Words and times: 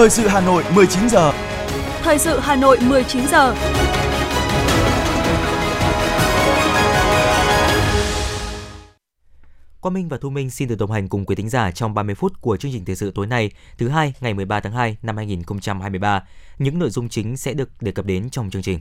Thời 0.00 0.10
sự 0.10 0.28
Hà 0.28 0.40
Nội 0.40 0.64
19 0.74 1.08
giờ. 1.08 1.32
Thời 2.02 2.18
sự 2.18 2.38
Hà 2.38 2.56
Nội 2.56 2.78
19 2.88 3.26
giờ. 3.26 3.54
Quang 9.80 9.94
Minh 9.94 10.08
và 10.08 10.18
Thu 10.20 10.30
Minh 10.30 10.50
xin 10.50 10.68
được 10.68 10.74
đồng 10.78 10.90
hành 10.90 11.08
cùng 11.08 11.26
quý 11.26 11.34
thính 11.34 11.48
giả 11.48 11.70
trong 11.70 11.94
30 11.94 12.14
phút 12.14 12.40
của 12.40 12.56
chương 12.56 12.72
trình 12.72 12.84
thời 12.84 12.96
sự 12.96 13.12
tối 13.14 13.26
nay, 13.26 13.50
thứ 13.78 13.88
hai 13.88 14.14
ngày 14.20 14.34
13 14.34 14.60
tháng 14.60 14.72
2 14.72 14.96
năm 15.02 15.16
2023. 15.16 16.22
Những 16.58 16.78
nội 16.78 16.90
dung 16.90 17.08
chính 17.08 17.36
sẽ 17.36 17.52
được 17.52 17.68
đề 17.80 17.92
cập 17.92 18.04
đến 18.04 18.30
trong 18.30 18.50
chương 18.50 18.62
trình. 18.62 18.80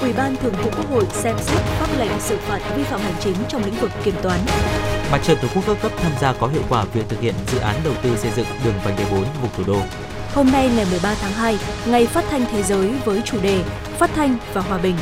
Ủy 0.00 0.12
ban 0.12 0.36
Thường 0.36 0.54
vụ 0.62 0.70
Quốc 0.76 0.90
hội 0.90 1.04
xem 1.12 1.36
xét 1.38 1.60
pháp 1.60 1.98
lệnh 1.98 2.20
xử 2.20 2.38
phạt 2.38 2.74
vi 2.76 2.82
phạm 2.82 3.00
hành 3.00 3.14
chính 3.20 3.36
trong 3.48 3.64
lĩnh 3.64 3.74
vực 3.74 3.90
kiểm 4.04 4.14
toán. 4.22 4.40
Mặt 5.12 5.20
trận 5.22 5.38
Tổ 5.42 5.48
quốc 5.54 5.64
các 5.66 5.76
cấp 5.82 5.92
tham 5.96 6.12
gia 6.20 6.32
có 6.32 6.46
hiệu 6.46 6.62
quả 6.68 6.84
việc 6.84 7.08
thực 7.08 7.20
hiện 7.20 7.34
dự 7.52 7.58
án 7.58 7.80
đầu 7.84 7.94
tư 8.02 8.16
xây 8.16 8.30
dựng 8.36 8.46
đường 8.64 8.74
vành 8.84 8.96
đai 8.96 9.06
4 9.10 9.24
vùng 9.40 9.50
thủ 9.56 9.64
đô. 9.66 9.80
Hôm 10.34 10.50
nay 10.52 10.70
ngày 10.76 10.86
13 10.90 11.14
tháng 11.14 11.32
2, 11.32 11.58
ngày 11.86 12.06
phát 12.06 12.24
thanh 12.30 12.44
thế 12.52 12.62
giới 12.62 12.94
với 13.04 13.22
chủ 13.24 13.40
đề 13.40 13.62
Phát 13.98 14.10
thanh 14.14 14.36
và 14.52 14.60
hòa 14.60 14.78
bình. 14.78 14.96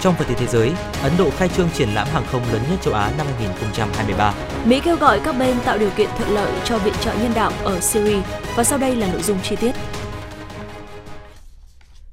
Trong 0.00 0.14
phần 0.14 0.28
tin 0.28 0.36
thế 0.38 0.46
giới, 0.46 0.72
Ấn 1.02 1.12
Độ 1.18 1.30
khai 1.30 1.48
trương 1.48 1.68
triển 1.70 1.88
lãm 1.88 2.08
hàng 2.08 2.24
không 2.32 2.42
lớn 2.52 2.62
nhất 2.70 2.78
châu 2.82 2.94
Á 2.94 3.12
năm 3.18 3.26
2023. 3.26 4.34
Mỹ 4.64 4.80
kêu 4.84 4.96
gọi 4.96 5.20
các 5.24 5.38
bên 5.38 5.56
tạo 5.64 5.78
điều 5.78 5.90
kiện 5.90 6.10
thuận 6.18 6.30
lợi 6.30 6.52
cho 6.64 6.78
viện 6.78 6.94
trợ 7.00 7.14
nhân 7.14 7.32
đạo 7.34 7.52
ở 7.64 7.80
Syria 7.80 8.20
và 8.56 8.64
sau 8.64 8.78
đây 8.78 8.96
là 8.96 9.12
nội 9.12 9.22
dung 9.22 9.38
chi 9.42 9.56
tiết. 9.56 9.72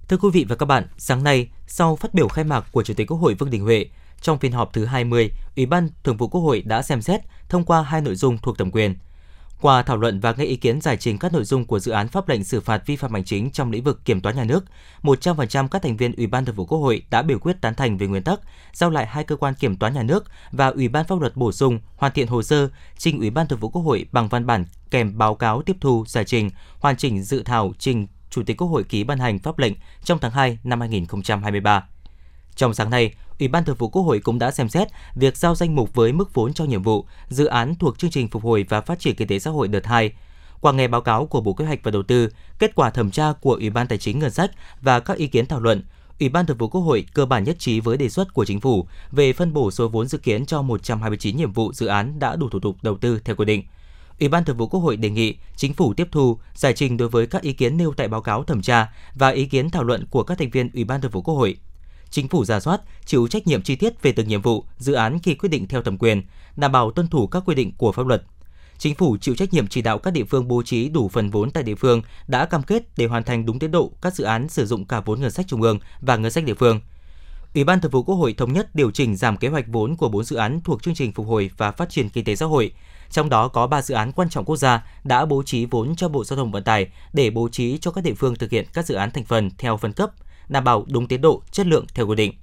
Thưa 0.07 0.17
quý 0.17 0.29
vị 0.33 0.45
và 0.49 0.55
các 0.55 0.65
bạn, 0.65 0.87
sáng 0.97 1.23
nay, 1.23 1.47
sau 1.67 1.95
phát 1.95 2.13
biểu 2.13 2.27
khai 2.27 2.43
mạc 2.43 2.65
của 2.71 2.83
Chủ 2.83 2.93
tịch 2.93 3.07
Quốc 3.07 3.17
hội 3.17 3.33
Vương 3.33 3.49
Đình 3.49 3.63
Huệ, 3.63 3.85
trong 4.23 4.39
phiên 4.39 4.51
họp 4.51 4.73
thứ 4.73 4.85
20, 4.85 5.31
Ủy 5.55 5.65
ban 5.65 5.89
Thường 6.03 6.17
vụ 6.17 6.27
Quốc 6.27 6.41
hội 6.41 6.61
đã 6.65 6.81
xem 6.81 7.01
xét 7.01 7.21
thông 7.49 7.63
qua 7.63 7.81
hai 7.81 8.01
nội 8.01 8.15
dung 8.15 8.37
thuộc 8.37 8.57
thẩm 8.57 8.71
quyền. 8.71 8.95
Qua 9.61 9.83
thảo 9.83 9.97
luận 9.97 10.19
và 10.19 10.33
nghe 10.37 10.45
ý 10.45 10.55
kiến 10.55 10.81
giải 10.81 10.97
trình 10.97 11.17
các 11.17 11.33
nội 11.33 11.43
dung 11.43 11.65
của 11.65 11.79
dự 11.79 11.91
án 11.91 12.07
pháp 12.07 12.29
lệnh 12.29 12.43
xử 12.43 12.61
phạt 12.61 12.83
vi 12.85 12.95
phạm 12.95 13.13
hành 13.13 13.23
chính 13.23 13.51
trong 13.51 13.71
lĩnh 13.71 13.83
vực 13.83 14.05
kiểm 14.05 14.21
toán 14.21 14.35
nhà 14.35 14.43
nước, 14.43 14.65
100% 15.03 15.67
các 15.67 15.81
thành 15.81 15.97
viên 15.97 16.15
Ủy 16.15 16.27
ban 16.27 16.45
Thường 16.45 16.55
vụ 16.55 16.65
Quốc 16.65 16.77
hội 16.77 17.03
đã 17.09 17.21
biểu 17.21 17.39
quyết 17.39 17.61
tán 17.61 17.75
thành 17.75 17.97
về 17.97 18.07
nguyên 18.07 18.23
tắc 18.23 18.39
giao 18.73 18.89
lại 18.89 19.05
hai 19.05 19.23
cơ 19.23 19.35
quan 19.35 19.53
kiểm 19.53 19.75
toán 19.75 19.93
nhà 19.93 20.03
nước 20.03 20.25
và 20.51 20.67
Ủy 20.67 20.87
ban 20.87 21.05
pháp 21.07 21.19
luật 21.19 21.35
bổ 21.35 21.51
sung 21.51 21.79
hoàn 21.95 22.13
thiện 22.13 22.27
hồ 22.27 22.43
sơ 22.43 22.69
trình 22.97 23.19
Ủy 23.19 23.29
ban 23.29 23.47
Thường 23.47 23.59
vụ 23.59 23.69
Quốc 23.69 23.81
hội 23.81 24.05
bằng 24.11 24.27
văn 24.27 24.45
bản 24.45 24.65
kèm 24.91 25.17
báo 25.17 25.35
cáo 25.35 25.61
tiếp 25.61 25.77
thu 25.81 26.03
giải 26.07 26.25
trình 26.25 26.49
hoàn 26.79 26.97
chỉnh 26.97 27.23
dự 27.23 27.43
thảo 27.43 27.73
trình 27.79 28.07
Chủ 28.29 28.43
tịch 28.43 28.57
Quốc 28.57 28.67
hội 28.67 28.83
ký 28.83 29.03
ban 29.03 29.19
hành 29.19 29.39
pháp 29.39 29.59
lệnh 29.59 29.73
trong 30.03 30.19
tháng 30.19 30.31
2 30.31 30.57
năm 30.63 30.79
2023. 30.79 31.83
Trong 32.55 32.73
sáng 32.73 32.89
nay, 32.89 33.13
Ủy 33.39 33.47
ban 33.47 33.65
Thường 33.65 33.75
vụ 33.75 33.89
Quốc 33.89 34.01
hội 34.01 34.19
cũng 34.19 34.39
đã 34.39 34.51
xem 34.51 34.69
xét 34.69 34.87
việc 35.15 35.37
giao 35.37 35.55
danh 35.55 35.75
mục 35.75 35.93
với 35.93 36.11
mức 36.11 36.33
vốn 36.33 36.53
cho 36.53 36.65
nhiệm 36.65 36.83
vụ, 36.83 37.05
dự 37.29 37.45
án 37.45 37.75
thuộc 37.75 37.99
chương 37.99 38.11
trình 38.11 38.27
phục 38.27 38.43
hồi 38.43 38.65
và 38.69 38.81
phát 38.81 38.99
triển 38.99 39.15
kinh 39.15 39.27
tế 39.27 39.39
xã 39.39 39.51
hội 39.51 39.67
đợt 39.67 39.85
2. 39.85 40.11
Qua 40.61 40.73
nghe 40.73 40.87
báo 40.87 41.01
cáo 41.01 41.25
của 41.25 41.41
Bộ 41.41 41.53
Kế 41.53 41.65
hoạch 41.65 41.79
và 41.83 41.91
Đầu 41.91 42.03
tư, 42.03 42.29
kết 42.59 42.75
quả 42.75 42.89
thẩm 42.89 43.11
tra 43.11 43.33
của 43.41 43.53
Ủy 43.53 43.69
ban 43.69 43.87
Tài 43.87 43.97
chính 43.97 44.19
Ngân 44.19 44.31
sách 44.31 44.51
và 44.81 44.99
các 44.99 45.17
ý 45.17 45.27
kiến 45.27 45.45
thảo 45.45 45.59
luận, 45.59 45.83
Ủy 46.19 46.29
ban 46.29 46.45
Thường 46.45 46.57
vụ 46.57 46.67
Quốc 46.67 46.81
hội 46.81 47.05
cơ 47.13 47.25
bản 47.25 47.43
nhất 47.43 47.59
trí 47.59 47.79
với 47.79 47.97
đề 47.97 48.09
xuất 48.09 48.33
của 48.33 48.45
chính 48.45 48.59
phủ 48.59 48.87
về 49.11 49.33
phân 49.33 49.53
bổ 49.53 49.71
số 49.71 49.87
vốn 49.87 50.07
dự 50.07 50.17
kiến 50.17 50.45
cho 50.45 50.61
129 50.61 51.37
nhiệm 51.37 51.51
vụ 51.51 51.73
dự 51.73 51.85
án 51.85 52.19
đã 52.19 52.35
đủ 52.35 52.49
thủ 52.49 52.59
tục 52.59 52.77
đầu 52.81 52.97
tư 52.97 53.19
theo 53.25 53.35
quy 53.35 53.45
định. 53.45 53.63
Ủy 54.19 54.29
ban 54.29 54.45
Thường 54.45 54.57
vụ 54.57 54.67
Quốc 54.67 54.79
hội 54.79 54.97
đề 54.97 55.09
nghị 55.09 55.35
chính 55.55 55.73
phủ 55.73 55.93
tiếp 55.93 56.07
thu, 56.11 56.37
giải 56.55 56.73
trình 56.73 56.97
đối 56.97 57.09
với 57.09 57.27
các 57.27 57.41
ý 57.41 57.53
kiến 57.53 57.77
nêu 57.77 57.93
tại 57.97 58.07
báo 58.07 58.21
cáo 58.21 58.43
thẩm 58.43 58.61
tra 58.61 58.93
và 59.15 59.29
ý 59.29 59.45
kiến 59.45 59.69
thảo 59.69 59.83
luận 59.83 60.05
của 60.09 60.23
các 60.23 60.37
thành 60.37 60.49
viên 60.49 60.69
Ủy 60.73 60.83
ban 60.83 61.01
Thường 61.01 61.11
vụ 61.11 61.21
Quốc 61.21 61.35
hội. 61.35 61.57
Chính 62.13 62.27
phủ 62.27 62.45
ra 62.45 62.59
soát, 62.59 62.81
chịu 63.05 63.27
trách 63.27 63.47
nhiệm 63.47 63.61
chi 63.61 63.75
tiết 63.75 64.01
về 64.01 64.11
từng 64.11 64.27
nhiệm 64.27 64.41
vụ, 64.41 64.65
dự 64.77 64.93
án 64.93 65.19
khi 65.19 65.35
quyết 65.35 65.49
định 65.49 65.67
theo 65.67 65.81
thẩm 65.81 65.97
quyền, 65.97 66.23
đảm 66.55 66.71
bảo 66.71 66.91
tuân 66.91 67.07
thủ 67.07 67.27
các 67.27 67.43
quy 67.45 67.55
định 67.55 67.71
của 67.77 67.91
pháp 67.91 68.07
luật. 68.07 68.23
Chính 68.77 68.95
phủ 68.95 69.17
chịu 69.21 69.35
trách 69.35 69.53
nhiệm 69.53 69.67
chỉ 69.67 69.81
đạo 69.81 69.99
các 69.99 70.11
địa 70.11 70.23
phương 70.23 70.47
bố 70.47 70.63
trí 70.63 70.89
đủ 70.89 71.09
phần 71.09 71.29
vốn 71.29 71.51
tại 71.51 71.63
địa 71.63 71.75
phương 71.75 72.01
đã 72.27 72.45
cam 72.45 72.63
kết 72.63 72.97
để 72.97 73.05
hoàn 73.05 73.23
thành 73.23 73.45
đúng 73.45 73.59
tiến 73.59 73.71
độ 73.71 73.91
các 74.01 74.15
dự 74.15 74.23
án 74.23 74.49
sử 74.49 74.65
dụng 74.65 74.85
cả 74.85 74.99
vốn 74.99 75.21
ngân 75.21 75.31
sách 75.31 75.47
trung 75.47 75.61
ương 75.61 75.79
và 76.01 76.17
ngân 76.17 76.31
sách 76.31 76.43
địa 76.43 76.53
phương. 76.53 76.81
Ủy 77.55 77.63
ban 77.63 77.81
Thường 77.81 77.91
vụ 77.91 78.03
Quốc 78.03 78.15
hội 78.15 78.33
thống 78.33 78.53
nhất 78.53 78.75
điều 78.75 78.91
chỉnh 78.91 79.15
giảm 79.15 79.37
kế 79.37 79.47
hoạch 79.47 79.65
vốn 79.67 79.95
của 79.95 80.09
4 80.09 80.23
dự 80.23 80.35
án 80.35 80.61
thuộc 80.63 80.83
chương 80.83 80.95
trình 80.95 81.11
phục 81.11 81.27
hồi 81.27 81.51
và 81.57 81.71
phát 81.71 81.89
triển 81.89 82.09
kinh 82.09 82.25
tế 82.25 82.35
xã 82.35 82.45
hội, 82.45 82.71
trong 83.09 83.29
đó 83.29 83.47
có 83.47 83.67
3 83.67 83.81
dự 83.81 83.95
án 83.95 84.11
quan 84.11 84.29
trọng 84.29 84.45
quốc 84.45 84.57
gia 84.57 84.85
đã 85.03 85.25
bố 85.25 85.43
trí 85.43 85.65
vốn 85.65 85.95
cho 85.95 86.09
Bộ 86.09 86.23
Giao 86.23 86.37
thông 86.37 86.51
Vận 86.51 86.63
tải 86.63 86.87
để 87.13 87.29
bố 87.29 87.49
trí 87.51 87.77
cho 87.77 87.91
các 87.91 88.03
địa 88.03 88.13
phương 88.13 88.35
thực 88.35 88.51
hiện 88.51 88.65
các 88.73 88.85
dự 88.85 88.95
án 88.95 89.11
thành 89.11 89.25
phần 89.25 89.49
theo 89.57 89.77
phân 89.77 89.93
cấp, 89.93 90.11
đảm 90.47 90.63
bảo 90.63 90.85
đúng 90.87 91.07
tiến 91.07 91.21
độ, 91.21 91.41
chất 91.51 91.67
lượng 91.67 91.85
theo 91.93 92.07
quy 92.07 92.15
định. 92.15 92.33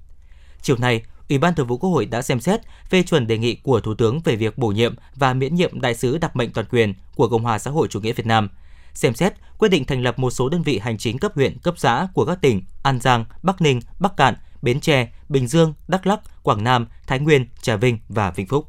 Chiều 0.63 0.77
nay, 0.77 1.03
Ủy 1.29 1.39
ban 1.39 1.55
Thường 1.55 1.67
vụ 1.67 1.79
Quốc 1.79 1.91
hội 1.91 2.07
đã 2.07 2.23
xem 2.23 2.41
xét 2.41 2.61
phê 2.91 3.03
chuẩn 3.03 3.27
đề 3.27 3.39
nghị 3.39 3.55
của 3.55 3.81
Thủ 3.81 3.95
tướng 3.95 4.21
về 4.25 4.37
việc 4.37 4.59
bổ 4.59 4.69
nhiệm 4.69 4.95
và 5.15 5.35
miễn 5.35 5.55
nhiệm 5.55 5.81
đại 5.81 5.95
sứ 5.95 6.19
đặc 6.19 6.37
mệnh 6.37 6.53
toàn 6.53 6.67
quyền 6.71 6.95
của 7.17 7.29
Cộng 7.29 7.43
hòa 7.43 7.59
xã 7.59 7.71
hội 7.71 7.89
chủ 7.91 8.01
nghĩa 8.01 8.13
Việt 8.13 8.27
Nam. 8.27 8.49
Xem 8.95 9.15
xét 9.15 9.35
quyết 9.59 9.69
định 9.69 9.85
thành 9.85 10.03
lập 10.03 10.19
một 10.19 10.31
số 10.31 10.49
đơn 10.49 10.63
vị 10.63 10.79
hành 10.79 10.99
chính 10.99 11.19
cấp 11.19 11.33
huyện, 11.35 11.59
cấp 11.59 11.75
xã 11.79 12.09
của 12.15 12.25
các 12.25 12.41
tỉnh 12.41 12.63
An 12.83 13.01
Giang, 13.01 13.25
Bắc 13.43 13.61
Ninh, 13.61 13.81
Bắc 13.99 14.17
Cạn, 14.17 14.35
Bến 14.63 14.81
Tre, 14.81 15.09
Bình 15.29 15.47
Dương, 15.47 15.75
Đắk 15.89 16.07
Lắk, 16.07 16.21
Quảng 16.43 16.65
Nam, 16.65 16.87
Thái 17.07 17.19
Nguyên, 17.19 17.47
Trà 17.63 17.77
Vinh 17.77 17.99
và 18.09 18.31
Vĩnh 18.31 18.47
Phúc. 18.47 18.69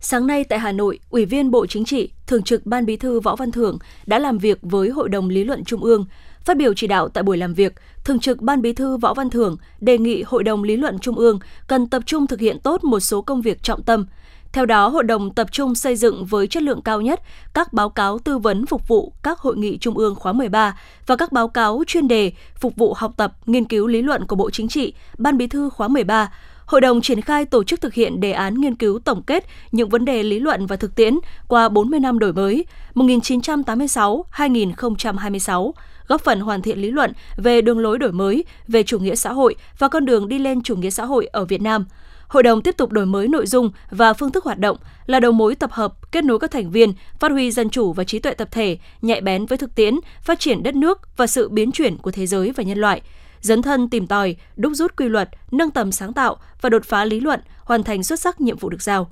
Sáng 0.00 0.26
nay 0.26 0.44
tại 0.44 0.58
Hà 0.58 0.72
Nội, 0.72 0.98
Ủy 1.10 1.24
viên 1.24 1.50
Bộ 1.50 1.66
Chính 1.66 1.84
trị, 1.84 2.10
Thường 2.26 2.42
trực 2.42 2.66
Ban 2.66 2.86
Bí 2.86 2.96
thư 2.96 3.20
Võ 3.20 3.36
Văn 3.36 3.52
Thưởng 3.52 3.78
đã 4.06 4.18
làm 4.18 4.38
việc 4.38 4.58
với 4.62 4.88
Hội 4.88 5.08
đồng 5.08 5.28
Lý 5.28 5.44
luận 5.44 5.64
Trung 5.64 5.84
ương. 5.84 6.04
Phát 6.44 6.56
biểu 6.56 6.74
chỉ 6.74 6.86
đạo 6.86 7.08
tại 7.08 7.24
buổi 7.24 7.36
làm 7.36 7.54
việc, 7.54 7.74
Thường 8.04 8.18
trực 8.18 8.40
Ban 8.40 8.62
Bí 8.62 8.72
thư 8.72 8.96
Võ 8.96 9.14
Văn 9.14 9.30
Thưởng 9.30 9.56
đề 9.80 9.98
nghị 9.98 10.22
Hội 10.22 10.44
đồng 10.44 10.62
Lý 10.62 10.76
luận 10.76 10.98
Trung 10.98 11.14
ương 11.14 11.38
cần 11.66 11.88
tập 11.88 12.02
trung 12.06 12.26
thực 12.26 12.40
hiện 12.40 12.58
tốt 12.60 12.84
một 12.84 13.00
số 13.00 13.22
công 13.22 13.42
việc 13.42 13.62
trọng 13.62 13.82
tâm. 13.82 14.06
Theo 14.52 14.66
đó, 14.66 14.88
hội 14.88 15.04
đồng 15.04 15.34
tập 15.34 15.48
trung 15.52 15.74
xây 15.74 15.96
dựng 15.96 16.24
với 16.24 16.46
chất 16.46 16.62
lượng 16.62 16.82
cao 16.82 17.00
nhất 17.00 17.20
các 17.54 17.72
báo 17.72 17.88
cáo 17.88 18.18
tư 18.18 18.38
vấn 18.38 18.66
phục 18.66 18.88
vụ 18.88 19.12
các 19.22 19.38
hội 19.38 19.56
nghị 19.56 19.78
trung 19.78 19.98
ương 19.98 20.14
khóa 20.14 20.32
13 20.32 20.78
và 21.06 21.16
các 21.16 21.32
báo 21.32 21.48
cáo 21.48 21.82
chuyên 21.86 22.08
đề 22.08 22.32
phục 22.54 22.76
vụ 22.76 22.94
học 22.96 23.12
tập, 23.16 23.32
nghiên 23.46 23.64
cứu 23.64 23.86
lý 23.86 24.02
luận 24.02 24.26
của 24.26 24.36
Bộ 24.36 24.50
Chính 24.50 24.68
trị, 24.68 24.94
Ban 25.18 25.38
Bí 25.38 25.46
thư 25.46 25.70
khóa 25.70 25.88
13, 25.88 26.32
Hội 26.68 26.80
đồng 26.80 27.00
triển 27.00 27.20
khai 27.20 27.44
tổ 27.44 27.64
chức 27.64 27.80
thực 27.80 27.94
hiện 27.94 28.20
đề 28.20 28.32
án 28.32 28.54
nghiên 28.54 28.74
cứu 28.74 28.98
tổng 28.98 29.22
kết 29.22 29.44
những 29.72 29.88
vấn 29.88 30.04
đề 30.04 30.22
lý 30.22 30.38
luận 30.38 30.66
và 30.66 30.76
thực 30.76 30.94
tiễn 30.94 31.14
qua 31.48 31.68
40 31.68 32.00
năm 32.00 32.18
đổi 32.18 32.32
mới 32.32 32.64
1986-2026, 32.94 35.72
góp 36.06 36.24
phần 36.24 36.40
hoàn 36.40 36.62
thiện 36.62 36.78
lý 36.78 36.90
luận 36.90 37.12
về 37.36 37.60
đường 37.60 37.78
lối 37.78 37.98
đổi 37.98 38.12
mới, 38.12 38.44
về 38.68 38.82
chủ 38.82 38.98
nghĩa 38.98 39.14
xã 39.14 39.32
hội 39.32 39.54
và 39.78 39.88
con 39.88 40.04
đường 40.04 40.28
đi 40.28 40.38
lên 40.38 40.62
chủ 40.62 40.76
nghĩa 40.76 40.90
xã 40.90 41.04
hội 41.04 41.26
ở 41.26 41.44
Việt 41.44 41.62
Nam. 41.62 41.84
Hội 42.28 42.42
đồng 42.42 42.62
tiếp 42.62 42.76
tục 42.76 42.92
đổi 42.92 43.06
mới 43.06 43.28
nội 43.28 43.46
dung 43.46 43.70
và 43.90 44.12
phương 44.12 44.32
thức 44.32 44.44
hoạt 44.44 44.58
động 44.58 44.76
là 45.06 45.20
đầu 45.20 45.32
mối 45.32 45.54
tập 45.54 45.70
hợp, 45.72 46.12
kết 46.12 46.24
nối 46.24 46.38
các 46.38 46.50
thành 46.50 46.70
viên, 46.70 46.92
phát 47.18 47.32
huy 47.32 47.50
dân 47.50 47.70
chủ 47.70 47.92
và 47.92 48.04
trí 48.04 48.18
tuệ 48.18 48.34
tập 48.34 48.48
thể, 48.50 48.78
nhạy 49.02 49.20
bén 49.20 49.46
với 49.46 49.58
thực 49.58 49.74
tiễn, 49.74 49.94
phát 50.22 50.40
triển 50.40 50.62
đất 50.62 50.74
nước 50.74 51.16
và 51.16 51.26
sự 51.26 51.48
biến 51.48 51.72
chuyển 51.72 51.96
của 51.96 52.10
thế 52.10 52.26
giới 52.26 52.52
và 52.56 52.62
nhân 52.62 52.78
loại– 52.78 53.02
dấn 53.40 53.62
thân 53.62 53.90
tìm 53.90 54.06
tòi, 54.06 54.36
đúc 54.56 54.72
rút 54.74 54.96
quy 54.96 55.08
luật, 55.08 55.30
nâng 55.50 55.70
tầm 55.70 55.92
sáng 55.92 56.12
tạo 56.12 56.36
và 56.60 56.68
đột 56.68 56.82
phá 56.84 57.04
lý 57.04 57.20
luận, 57.20 57.40
hoàn 57.64 57.82
thành 57.82 58.02
xuất 58.02 58.20
sắc 58.20 58.40
nhiệm 58.40 58.58
vụ 58.58 58.68
được 58.68 58.82
giao. 58.82 59.10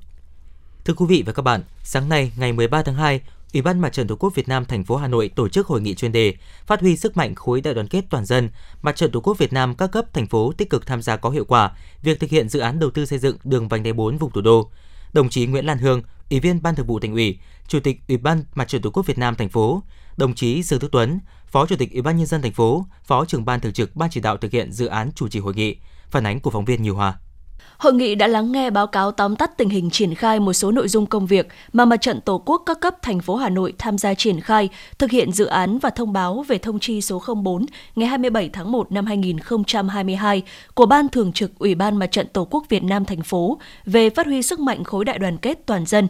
Thưa 0.85 0.93
quý 0.93 1.05
vị 1.09 1.23
và 1.25 1.33
các 1.33 1.41
bạn, 1.41 1.61
sáng 1.83 2.09
nay 2.09 2.31
ngày 2.37 2.53
13 2.53 2.81
tháng 2.83 2.95
2, 2.95 3.21
Ủy 3.53 3.61
ban 3.61 3.79
Mặt 3.79 3.93
trận 3.93 4.07
Tổ 4.07 4.15
quốc 4.15 4.35
Việt 4.35 4.47
Nam 4.47 4.65
thành 4.65 4.83
phố 4.83 4.95
Hà 4.95 5.07
Nội 5.07 5.29
tổ 5.35 5.49
chức 5.49 5.67
hội 5.67 5.81
nghị 5.81 5.95
chuyên 5.95 6.11
đề 6.11 6.33
phát 6.65 6.81
huy 6.81 6.97
sức 6.97 7.17
mạnh 7.17 7.35
khối 7.35 7.61
đại 7.61 7.73
đoàn 7.73 7.87
kết 7.87 8.05
toàn 8.09 8.25
dân, 8.25 8.49
Mặt 8.81 8.95
trận 8.95 9.11
Tổ 9.11 9.19
quốc 9.19 9.37
Việt 9.37 9.53
Nam 9.53 9.75
các 9.75 9.87
cấp 9.87 10.13
thành 10.13 10.27
phố 10.27 10.53
tích 10.57 10.69
cực 10.69 10.85
tham 10.85 11.01
gia 11.01 11.15
có 11.15 11.29
hiệu 11.29 11.45
quả 11.45 11.71
việc 12.03 12.19
thực 12.19 12.29
hiện 12.29 12.49
dự 12.49 12.59
án 12.59 12.79
đầu 12.79 12.89
tư 12.89 13.05
xây 13.05 13.19
dựng 13.19 13.37
đường 13.43 13.67
vành 13.67 13.83
đai 13.83 13.93
4 13.93 14.17
vùng 14.17 14.31
thủ 14.31 14.41
đô. 14.41 14.71
Đồng 15.13 15.29
chí 15.29 15.45
Nguyễn 15.45 15.65
Lan 15.65 15.77
Hương, 15.77 16.01
Ủy 16.29 16.39
viên 16.39 16.61
Ban 16.61 16.75
Thường 16.75 16.87
vụ 16.87 16.99
Thành 16.99 17.13
ủy, 17.13 17.39
Chủ 17.67 17.79
tịch 17.79 17.99
Ủy 18.07 18.17
ban 18.17 18.43
Mặt 18.55 18.67
trận 18.67 18.81
Tổ 18.81 18.89
quốc 18.89 19.05
Việt 19.05 19.17
Nam 19.17 19.35
thành 19.35 19.49
phố, 19.49 19.83
đồng 20.17 20.35
chí 20.35 20.63
Dương 20.63 20.79
Đức 20.79 20.91
Tuấn, 20.91 21.19
Phó 21.47 21.65
Chủ 21.65 21.75
tịch 21.75 21.93
Ủy 21.93 22.01
ban 22.01 22.17
nhân 22.17 22.25
dân 22.25 22.41
thành 22.41 22.51
phố, 22.51 22.85
Phó 23.03 23.25
trưởng 23.25 23.45
ban 23.45 23.59
thường 23.59 23.73
trực 23.73 23.95
Ban 23.95 24.09
chỉ 24.09 24.19
đạo 24.19 24.37
thực 24.37 24.51
hiện 24.51 24.71
dự 24.71 24.85
án 24.85 25.09
chủ 25.15 25.27
trì 25.27 25.39
hội 25.39 25.53
nghị. 25.53 25.75
Phản 26.09 26.25
ánh 26.25 26.39
của 26.39 26.49
phóng 26.49 26.65
viên 26.65 26.81
Nhiều 26.81 26.95
Hòa. 26.95 27.13
Hội 27.77 27.93
nghị 27.93 28.15
đã 28.15 28.27
lắng 28.27 28.51
nghe 28.51 28.69
báo 28.69 28.87
cáo 28.87 29.11
tóm 29.11 29.35
tắt 29.35 29.57
tình 29.57 29.69
hình 29.69 29.89
triển 29.89 30.15
khai 30.15 30.39
một 30.39 30.53
số 30.53 30.71
nội 30.71 30.87
dung 30.87 31.05
công 31.05 31.27
việc 31.27 31.47
mà 31.73 31.85
Mặt 31.85 32.01
trận 32.01 32.21
Tổ 32.21 32.43
quốc 32.45 32.63
các 32.65 32.79
cấp 32.79 32.95
thành 33.01 33.19
phố 33.19 33.35
Hà 33.35 33.49
Nội 33.49 33.73
tham 33.77 33.97
gia 33.97 34.13
triển 34.13 34.41
khai, 34.41 34.69
thực 34.99 35.11
hiện 35.11 35.31
dự 35.31 35.45
án 35.45 35.79
và 35.79 35.89
thông 35.89 36.13
báo 36.13 36.45
về 36.47 36.57
thông 36.57 36.79
chi 36.79 37.01
số 37.01 37.23
04 37.43 37.65
ngày 37.95 38.09
27 38.09 38.49
tháng 38.53 38.71
1 38.71 38.91
năm 38.91 39.05
2022 39.05 40.43
của 40.73 40.85
Ban 40.85 41.09
Thường 41.09 41.33
trực 41.33 41.59
Ủy 41.59 41.75
ban 41.75 41.97
Mặt 41.97 42.11
trận 42.11 42.27
Tổ 42.27 42.47
quốc 42.51 42.63
Việt 42.69 42.83
Nam 42.83 43.05
thành 43.05 43.21
phố 43.21 43.59
về 43.85 44.09
phát 44.09 44.25
huy 44.25 44.41
sức 44.41 44.59
mạnh 44.59 44.83
khối 44.83 45.05
đại 45.05 45.19
đoàn 45.19 45.37
kết 45.37 45.59
toàn 45.65 45.85
dân, 45.85 46.07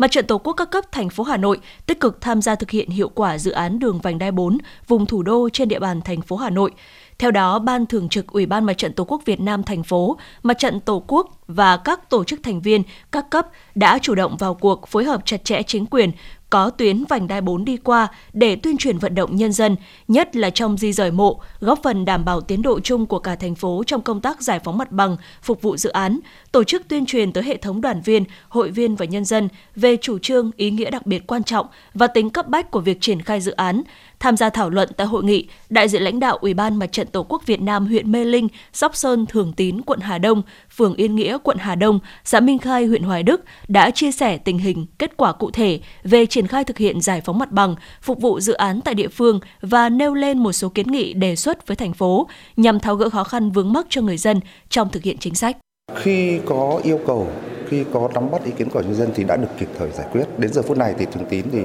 Mặt 0.00 0.10
trận 0.10 0.26
Tổ 0.26 0.38
quốc 0.38 0.52
các 0.52 0.70
cấp 0.70 0.92
thành 0.92 1.10
phố 1.10 1.24
Hà 1.24 1.36
Nội 1.36 1.58
tích 1.86 2.00
cực 2.00 2.20
tham 2.20 2.42
gia 2.42 2.54
thực 2.54 2.70
hiện 2.70 2.90
hiệu 2.90 3.08
quả 3.08 3.38
dự 3.38 3.50
án 3.50 3.78
đường 3.78 4.00
vành 4.00 4.18
đai 4.18 4.30
4 4.30 4.58
vùng 4.88 5.06
thủ 5.06 5.22
đô 5.22 5.48
trên 5.52 5.68
địa 5.68 5.78
bàn 5.78 6.00
thành 6.02 6.20
phố 6.20 6.36
Hà 6.36 6.50
Nội. 6.50 6.70
Theo 7.18 7.30
đó, 7.30 7.58
Ban 7.58 7.86
Thường 7.86 8.08
trực 8.08 8.26
Ủy 8.26 8.46
ban 8.46 8.64
Mặt 8.64 8.78
trận 8.78 8.92
Tổ 8.92 9.04
quốc 9.04 9.22
Việt 9.24 9.40
Nam 9.40 9.62
thành 9.62 9.82
phố, 9.82 10.18
Mặt 10.42 10.58
trận 10.58 10.80
Tổ 10.80 11.04
quốc 11.06 11.40
và 11.46 11.76
các 11.76 12.10
tổ 12.10 12.24
chức 12.24 12.40
thành 12.42 12.60
viên 12.60 12.82
các 13.12 13.30
cấp 13.30 13.46
đã 13.74 13.98
chủ 13.98 14.14
động 14.14 14.36
vào 14.36 14.54
cuộc 14.54 14.88
phối 14.88 15.04
hợp 15.04 15.22
chặt 15.24 15.44
chẽ 15.44 15.62
chính 15.62 15.86
quyền 15.86 16.10
có 16.50 16.70
tuyến 16.70 17.04
vành 17.04 17.28
đai 17.28 17.40
4 17.40 17.64
đi 17.64 17.76
qua 17.76 18.08
để 18.32 18.56
tuyên 18.56 18.76
truyền 18.76 18.98
vận 18.98 19.14
động 19.14 19.36
nhân 19.36 19.52
dân, 19.52 19.76
nhất 20.08 20.36
là 20.36 20.50
trong 20.50 20.76
di 20.76 20.92
rời 20.92 21.10
mộ, 21.10 21.40
góp 21.60 21.80
phần 21.82 22.04
đảm 22.04 22.24
bảo 22.24 22.40
tiến 22.40 22.62
độ 22.62 22.80
chung 22.80 23.06
của 23.06 23.18
cả 23.18 23.34
thành 23.34 23.54
phố 23.54 23.82
trong 23.86 24.02
công 24.02 24.20
tác 24.20 24.42
giải 24.42 24.60
phóng 24.64 24.78
mặt 24.78 24.92
bằng, 24.92 25.16
phục 25.42 25.62
vụ 25.62 25.76
dự 25.76 25.90
án, 25.90 26.20
tổ 26.52 26.64
chức 26.64 26.88
tuyên 26.88 27.06
truyền 27.06 27.32
tới 27.32 27.44
hệ 27.44 27.56
thống 27.56 27.80
đoàn 27.80 28.00
viên, 28.00 28.24
hội 28.48 28.70
viên 28.70 28.96
và 28.96 29.04
nhân 29.04 29.24
dân 29.24 29.48
về 29.76 29.96
chủ 29.96 30.18
trương, 30.18 30.50
ý 30.56 30.70
nghĩa 30.70 30.90
đặc 30.90 31.06
biệt 31.06 31.26
quan 31.26 31.44
trọng 31.44 31.66
và 31.94 32.06
tính 32.06 32.30
cấp 32.30 32.48
bách 32.48 32.70
của 32.70 32.80
việc 32.80 33.00
triển 33.00 33.22
khai 33.22 33.40
dự 33.40 33.52
án, 33.52 33.82
Tham 34.20 34.36
gia 34.36 34.50
thảo 34.50 34.70
luận 34.70 34.88
tại 34.96 35.06
hội 35.06 35.24
nghị, 35.24 35.48
đại 35.70 35.88
diện 35.88 36.02
lãnh 36.02 36.20
đạo 36.20 36.36
Ủy 36.36 36.54
ban 36.54 36.76
Mặt 36.78 36.92
trận 36.92 37.06
Tổ 37.06 37.22
quốc 37.22 37.46
Việt 37.46 37.60
Nam 37.60 37.86
huyện 37.86 38.12
Mê 38.12 38.24
Linh, 38.24 38.48
Sóc 38.72 38.96
Sơn, 38.96 39.26
Thường 39.26 39.52
Tín, 39.52 39.80
quận 39.82 40.00
Hà 40.00 40.18
Đông, 40.18 40.42
phường 40.76 40.94
Yên 40.94 41.16
Nghĩa, 41.16 41.38
quận 41.42 41.56
Hà 41.58 41.74
Đông, 41.74 41.98
xã 42.24 42.40
Minh 42.40 42.58
Khai, 42.58 42.86
huyện 42.86 43.02
Hoài 43.02 43.22
Đức 43.22 43.40
đã 43.68 43.90
chia 43.90 44.12
sẻ 44.12 44.38
tình 44.38 44.58
hình, 44.58 44.86
kết 44.98 45.16
quả 45.16 45.32
cụ 45.32 45.50
thể 45.50 45.80
về 46.04 46.26
triển 46.26 46.46
khai 46.46 46.64
thực 46.64 46.78
hiện 46.78 47.00
giải 47.00 47.20
phóng 47.20 47.38
mặt 47.38 47.52
bằng, 47.52 47.74
phục 48.02 48.20
vụ 48.20 48.40
dự 48.40 48.52
án 48.52 48.80
tại 48.80 48.94
địa 48.94 49.08
phương 49.08 49.40
và 49.60 49.88
nêu 49.88 50.14
lên 50.14 50.38
một 50.38 50.52
số 50.52 50.68
kiến 50.68 50.92
nghị 50.92 51.12
đề 51.12 51.36
xuất 51.36 51.66
với 51.66 51.76
thành 51.76 51.92
phố 51.92 52.28
nhằm 52.56 52.80
tháo 52.80 52.96
gỡ 52.96 53.08
khó 53.08 53.24
khăn 53.24 53.50
vướng 53.50 53.72
mắc 53.72 53.86
cho 53.88 54.00
người 54.00 54.16
dân 54.16 54.40
trong 54.68 54.90
thực 54.90 55.02
hiện 55.02 55.18
chính 55.18 55.34
sách. 55.34 55.56
Khi 55.96 56.40
có 56.46 56.80
yêu 56.82 57.00
cầu, 57.06 57.26
khi 57.68 57.84
có 57.92 58.08
nắm 58.14 58.30
bắt 58.30 58.44
ý 58.44 58.50
kiến 58.50 58.70
của 58.70 58.80
nhân 58.80 58.94
dân 58.94 59.10
thì 59.14 59.24
đã 59.24 59.36
được 59.36 59.48
kịp 59.58 59.68
thời 59.78 59.90
giải 59.90 60.06
quyết. 60.12 60.24
Đến 60.38 60.52
giờ 60.52 60.62
phút 60.62 60.76
này 60.78 60.94
thì 60.98 61.06
Thường 61.06 61.24
Tín 61.28 61.44
thì 61.52 61.62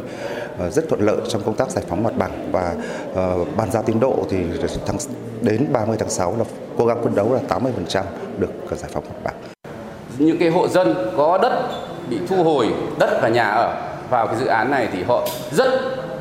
ờ, 0.60 0.70
rất 0.70 0.90
thuận 0.90 1.02
lợi 1.02 1.18
trong 1.28 1.42
công 1.46 1.56
tác 1.56 1.70
giải 1.70 1.84
phóng 1.90 2.04
mặt 2.04 2.14
bằng 2.18 2.50
và 2.52 2.76
ờ, 3.16 3.46
bàn 3.58 3.72
giao 3.72 3.84
tiến 3.84 4.00
độ 4.00 4.26
thì 4.30 4.38
tháng 4.86 4.98
đến 5.42 5.68
30 5.72 5.96
tháng 6.00 6.10
6 6.10 6.36
là 6.38 6.46
cố 6.78 6.86
gắng 6.86 7.04
phấn 7.04 7.16
đấu 7.16 7.34
là 7.34 7.40
80% 7.92 8.04
được 8.40 8.50
ờ, 8.70 8.76
giải 8.76 8.90
phóng 8.94 9.04
mặt 9.10 9.20
bằng. 9.24 9.36
Những 10.18 10.38
cái 10.38 10.50
hộ 10.50 10.68
dân 10.68 10.96
có 11.18 11.38
đất 11.38 11.70
bị 12.10 12.18
thu 12.28 12.44
hồi 12.44 12.68
đất 13.00 13.20
và 13.22 13.30
nhà 13.30 13.50
ở 13.50 13.76
vào 14.10 14.28
cái 14.28 14.36
dự 14.40 14.46
án 14.46 14.72
này 14.72 14.88
thì 14.94 15.04
họ 15.04 15.28
rất 15.52 15.70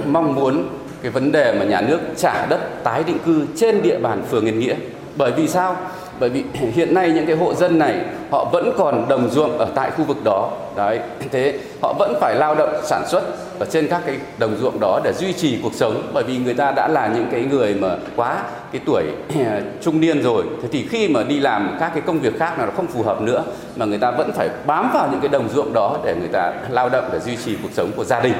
mong 0.06 0.34
muốn 0.34 0.68
cái 1.02 1.10
vấn 1.10 1.32
đề 1.32 1.52
mà 1.58 1.64
nhà 1.64 1.80
nước 1.80 2.00
trả 2.16 2.46
đất 2.46 2.84
tái 2.84 3.04
định 3.04 3.18
cư 3.26 3.46
trên 3.56 3.82
địa 3.82 3.98
bàn 3.98 4.22
phường 4.30 4.44
Yên 4.44 4.58
Nghĩa. 4.58 4.74
Bởi 5.16 5.32
vì 5.32 5.48
sao? 5.48 5.76
Bởi 6.20 6.30
vì 6.30 6.44
hiện 6.74 6.94
nay 6.94 7.10
những 7.10 7.26
cái 7.26 7.36
hộ 7.36 7.54
dân 7.54 7.78
này, 7.78 7.94
họ 8.30 8.48
vẫn 8.52 8.72
còn 8.78 9.08
đồng 9.08 9.30
ruộng 9.30 9.58
ở 9.58 9.66
tại 9.74 9.90
khu 9.90 10.04
vực 10.04 10.24
đó. 10.24 10.50
Đấy, 10.76 11.00
thế 11.30 11.58
họ 11.82 11.94
vẫn 11.98 12.14
phải 12.20 12.34
lao 12.34 12.54
động, 12.54 12.70
sản 12.82 13.02
xuất 13.08 13.22
ở 13.58 13.66
trên 13.70 13.88
các 13.88 14.02
cái 14.06 14.16
đồng 14.38 14.56
ruộng 14.60 14.80
đó 14.80 15.00
để 15.04 15.12
duy 15.12 15.32
trì 15.32 15.58
cuộc 15.62 15.74
sống. 15.74 16.02
Bởi 16.12 16.24
vì 16.24 16.38
người 16.38 16.54
ta 16.54 16.72
đã 16.72 16.88
là 16.88 17.06
những 17.06 17.26
cái 17.32 17.44
người 17.44 17.74
mà 17.74 17.96
quá 18.16 18.42
cái 18.72 18.80
tuổi 18.86 19.04
trung 19.82 20.00
niên 20.00 20.22
rồi. 20.22 20.44
Thế 20.62 20.68
thì 20.72 20.86
khi 20.90 21.08
mà 21.08 21.22
đi 21.22 21.40
làm 21.40 21.76
các 21.80 21.90
cái 21.94 22.02
công 22.06 22.18
việc 22.18 22.38
khác 22.38 22.58
nào 22.58 22.66
nó 22.66 22.72
không 22.76 22.86
phù 22.86 23.02
hợp 23.02 23.20
nữa, 23.20 23.42
mà 23.76 23.84
người 23.84 23.98
ta 23.98 24.10
vẫn 24.10 24.32
phải 24.32 24.48
bám 24.66 24.90
vào 24.94 25.08
những 25.10 25.20
cái 25.20 25.28
đồng 25.28 25.48
ruộng 25.48 25.72
đó 25.72 25.98
để 26.04 26.14
người 26.14 26.28
ta 26.28 26.52
lao 26.70 26.88
động 26.88 27.04
để 27.12 27.18
duy 27.20 27.36
trì 27.44 27.56
cuộc 27.62 27.70
sống 27.72 27.90
của 27.96 28.04
gia 28.04 28.20
đình. 28.20 28.34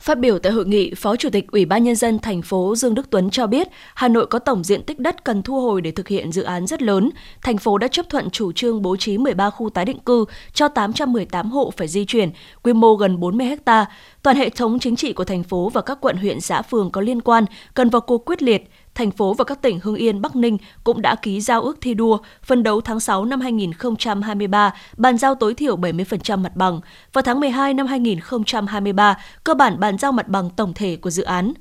Phát 0.00 0.18
biểu 0.18 0.38
tại 0.38 0.52
hội 0.52 0.66
nghị, 0.66 0.94
Phó 0.94 1.16
Chủ 1.16 1.30
tịch 1.30 1.50
Ủy 1.50 1.64
ban 1.64 1.84
Nhân 1.84 1.96
dân 1.96 2.18
thành 2.18 2.42
phố 2.42 2.74
Dương 2.76 2.94
Đức 2.94 3.10
Tuấn 3.10 3.30
cho 3.30 3.46
biết, 3.46 3.68
Hà 3.94 4.08
Nội 4.08 4.26
có 4.26 4.38
tổng 4.38 4.64
diện 4.64 4.82
tích 4.82 4.98
đất 4.98 5.24
cần 5.24 5.42
thu 5.42 5.60
hồi 5.60 5.80
để 5.80 5.90
thực 5.90 6.08
hiện 6.08 6.32
dự 6.32 6.42
án 6.42 6.66
rất 6.66 6.82
lớn. 6.82 7.10
Thành 7.42 7.58
phố 7.58 7.78
đã 7.78 7.88
chấp 7.88 8.08
thuận 8.08 8.30
chủ 8.30 8.52
trương 8.52 8.82
bố 8.82 8.96
trí 8.96 9.18
13 9.18 9.50
khu 9.50 9.70
tái 9.70 9.84
định 9.84 9.98
cư 9.98 10.24
cho 10.52 10.68
818 10.68 11.50
hộ 11.50 11.72
phải 11.76 11.88
di 11.88 12.04
chuyển, 12.04 12.30
quy 12.62 12.72
mô 12.72 12.94
gần 12.94 13.20
40 13.20 13.46
ha. 13.66 13.86
Toàn 14.22 14.36
hệ 14.36 14.50
thống 14.50 14.78
chính 14.78 14.96
trị 14.96 15.12
của 15.12 15.24
thành 15.24 15.42
phố 15.42 15.68
và 15.68 15.80
các 15.80 15.98
quận 16.00 16.16
huyện 16.16 16.40
xã 16.40 16.62
phường 16.62 16.90
có 16.90 17.00
liên 17.00 17.20
quan 17.20 17.44
cần 17.74 17.90
vào 17.90 18.00
cuộc 18.00 18.24
quyết 18.24 18.42
liệt, 18.42 18.70
thành 18.98 19.10
phố 19.10 19.34
và 19.34 19.44
các 19.44 19.62
tỉnh 19.62 19.80
Hưng 19.82 19.94
Yên, 19.94 20.22
Bắc 20.22 20.36
Ninh 20.36 20.58
cũng 20.84 21.02
đã 21.02 21.14
ký 21.14 21.40
giao 21.40 21.62
ước 21.62 21.78
thi 21.80 21.94
đua 21.94 22.18
phân 22.42 22.62
đấu 22.62 22.80
tháng 22.80 23.00
6 23.00 23.24
năm 23.24 23.40
2023 23.40 24.74
bàn 24.96 25.18
giao 25.18 25.34
tối 25.34 25.54
thiểu 25.54 25.76
70% 25.76 26.38
mặt 26.38 26.56
bằng. 26.56 26.80
Vào 27.12 27.22
tháng 27.22 27.40
12 27.40 27.74
năm 27.74 27.86
2023, 27.86 29.18
cơ 29.44 29.54
bản 29.54 29.80
bàn 29.80 29.98
giao 29.98 30.12
mặt 30.12 30.28
bằng 30.28 30.50
tổng 30.50 30.74
thể 30.74 30.96
của 30.96 31.10
dự 31.10 31.22
án. 31.22 31.52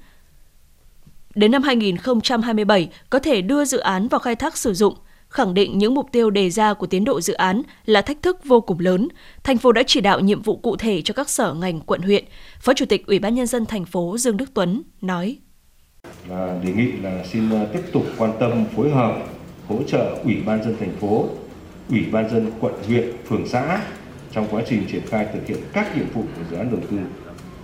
Đến 1.36 1.52
năm 1.52 1.64
2027, 1.64 2.90
có 3.10 3.20
thể 3.20 3.42
đưa 3.42 3.66
dự 3.66 3.78
án 3.78 4.08
vào 4.08 4.20
khai 4.20 4.36
thác 4.36 4.58
sử 4.58 4.74
dụng 4.74 4.94
khẳng 5.30 5.54
định 5.54 5.78
những 5.78 5.94
mục 5.94 6.06
tiêu 6.12 6.30
đề 6.30 6.50
ra 6.50 6.74
của 6.74 6.88
tiến 6.88 7.04
độ 7.04 7.22
dự 7.22 7.34
án 7.34 7.62
là 7.86 8.02
thách 8.02 8.22
thức 8.22 8.46
vô 8.46 8.62
cùng 8.62 8.80
lớn. 8.80 9.08
Thành 9.44 9.58
phố 9.58 9.72
đã 9.72 9.84
chỉ 9.88 10.02
đạo 10.02 10.20
nhiệm 10.20 10.42
vụ 10.42 10.58
cụ 10.58 10.76
thể 10.76 11.02
cho 11.02 11.14
các 11.14 11.30
sở 11.30 11.54
ngành 11.54 11.80
quận 11.80 12.02
huyện. 12.02 12.26
Phó 12.60 12.74
Chủ 12.74 12.86
tịch 12.86 13.08
Ủy 13.08 13.20
ban 13.20 13.36
nhân 13.36 13.48
dân 13.48 13.66
thành 13.66 13.86
phố 13.86 14.18
Dương 14.18 14.38
Đức 14.38 14.50
Tuấn 14.54 14.82
nói: 15.02 15.38
và 16.28 16.60
đề 16.64 16.74
nghị 16.74 16.92
là 16.92 17.24
xin 17.24 17.50
ờ, 17.50 17.68
tiếp 17.74 17.82
tục 17.94 18.04
quan 18.18 18.32
tâm 18.40 18.66
phối 18.76 18.90
hợp 18.90 19.18
hỗ 19.68 19.84
trợ 19.84 20.16
ủy 20.24 20.36
ban 20.46 20.64
dân 20.64 20.76
thành 20.80 20.96
phố 21.00 21.26
ủy 21.90 22.06
ban 22.12 22.30
dân 22.30 22.52
quận 22.60 22.74
huyện 22.88 23.12
phường 23.28 23.48
xã 23.48 23.82
trong 24.32 24.48
quá 24.52 24.62
trình 24.70 24.84
triển 24.92 25.02
khai 25.10 25.28
thực 25.34 25.48
hiện 25.48 25.58
các 25.74 25.98
nhiệm 25.98 26.06
vụ 26.14 26.22
của 26.22 26.44
dự 26.52 26.58
án 26.58 26.72
đầu 26.72 26.80
tư 26.92 26.98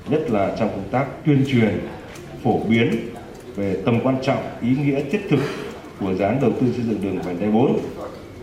nhất 0.09 0.31
là 0.31 0.55
trong 0.59 0.69
công 0.69 0.89
tác 0.91 1.05
tuyên 1.25 1.45
truyền 1.47 1.79
phổ 2.43 2.59
biến 2.59 2.91
về 3.55 3.77
tầm 3.85 3.99
quan 4.03 4.17
trọng 4.23 4.43
ý 4.61 4.69
nghĩa 4.69 5.03
thiết 5.11 5.21
thực 5.29 5.39
của 5.99 6.13
dự 6.13 6.23
án 6.23 6.39
đầu 6.41 6.51
tư 6.61 6.67
xây 6.75 6.85
dựng 6.85 7.01
đường 7.01 7.19
vành 7.21 7.39
đai 7.39 7.51
4 7.51 7.79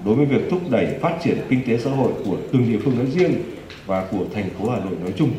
đối 0.05 0.15
với 0.15 0.27
việc 0.27 0.51
thúc 0.51 0.61
đẩy 0.71 0.87
phát 1.01 1.19
triển 1.25 1.39
kinh 1.49 1.61
tế 1.67 1.79
xã 1.79 1.91
hội 1.91 2.13
của 2.25 2.37
từng 2.53 2.73
địa 2.73 2.79
phương 2.85 2.97
nói 2.97 3.07
riêng 3.07 3.33
và 3.87 4.07
của 4.11 4.25
thành 4.35 4.51
phố 4.51 4.71
Hà 4.71 4.79
Nội 4.79 4.95
nói 5.03 5.13
chung. 5.17 5.31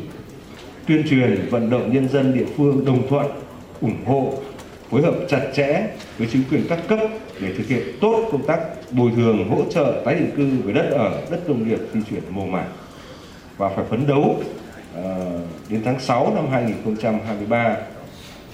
Tuyên 0.86 1.02
truyền 1.10 1.48
vận 1.50 1.70
động 1.70 1.92
nhân 1.92 2.08
dân 2.08 2.34
địa 2.34 2.46
phương 2.56 2.84
đồng 2.84 3.08
thuận, 3.08 3.26
ủng 3.80 4.04
hộ 4.06 4.34
phối 4.92 5.02
hợp 5.02 5.14
chặt 5.28 5.40
chẽ 5.54 5.86
với 6.18 6.28
chính 6.32 6.42
quyền 6.50 6.66
các 6.68 6.78
cấp 6.88 6.98
để 7.40 7.54
thực 7.58 7.66
hiện 7.66 7.82
tốt 8.00 8.28
công 8.32 8.46
tác 8.46 8.60
bồi 8.90 9.10
thường 9.16 9.48
hỗ 9.50 9.62
trợ 9.70 10.02
tái 10.04 10.14
định 10.14 10.30
cư 10.36 10.50
về 10.64 10.72
đất 10.72 10.90
ở, 10.90 11.22
đất 11.30 11.48
nông 11.48 11.68
nghiệp 11.68 11.78
di 11.94 12.00
chuyển 12.10 12.22
mồ 12.30 12.46
mả 12.46 12.64
và 13.56 13.68
phải 13.68 13.84
phấn 13.90 14.06
đấu 14.06 14.36
uh, 14.98 15.04
đến 15.68 15.82
tháng 15.84 16.00
6 16.00 16.34
năm 16.34 16.48
2023 16.50 17.76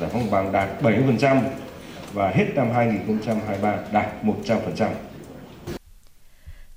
giải 0.01 0.11
phóng 0.13 0.31
bằng 0.31 0.53
đạt 0.53 0.83
70% 0.83 1.41
và 2.13 2.29
hết 2.29 2.47
năm 2.55 2.71
2023 2.71 3.77
đạt 3.93 4.07
100%. 4.25 4.89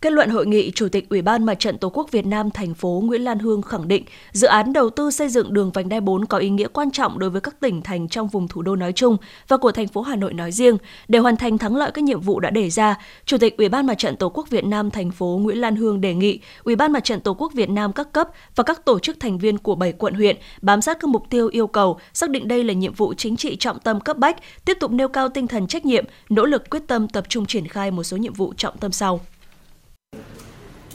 Kết 0.02 0.14
luận 0.14 0.30
hội 0.30 0.46
nghị, 0.46 0.72
Chủ 0.72 0.90
tịch 0.90 1.10
Ủy 1.10 1.22
ban 1.22 1.46
Mặt 1.46 1.60
trận 1.60 1.78
Tổ 1.78 1.90
quốc 1.90 2.12
Việt 2.12 2.26
Nam 2.26 2.52
thành 2.52 2.74
phố 2.74 3.02
Nguyễn 3.06 3.22
Lan 3.22 3.40
Hương 3.40 3.62
khẳng 3.62 3.88
định, 3.88 4.04
dự 4.32 4.48
án 4.48 4.74
đầu 4.74 4.90
tư 4.90 5.12
xây 5.12 5.30
dựng 5.30 5.54
đường 5.54 5.72
vành 5.72 5.90
đai 5.90 6.02
4 6.02 6.26
có 6.26 6.38
ý 6.38 6.50
nghĩa 6.50 6.68
quan 6.68 6.92
trọng 6.92 7.20
đối 7.20 7.30
với 7.30 7.42
các 7.42 7.60
tỉnh 7.60 7.82
thành 7.82 8.10
trong 8.10 8.28
vùng 8.28 8.48
thủ 8.48 8.62
đô 8.62 8.76
nói 8.76 8.94
chung 8.94 9.18
và 9.48 9.58
của 9.58 9.72
thành 9.72 9.88
phố 9.88 10.02
Hà 10.02 10.16
Nội 10.16 10.34
nói 10.34 10.52
riêng. 10.52 10.78
Để 11.08 11.20
hoàn 11.20 11.38
thành 11.38 11.58
thắng 11.58 11.76
lợi 11.76 11.92
các 11.94 12.04
nhiệm 12.04 12.22
vụ 12.22 12.40
đã 12.40 12.50
đề 12.50 12.70
ra, 12.70 12.98
Chủ 13.26 13.38
tịch 13.38 13.58
Ủy 13.58 13.70
ban 13.70 13.86
Mặt 13.86 13.98
trận 13.98 14.16
Tổ 14.16 14.30
quốc 14.30 14.50
Việt 14.50 14.66
Nam 14.66 14.92
thành 14.92 15.12
phố 15.12 15.40
Nguyễn 15.42 15.62
Lan 15.62 15.76
Hương 15.76 16.02
đề 16.02 16.14
nghị 16.14 16.40
Ủy 16.64 16.76
ban 16.76 16.92
Mặt 16.92 17.04
trận 17.04 17.20
Tổ 17.20 17.34
quốc 17.34 17.54
Việt 17.54 17.70
Nam 17.70 17.94
các 17.94 18.12
cấp 18.12 18.30
và 18.56 18.64
các 18.64 18.86
tổ 18.86 19.00
chức 19.00 19.20
thành 19.20 19.38
viên 19.38 19.58
của 19.58 19.76
7 19.76 19.92
quận 19.92 20.14
huyện 20.14 20.38
bám 20.62 20.82
sát 20.82 20.98
các 21.00 21.08
mục 21.08 21.24
tiêu 21.30 21.48
yêu 21.48 21.68
cầu, 21.68 22.00
xác 22.14 22.30
định 22.30 22.48
đây 22.48 22.64
là 22.64 22.74
nhiệm 22.74 22.94
vụ 22.94 23.14
chính 23.14 23.38
trị 23.38 23.56
trọng 23.56 23.80
tâm 23.80 24.00
cấp 24.00 24.18
bách, 24.18 24.38
tiếp 24.66 24.78
tục 24.80 24.92
nêu 24.92 25.08
cao 25.08 25.30
tinh 25.30 25.48
thần 25.48 25.68
trách 25.68 25.86
nhiệm, 25.86 26.06
nỗ 26.30 26.46
lực 26.46 26.70
quyết 26.70 26.82
tâm 26.88 27.08
tập 27.08 27.24
trung 27.30 27.46
triển 27.46 27.68
khai 27.68 27.92
một 27.92 28.04
số 28.04 28.18
nhiệm 28.18 28.34
vụ 28.34 28.54
trọng 28.58 28.78
tâm 28.78 28.92
sau. 28.92 29.20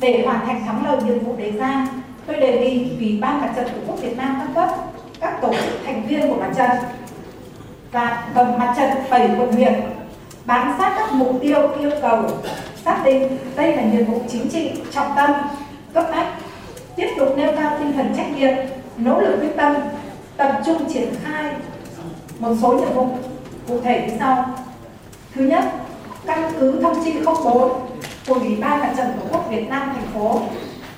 Để 0.00 0.22
hoàn 0.24 0.46
thành 0.46 0.64
thắng 0.66 0.86
lợi 0.86 1.02
nhiệm 1.02 1.18
vụ 1.18 1.36
đề 1.36 1.50
ra, 1.50 1.86
tôi 2.26 2.36
đề 2.36 2.60
nghị 2.60 2.96
Ủy 2.98 3.18
ban 3.20 3.40
Mặt 3.40 3.52
trận 3.56 3.68
Tổ 3.68 3.78
quốc 3.86 4.00
Việt 4.02 4.16
Nam 4.16 4.40
các 4.40 4.48
cấp, 4.54 4.76
các 5.20 5.38
tổ 5.42 5.52
chức 5.52 5.80
thành 5.84 6.06
viên 6.06 6.28
của 6.28 6.40
mặt 6.40 6.52
trận 6.56 6.70
và 7.92 8.28
tổng 8.34 8.58
mặt 8.58 8.74
trận 8.76 8.90
7 9.10 9.30
quận 9.38 9.52
huyện 9.52 9.72
bám 10.44 10.74
sát 10.78 10.92
các 10.98 11.12
mục 11.12 11.38
tiêu 11.42 11.68
yêu 11.78 11.90
cầu 12.02 12.22
xác 12.84 13.02
định 13.04 13.38
đây 13.56 13.76
là 13.76 13.82
nhiệm 13.82 14.04
vụ 14.04 14.20
chính 14.28 14.48
trị 14.50 14.70
trọng 14.92 15.12
tâm 15.16 15.30
cấp 15.94 16.06
bách 16.10 16.28
tiếp 16.96 17.08
tục 17.18 17.28
nêu 17.36 17.52
cao 17.56 17.76
tinh 17.78 17.92
thần 17.92 18.14
trách 18.16 18.36
nhiệm 18.36 18.54
nỗ 18.96 19.20
lực 19.20 19.36
quyết 19.40 19.56
tâm 19.56 19.74
tập 20.36 20.60
trung 20.66 20.92
triển 20.92 21.14
khai 21.24 21.54
một 22.38 22.54
số 22.62 22.72
nhiệm 22.72 22.92
vụ 22.92 23.08
cụ 23.68 23.80
thể 23.80 24.06
như 24.08 24.16
sau. 24.18 24.44
Thứ 25.34 25.44
nhất 25.44 25.64
căn 26.26 26.52
cứ 26.60 26.80
thông 26.82 27.04
chi 27.04 27.12
04 27.44 27.95
của 28.26 28.34
Ủy 28.34 28.56
ban 28.60 28.80
Mặt 28.80 28.94
trận 28.96 29.06
Tổ 29.06 29.26
quốc 29.30 29.50
Việt 29.50 29.68
Nam 29.68 29.88
thành 29.94 30.06
phố 30.14 30.40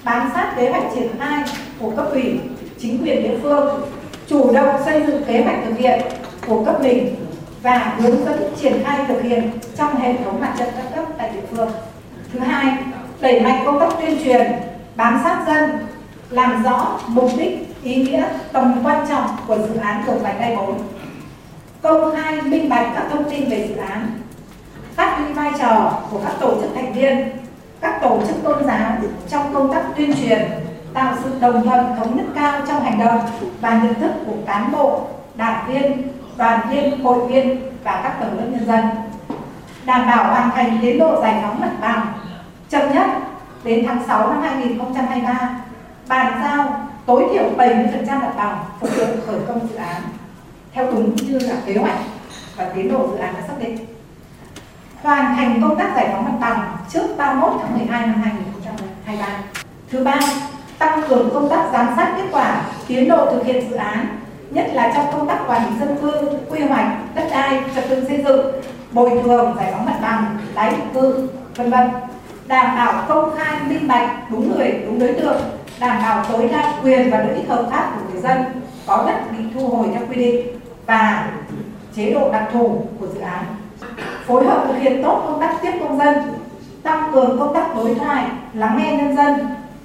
bám 0.05 0.31
sát 0.35 0.53
kế 0.57 0.71
hoạch 0.71 0.85
triển 0.95 1.09
khai 1.19 1.45
của 1.81 1.91
cấp 1.91 2.07
ủy, 2.13 2.41
chính 2.79 3.03
quyền 3.03 3.23
địa 3.23 3.39
phương, 3.43 3.81
chủ 4.27 4.53
động 4.53 4.75
xây 4.85 5.03
dựng 5.07 5.25
kế 5.25 5.43
hoạch 5.43 5.57
thực 5.65 5.79
hiện 5.79 6.01
của 6.47 6.65
cấp 6.65 6.83
mình 6.83 7.17
và 7.63 7.97
hướng 7.99 8.25
dẫn 8.25 8.53
triển 8.61 8.83
khai 8.85 9.05
thực 9.09 9.23
hiện 9.23 9.51
trong 9.77 9.97
hệ 9.97 10.15
thống 10.25 10.41
mặt 10.41 10.55
trận 10.59 10.69
các 10.77 10.87
cấp 10.95 11.05
tại 11.19 11.31
địa 11.35 11.47
phương. 11.51 11.71
Thứ 12.33 12.39
hai, 12.39 12.77
đẩy 13.21 13.41
mạnh 13.41 13.63
công 13.65 13.81
tác 13.81 13.89
tuyên 14.01 14.19
truyền, 14.25 14.53
bám 14.97 15.21
sát 15.25 15.45
dân, 15.47 15.71
làm 16.31 16.63
rõ 16.63 17.01
mục 17.07 17.31
đích, 17.39 17.83
ý 17.83 17.95
nghĩa, 17.95 18.29
tầm 18.53 18.81
quan 18.85 19.07
trọng 19.09 19.27
của 19.47 19.59
dự 19.59 19.81
án 19.81 20.05
đường 20.07 20.19
vành 20.23 20.41
đai 20.41 20.57
4. 20.57 20.79
Công 21.83 22.15
khai 22.17 22.43
minh 22.43 22.69
bạch 22.69 22.87
các 22.95 23.07
thông 23.11 23.31
tin 23.31 23.51
về 23.51 23.69
dự 23.69 23.77
án, 23.77 24.11
phát 24.99 25.19
huy 25.19 25.33
vai 25.33 25.51
trò 25.59 25.93
của 26.11 26.21
các 26.25 26.33
tổ 26.41 26.61
chức 26.61 26.71
thành 26.75 26.93
viên, 26.93 27.29
các 27.81 27.99
tổ 28.03 28.21
chức 28.29 28.37
tôn 28.43 28.65
giáo 28.67 28.93
trong 29.29 29.55
công 29.55 29.73
tác 29.73 29.83
tuyên 29.97 30.15
truyền, 30.21 30.51
tạo 30.95 31.15
sự 31.25 31.31
đồng 31.41 31.65
thuận 31.65 31.97
thống 31.97 32.17
nhất 32.17 32.27
cao 32.35 32.61
trong 32.69 32.83
hành 32.83 32.99
động 32.99 33.21
và 33.61 33.81
nhận 33.83 33.95
thức 33.95 34.11
của 34.27 34.37
cán 34.47 34.73
bộ, 34.73 35.07
đảng 35.35 35.65
viên, 35.69 36.09
đoàn 36.37 36.61
viên, 36.71 37.01
hội 37.01 37.27
viên 37.27 37.73
và 37.85 38.01
các 38.03 38.17
tầng 38.21 38.39
lớp 38.39 38.47
nhân 38.51 38.67
dân. 38.67 38.85
Đảm 39.85 40.07
bảo 40.07 40.25
hoàn 40.25 40.51
thành 40.51 40.79
tiến 40.83 40.99
độ 40.99 41.23
giải 41.23 41.41
phóng 41.43 41.61
mặt 41.61 41.73
bằng 41.81 42.07
chậm 42.69 42.95
nhất 42.95 43.07
đến 43.65 43.85
tháng 43.87 44.03
6 44.07 44.29
năm 44.29 44.43
2023 44.43 45.61
bàn 46.09 46.41
giao 46.43 46.89
tối 47.07 47.25
thiểu 47.33 47.45
70% 47.57 48.07
mặt 48.07 48.33
bằng 48.37 48.59
phục 48.81 48.91
vụ 48.97 49.05
khởi 49.27 49.41
công 49.49 49.69
dự 49.69 49.77
án 49.77 50.03
theo 50.73 50.87
đúng 50.93 51.17
như 51.17 51.39
là 51.39 51.55
kế 51.67 51.75
hoạch 51.75 51.99
và 52.57 52.73
tiến 52.75 52.93
độ 52.93 53.09
dự 53.13 53.17
án 53.17 53.35
đã 53.35 53.41
xác 53.49 53.55
định. 53.61 53.98
Hoàn 55.03 55.37
thành 55.37 55.63
công 55.63 55.79
tác 55.79 55.93
giải 55.97 56.09
phóng 56.13 56.25
mặt 56.25 56.37
bằng 56.41 56.77
trước 56.93 57.07
31 57.17 57.53
tháng 57.63 57.79
12 57.79 58.07
năm 58.07 58.23
2023. 58.23 59.27
Thứ 59.91 60.05
ba, 60.05 60.21
tăng 60.79 61.03
cường 61.09 61.31
công 61.35 61.49
tác 61.49 61.69
giám 61.73 61.89
sát 61.97 62.15
kết 62.17 62.25
quả 62.33 62.63
tiến 62.87 63.09
độ 63.09 63.27
thực 63.33 63.47
hiện 63.47 63.71
dự 63.71 63.77
án, 63.77 64.07
nhất 64.51 64.67
là 64.73 64.93
trong 64.95 65.07
công 65.13 65.29
tác 65.29 65.39
quản 65.47 65.71
lý 65.71 65.81
dân 65.81 65.97
cư, 66.03 66.31
quy 66.51 66.61
hoạch, 66.61 67.15
đất 67.15 67.29
đai, 67.31 67.61
trật 67.75 67.85
tự 67.89 68.05
xây 68.09 68.23
dựng, 68.25 68.47
bồi 68.93 69.11
thường, 69.25 69.55
giải 69.57 69.73
phóng 69.73 69.87
mặt 69.87 69.99
bằng, 70.03 70.37
tái 70.55 70.71
định 70.71 70.89
cư, 70.95 71.29
vân 71.57 71.71
vân. 71.71 71.89
Đảm 72.47 72.77
bảo 72.77 73.05
công 73.09 73.37
khai, 73.39 73.61
minh 73.69 73.89
bạch, 73.89 74.31
đúng 74.31 74.57
người, 74.57 74.83
đúng 74.87 74.99
đối 74.99 75.13
tượng, 75.13 75.41
đảm 75.81 76.03
bảo 76.03 76.25
tối 76.25 76.49
đa 76.53 76.73
quyền 76.83 77.11
và 77.11 77.19
lợi 77.19 77.35
ích 77.35 77.49
hợp 77.49 77.67
pháp 77.71 77.93
của 77.95 78.13
người 78.13 78.21
dân 78.21 78.43
có 78.87 79.05
đất 79.07 79.33
bị 79.33 79.45
thu 79.55 79.69
hồi 79.69 79.87
theo 79.95 80.03
quy 80.11 80.17
định 80.17 80.47
và 80.87 81.29
chế 81.97 82.13
độ 82.13 82.33
đặc 82.33 82.45
thù 82.53 82.87
của 83.01 83.07
dự 83.07 83.21
án. 83.21 83.45
Phối 84.29 84.45
hợp 84.45 84.65
thực 84.69 84.79
hiện 84.79 85.03
tốt 85.03 85.23
công 85.27 85.41
tác 85.41 85.55
tiếp 85.63 85.73
công 85.81 85.99
dân, 85.99 86.15
tăng 86.83 87.11
cường 87.13 87.39
công 87.39 87.55
tác 87.55 87.77
đối 87.77 87.95
thoại, 87.95 88.25
lắng 88.55 88.79
nghe 88.79 88.97
nhân 88.97 89.17
dân, 89.17 89.35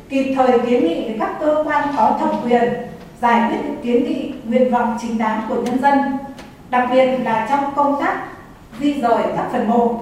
kịp 0.09 0.33
thời 0.35 0.59
kiến 0.59 0.88
nghị 0.88 1.07
với 1.07 1.15
các 1.19 1.35
cơ 1.39 1.63
quan 1.67 1.88
có 1.97 2.17
thẩm 2.19 2.29
quyền 2.43 2.73
giải 3.21 3.50
quyết 3.50 3.57
những 3.63 3.81
kiến 3.83 4.03
nghị 4.03 4.33
nguyện 4.45 4.71
vọng 4.71 4.97
chính 5.01 5.17
đáng 5.17 5.41
của 5.50 5.62
nhân 5.62 5.81
dân 5.81 6.00
đặc 6.69 6.88
biệt 6.91 7.17
là 7.23 7.47
trong 7.50 7.73
công 7.75 8.01
tác 8.01 8.23
di 8.79 8.93
rời 8.93 9.23
các 9.38 9.47
phần 9.51 9.69
mộ 9.69 10.00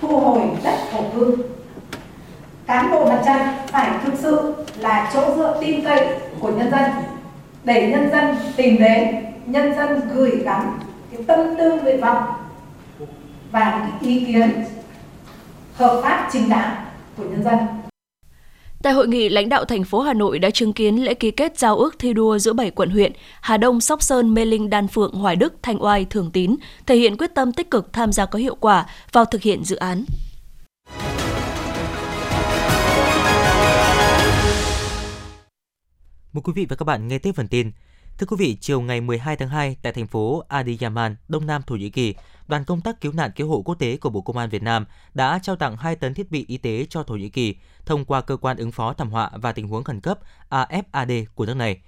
thu 0.00 0.20
hồi 0.20 0.42
đất 0.64 0.74
thổ 0.92 0.98
cư. 1.14 1.36
Cán 2.66 2.90
bộ 2.90 3.06
mặt 3.06 3.22
trận 3.26 3.40
phải 3.66 3.90
thực 4.04 4.14
sự 4.14 4.54
là 4.78 5.10
chỗ 5.14 5.34
dựa 5.36 5.56
tin 5.60 5.84
cậy 5.84 6.06
của 6.40 6.50
nhân 6.50 6.70
dân 6.70 6.82
để 7.64 7.90
nhân 7.90 8.10
dân 8.12 8.36
tìm 8.56 8.78
đến 8.78 9.24
nhân 9.46 9.74
dân 9.76 10.00
gửi 10.14 10.30
gắm 10.44 10.78
cái 11.12 11.22
tâm 11.26 11.56
tư 11.58 11.80
nguyện 11.80 12.00
vọng 12.00 12.22
và 13.50 13.90
cái 14.00 14.10
ý 14.10 14.24
kiến 14.24 14.64
hợp 15.74 16.00
pháp 16.02 16.28
chính 16.32 16.48
đáng 16.48 16.84
của 17.16 17.24
nhân 17.24 17.44
dân 17.44 17.58
Tại 18.82 18.92
hội 18.92 19.08
nghị, 19.08 19.28
lãnh 19.28 19.48
đạo 19.48 19.64
thành 19.64 19.84
phố 19.84 20.00
Hà 20.00 20.14
Nội 20.14 20.38
đã 20.38 20.50
chứng 20.50 20.72
kiến 20.72 21.04
lễ 21.04 21.14
ký 21.14 21.30
kết 21.30 21.58
giao 21.58 21.76
ước 21.76 21.98
thi 21.98 22.12
đua 22.12 22.38
giữa 22.38 22.52
7 22.52 22.70
quận 22.70 22.90
huyện 22.90 23.12
Hà 23.40 23.56
Đông, 23.56 23.80
Sóc 23.80 24.02
Sơn, 24.02 24.34
Mê 24.34 24.44
Linh, 24.44 24.70
Đan 24.70 24.88
Phượng, 24.88 25.12
Hoài 25.12 25.36
Đức, 25.36 25.54
Thanh 25.62 25.82
Oai, 25.82 26.06
Thường 26.10 26.30
Tín, 26.32 26.56
thể 26.86 26.96
hiện 26.96 27.16
quyết 27.16 27.34
tâm 27.34 27.52
tích 27.52 27.70
cực 27.70 27.92
tham 27.92 28.12
gia 28.12 28.26
có 28.26 28.38
hiệu 28.38 28.54
quả 28.54 28.86
vào 29.12 29.24
thực 29.24 29.42
hiện 29.42 29.64
dự 29.64 29.76
án. 29.76 30.04
Mời 36.32 36.42
quý 36.44 36.52
vị 36.56 36.66
và 36.68 36.76
các 36.76 36.84
bạn 36.84 37.08
nghe 37.08 37.18
tiếp 37.18 37.32
phần 37.36 37.48
tin. 37.48 37.70
Thưa 38.18 38.26
quý 38.26 38.36
vị, 38.38 38.56
chiều 38.60 38.80
ngày 38.80 39.00
12 39.00 39.36
tháng 39.36 39.48
2 39.48 39.76
tại 39.82 39.92
thành 39.92 40.06
phố 40.06 40.44
Adiyaman, 40.48 41.16
Đông 41.28 41.46
Nam 41.46 41.62
Thổ 41.66 41.74
Nhĩ 41.74 41.90
Kỳ, 41.90 42.14
đoàn 42.48 42.64
công 42.64 42.80
tác 42.80 43.00
cứu 43.00 43.12
nạn 43.12 43.30
cứu 43.36 43.48
hộ 43.48 43.62
quốc 43.62 43.74
tế 43.74 43.96
của 43.96 44.10
Bộ 44.10 44.20
Công 44.20 44.36
an 44.36 44.50
Việt 44.50 44.62
Nam 44.62 44.86
đã 45.14 45.38
trao 45.42 45.56
tặng 45.56 45.76
2 45.76 45.96
tấn 45.96 46.14
thiết 46.14 46.30
bị 46.30 46.44
y 46.48 46.56
tế 46.56 46.86
cho 46.90 47.02
Thổ 47.02 47.14
Nhĩ 47.14 47.28
Kỳ 47.28 47.56
thông 47.86 48.04
qua 48.04 48.20
cơ 48.20 48.36
quan 48.36 48.56
ứng 48.56 48.72
phó 48.72 48.92
thảm 48.92 49.10
họa 49.10 49.30
và 49.34 49.52
tình 49.52 49.68
huống 49.68 49.84
khẩn 49.84 50.00
cấp 50.00 50.18
AFAD 50.50 51.24
của 51.34 51.46
nước 51.46 51.54
này. 51.54 51.80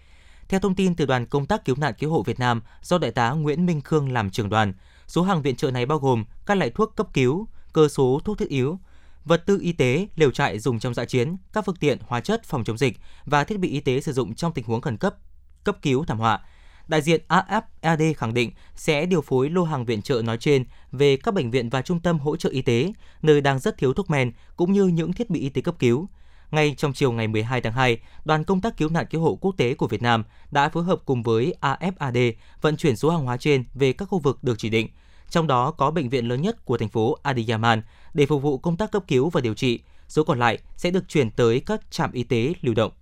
Theo 0.48 0.60
thông 0.60 0.74
tin 0.74 0.94
từ 0.94 1.06
đoàn 1.06 1.26
công 1.26 1.46
tác 1.46 1.64
cứu 1.64 1.76
nạn 1.78 1.94
cứu 1.98 2.10
hộ 2.10 2.22
Việt 2.22 2.38
Nam 2.38 2.62
do 2.82 2.98
đại 2.98 3.10
tá 3.10 3.30
Nguyễn 3.30 3.66
Minh 3.66 3.80
Khương 3.80 4.12
làm 4.12 4.30
trưởng 4.30 4.48
đoàn, 4.48 4.72
số 5.06 5.22
hàng 5.22 5.42
viện 5.42 5.56
trợ 5.56 5.70
này 5.70 5.86
bao 5.86 5.98
gồm 5.98 6.24
các 6.46 6.54
loại 6.54 6.70
thuốc 6.70 6.96
cấp 6.96 7.06
cứu, 7.12 7.48
cơ 7.72 7.88
số 7.88 8.20
thuốc 8.24 8.38
thiết 8.38 8.48
yếu, 8.48 8.78
vật 9.24 9.42
tư 9.46 9.58
y 9.62 9.72
tế, 9.72 10.06
liều 10.16 10.30
trại 10.30 10.58
dùng 10.58 10.78
trong 10.78 10.94
dã 10.94 11.04
chiến, 11.04 11.36
các 11.52 11.64
phương 11.64 11.76
tiện, 11.76 11.98
hóa 12.06 12.20
chất 12.20 12.44
phòng 12.44 12.64
chống 12.64 12.78
dịch 12.78 12.98
và 13.24 13.44
thiết 13.44 13.58
bị 13.58 13.68
y 13.68 13.80
tế 13.80 14.00
sử 14.00 14.12
dụng 14.12 14.34
trong 14.34 14.52
tình 14.52 14.64
huống 14.64 14.80
khẩn 14.80 14.96
cấp, 14.96 15.14
cấp 15.64 15.76
cứu 15.82 16.04
thảm 16.04 16.18
họa. 16.18 16.40
Đại 16.88 17.02
diện 17.02 17.20
AFAD 17.28 18.14
khẳng 18.16 18.34
định 18.34 18.50
sẽ 18.76 19.06
điều 19.06 19.20
phối 19.20 19.50
lô 19.50 19.64
hàng 19.64 19.84
viện 19.84 20.02
trợ 20.02 20.22
nói 20.22 20.36
trên 20.38 20.64
về 20.92 21.16
các 21.16 21.34
bệnh 21.34 21.50
viện 21.50 21.70
và 21.70 21.82
trung 21.82 22.00
tâm 22.00 22.18
hỗ 22.18 22.36
trợ 22.36 22.50
y 22.50 22.62
tế, 22.62 22.92
nơi 23.22 23.40
đang 23.40 23.58
rất 23.58 23.78
thiếu 23.78 23.92
thuốc 23.92 24.10
men 24.10 24.32
cũng 24.56 24.72
như 24.72 24.84
những 24.84 25.12
thiết 25.12 25.30
bị 25.30 25.40
y 25.40 25.48
tế 25.48 25.62
cấp 25.62 25.74
cứu. 25.78 26.08
Ngay 26.50 26.74
trong 26.78 26.92
chiều 26.92 27.12
ngày 27.12 27.28
12 27.28 27.60
tháng 27.60 27.72
2, 27.72 27.98
đoàn 28.24 28.44
công 28.44 28.60
tác 28.60 28.76
cứu 28.76 28.88
nạn 28.88 29.06
cứu 29.10 29.20
hộ 29.20 29.34
quốc 29.40 29.54
tế 29.56 29.74
của 29.74 29.86
Việt 29.86 30.02
Nam 30.02 30.24
đã 30.50 30.68
phối 30.68 30.84
hợp 30.84 31.00
cùng 31.04 31.22
với 31.22 31.54
AFAD 31.60 32.32
vận 32.60 32.76
chuyển 32.76 32.96
số 32.96 33.10
hàng 33.10 33.24
hóa 33.24 33.36
trên 33.36 33.64
về 33.74 33.92
các 33.92 34.04
khu 34.04 34.18
vực 34.18 34.44
được 34.44 34.54
chỉ 34.58 34.68
định, 34.68 34.88
trong 35.30 35.46
đó 35.46 35.70
có 35.70 35.90
bệnh 35.90 36.08
viện 36.08 36.28
lớn 36.28 36.42
nhất 36.42 36.64
của 36.64 36.78
thành 36.78 36.88
phố 36.88 37.16
Adiyaman 37.22 37.82
để 38.14 38.26
phục 38.26 38.42
vụ 38.42 38.58
công 38.58 38.76
tác 38.76 38.90
cấp 38.92 39.04
cứu 39.08 39.30
và 39.30 39.40
điều 39.40 39.54
trị. 39.54 39.80
Số 40.08 40.24
còn 40.24 40.38
lại 40.38 40.58
sẽ 40.76 40.90
được 40.90 41.08
chuyển 41.08 41.30
tới 41.30 41.60
các 41.60 41.90
trạm 41.90 42.12
y 42.12 42.22
tế 42.22 42.52
lưu 42.60 42.74
động. 42.74 42.92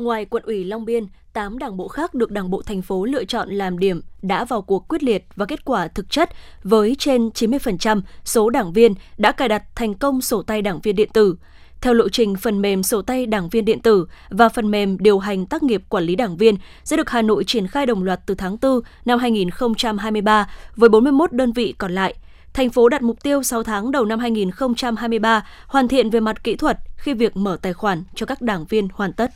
Ngoài 0.00 0.24
quận 0.24 0.42
ủy 0.46 0.64
Long 0.64 0.84
Biên, 0.84 1.06
8 1.32 1.58
đảng 1.58 1.76
bộ 1.76 1.88
khác 1.88 2.14
được 2.14 2.30
Đảng 2.30 2.50
bộ 2.50 2.62
thành 2.62 2.82
phố 2.82 3.04
lựa 3.04 3.24
chọn 3.24 3.48
làm 3.50 3.78
điểm 3.78 4.00
đã 4.22 4.44
vào 4.44 4.62
cuộc 4.62 4.88
quyết 4.88 5.02
liệt 5.02 5.26
và 5.36 5.46
kết 5.46 5.64
quả 5.64 5.88
thực 5.88 6.10
chất 6.10 6.30
với 6.62 6.96
trên 6.98 7.28
90% 7.28 8.00
số 8.24 8.50
đảng 8.50 8.72
viên 8.72 8.94
đã 9.18 9.32
cài 9.32 9.48
đặt 9.48 9.62
thành 9.74 9.94
công 9.94 10.20
sổ 10.20 10.42
tay 10.42 10.62
đảng 10.62 10.80
viên 10.80 10.96
điện 10.96 11.08
tử. 11.12 11.36
Theo 11.80 11.94
lộ 11.94 12.08
trình, 12.08 12.36
phần 12.36 12.62
mềm 12.62 12.82
sổ 12.82 13.02
tay 13.02 13.26
đảng 13.26 13.48
viên 13.48 13.64
điện 13.64 13.80
tử 13.80 14.06
và 14.30 14.48
phần 14.48 14.70
mềm 14.70 14.98
điều 14.98 15.18
hành 15.18 15.46
tác 15.46 15.62
nghiệp 15.62 15.82
quản 15.88 16.04
lý 16.04 16.16
đảng 16.16 16.36
viên 16.36 16.54
sẽ 16.84 16.96
được 16.96 17.10
Hà 17.10 17.22
Nội 17.22 17.44
triển 17.44 17.66
khai 17.66 17.86
đồng 17.86 18.02
loạt 18.02 18.20
từ 18.26 18.34
tháng 18.34 18.56
4 18.62 18.80
năm 19.04 19.18
2023 19.18 20.50
với 20.76 20.88
41 20.88 21.32
đơn 21.32 21.52
vị 21.52 21.74
còn 21.78 21.92
lại. 21.92 22.14
Thành 22.52 22.70
phố 22.70 22.88
đặt 22.88 23.02
mục 23.02 23.22
tiêu 23.22 23.42
6 23.42 23.62
tháng 23.62 23.90
đầu 23.90 24.04
năm 24.04 24.18
2023 24.18 25.46
hoàn 25.66 25.88
thiện 25.88 26.10
về 26.10 26.20
mặt 26.20 26.44
kỹ 26.44 26.56
thuật 26.56 26.78
khi 26.96 27.14
việc 27.14 27.36
mở 27.36 27.58
tài 27.62 27.72
khoản 27.72 28.04
cho 28.14 28.26
các 28.26 28.42
đảng 28.42 28.64
viên 28.64 28.88
hoàn 28.92 29.12
tất. 29.12 29.30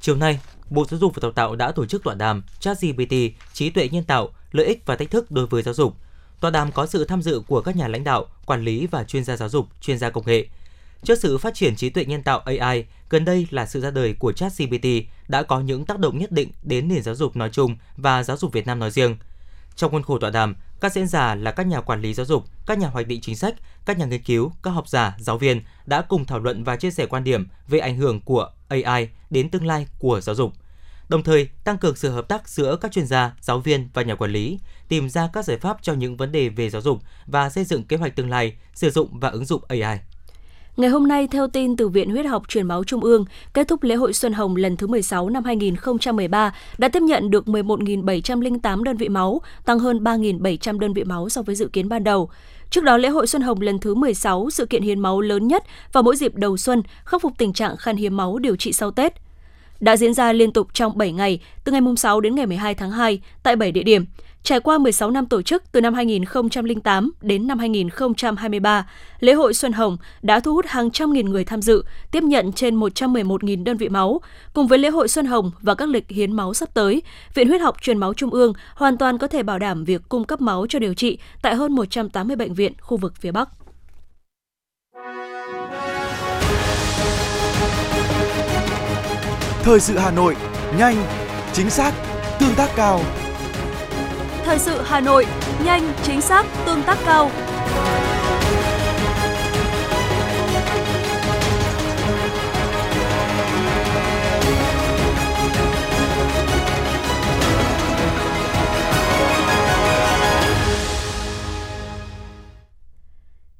Chiều 0.00 0.16
nay, 0.16 0.40
Bộ 0.70 0.84
Giáo 0.90 1.00
dục 1.00 1.12
và 1.14 1.20
Đào 1.22 1.32
tạo 1.32 1.56
đã 1.56 1.72
tổ 1.72 1.86
chức 1.86 2.04
tọa 2.04 2.14
đàm 2.14 2.42
ChatGPT, 2.60 3.14
trí 3.52 3.70
tuệ 3.70 3.88
nhân 3.88 4.04
tạo, 4.04 4.28
lợi 4.52 4.66
ích 4.66 4.82
và 4.86 4.96
thách 4.96 5.10
thức 5.10 5.30
đối 5.30 5.46
với 5.46 5.62
giáo 5.62 5.74
dục. 5.74 5.94
Tọa 6.40 6.50
đàm 6.50 6.72
có 6.72 6.86
sự 6.86 7.04
tham 7.04 7.22
dự 7.22 7.42
của 7.48 7.60
các 7.60 7.76
nhà 7.76 7.88
lãnh 7.88 8.04
đạo, 8.04 8.26
quản 8.46 8.64
lý 8.64 8.86
và 8.86 9.04
chuyên 9.04 9.24
gia 9.24 9.36
giáo 9.36 9.48
dục, 9.48 9.66
chuyên 9.80 9.98
gia 9.98 10.10
công 10.10 10.26
nghệ. 10.26 10.46
Trước 11.02 11.18
sự 11.18 11.38
phát 11.38 11.54
triển 11.54 11.76
trí 11.76 11.90
tuệ 11.90 12.04
nhân 12.04 12.22
tạo 12.22 12.38
AI, 12.38 12.84
gần 13.10 13.24
đây 13.24 13.46
là 13.50 13.66
sự 13.66 13.80
ra 13.80 13.90
đời 13.90 14.14
của 14.18 14.32
ChatGPT 14.32 14.86
đã 15.28 15.42
có 15.42 15.60
những 15.60 15.84
tác 15.84 15.98
động 15.98 16.18
nhất 16.18 16.32
định 16.32 16.50
đến 16.62 16.88
nền 16.88 17.02
giáo 17.02 17.14
dục 17.14 17.36
nói 17.36 17.50
chung 17.52 17.76
và 17.96 18.22
giáo 18.22 18.36
dục 18.36 18.52
Việt 18.52 18.66
Nam 18.66 18.78
nói 18.78 18.90
riêng. 18.90 19.16
Trong 19.78 19.92
khuôn 19.92 20.02
khổ 20.02 20.18
tọa 20.18 20.30
đàm, 20.30 20.54
các 20.80 20.92
diễn 20.92 21.06
giả 21.06 21.34
là 21.34 21.50
các 21.50 21.66
nhà 21.66 21.80
quản 21.80 22.00
lý 22.00 22.14
giáo 22.14 22.26
dục, 22.26 22.44
các 22.66 22.78
nhà 22.78 22.88
hoạch 22.88 23.06
định 23.06 23.20
chính 23.20 23.36
sách, 23.36 23.54
các 23.84 23.98
nhà 23.98 24.06
nghiên 24.06 24.22
cứu, 24.22 24.52
các 24.62 24.70
học 24.70 24.88
giả, 24.88 25.16
giáo 25.18 25.38
viên 25.38 25.62
đã 25.86 26.02
cùng 26.02 26.24
thảo 26.24 26.38
luận 26.38 26.64
và 26.64 26.76
chia 26.76 26.90
sẻ 26.90 27.06
quan 27.06 27.24
điểm 27.24 27.48
về 27.68 27.78
ảnh 27.78 27.96
hưởng 27.96 28.20
của 28.20 28.50
AI 28.68 29.08
đến 29.30 29.50
tương 29.50 29.66
lai 29.66 29.86
của 29.98 30.20
giáo 30.20 30.34
dục. 30.34 30.52
Đồng 31.08 31.22
thời, 31.22 31.48
tăng 31.64 31.78
cường 31.78 31.96
sự 31.96 32.10
hợp 32.10 32.28
tác 32.28 32.48
giữa 32.48 32.76
các 32.76 32.92
chuyên 32.92 33.06
gia, 33.06 33.32
giáo 33.40 33.60
viên 33.60 33.88
và 33.94 34.02
nhà 34.02 34.14
quản 34.14 34.30
lý, 34.30 34.58
tìm 34.88 35.08
ra 35.08 35.28
các 35.32 35.44
giải 35.44 35.58
pháp 35.58 35.76
cho 35.82 35.92
những 35.92 36.16
vấn 36.16 36.32
đề 36.32 36.48
về 36.48 36.70
giáo 36.70 36.82
dục 36.82 37.02
và 37.26 37.50
xây 37.50 37.64
dựng 37.64 37.84
kế 37.84 37.96
hoạch 37.96 38.16
tương 38.16 38.30
lai, 38.30 38.56
sử 38.74 38.90
dụng 38.90 39.20
và 39.20 39.28
ứng 39.28 39.44
dụng 39.44 39.62
AI. 39.68 39.98
Ngày 40.78 40.90
hôm 40.90 41.08
nay, 41.08 41.26
theo 41.26 41.48
tin 41.48 41.76
từ 41.76 41.88
Viện 41.88 42.10
Huyết 42.10 42.26
học 42.26 42.48
Truyền 42.48 42.66
máu 42.66 42.84
Trung 42.84 43.00
ương, 43.00 43.24
kết 43.54 43.68
thúc 43.68 43.82
lễ 43.82 43.94
hội 43.94 44.12
Xuân 44.12 44.32
Hồng 44.32 44.56
lần 44.56 44.76
thứ 44.76 44.86
16 44.86 45.28
năm 45.28 45.44
2013 45.44 46.54
đã 46.78 46.88
tiếp 46.88 47.02
nhận 47.02 47.30
được 47.30 47.46
11.708 47.46 48.82
đơn 48.82 48.96
vị 48.96 49.08
máu, 49.08 49.40
tăng 49.64 49.78
hơn 49.78 50.04
3.700 50.04 50.78
đơn 50.78 50.92
vị 50.92 51.04
máu 51.04 51.28
so 51.28 51.42
với 51.42 51.54
dự 51.54 51.68
kiến 51.68 51.88
ban 51.88 52.04
đầu. 52.04 52.30
Trước 52.70 52.84
đó, 52.84 52.96
lễ 52.96 53.08
hội 53.08 53.26
Xuân 53.26 53.42
Hồng 53.42 53.60
lần 53.60 53.78
thứ 53.78 53.94
16, 53.94 54.50
sự 54.50 54.66
kiện 54.66 54.82
hiến 54.82 55.00
máu 55.00 55.20
lớn 55.20 55.48
nhất 55.48 55.64
vào 55.92 56.02
mỗi 56.02 56.16
dịp 56.16 56.34
đầu 56.34 56.56
xuân, 56.56 56.82
khắc 57.04 57.22
phục 57.22 57.32
tình 57.38 57.52
trạng 57.52 57.76
khan 57.76 57.96
hiếm 57.96 58.16
máu 58.16 58.38
điều 58.38 58.56
trị 58.56 58.72
sau 58.72 58.90
Tết. 58.90 59.12
Đã 59.80 59.96
diễn 59.96 60.14
ra 60.14 60.32
liên 60.32 60.52
tục 60.52 60.68
trong 60.72 60.98
7 60.98 61.12
ngày, 61.12 61.40
từ 61.64 61.72
ngày 61.72 61.80
6 61.96 62.20
đến 62.20 62.34
ngày 62.34 62.46
12 62.46 62.74
tháng 62.74 62.90
2, 62.90 63.20
tại 63.42 63.56
7 63.56 63.72
địa 63.72 63.82
điểm. 63.82 64.04
Trải 64.42 64.60
qua 64.60 64.78
16 64.78 65.10
năm 65.10 65.26
tổ 65.26 65.42
chức 65.42 65.62
từ 65.72 65.80
năm 65.80 65.94
2008 65.94 67.10
đến 67.20 67.46
năm 67.46 67.58
2023, 67.58 68.90
lễ 69.20 69.32
hội 69.32 69.54
Xuân 69.54 69.72
Hồng 69.72 69.96
đã 70.22 70.40
thu 70.40 70.54
hút 70.54 70.66
hàng 70.68 70.90
trăm 70.90 71.12
nghìn 71.12 71.30
người 71.30 71.44
tham 71.44 71.62
dự, 71.62 71.84
tiếp 72.10 72.22
nhận 72.22 72.52
trên 72.52 72.80
111.000 72.80 73.64
đơn 73.64 73.76
vị 73.76 73.88
máu. 73.88 74.20
Cùng 74.54 74.66
với 74.66 74.78
lễ 74.78 74.88
hội 74.88 75.08
Xuân 75.08 75.26
Hồng 75.26 75.50
và 75.60 75.74
các 75.74 75.88
lịch 75.88 76.08
hiến 76.08 76.32
máu 76.32 76.54
sắp 76.54 76.74
tới, 76.74 77.02
Viện 77.34 77.48
Huyết 77.48 77.60
học 77.60 77.76
Truyền 77.82 77.98
máu 77.98 78.14
Trung 78.14 78.30
ương 78.30 78.52
hoàn 78.74 78.96
toàn 78.96 79.18
có 79.18 79.26
thể 79.26 79.42
bảo 79.42 79.58
đảm 79.58 79.84
việc 79.84 80.02
cung 80.08 80.24
cấp 80.24 80.40
máu 80.40 80.66
cho 80.68 80.78
điều 80.78 80.94
trị 80.94 81.18
tại 81.42 81.54
hơn 81.54 81.72
180 81.72 82.36
bệnh 82.36 82.54
viện 82.54 82.72
khu 82.80 82.96
vực 82.96 83.14
phía 83.16 83.32
Bắc. 83.32 83.48
Thời 89.62 89.80
sự 89.80 89.98
Hà 89.98 90.10
Nội, 90.10 90.36
nhanh, 90.78 90.96
chính 91.52 91.70
xác, 91.70 91.92
tương 92.40 92.54
tác 92.54 92.70
cao. 92.76 93.00
Thời 94.48 94.58
sự 94.58 94.82
Hà 94.84 95.00
Nội, 95.00 95.26
nhanh, 95.64 95.92
chính 96.02 96.20
xác, 96.20 96.46
tương 96.66 96.82
tác 96.82 96.98
cao. 97.04 97.30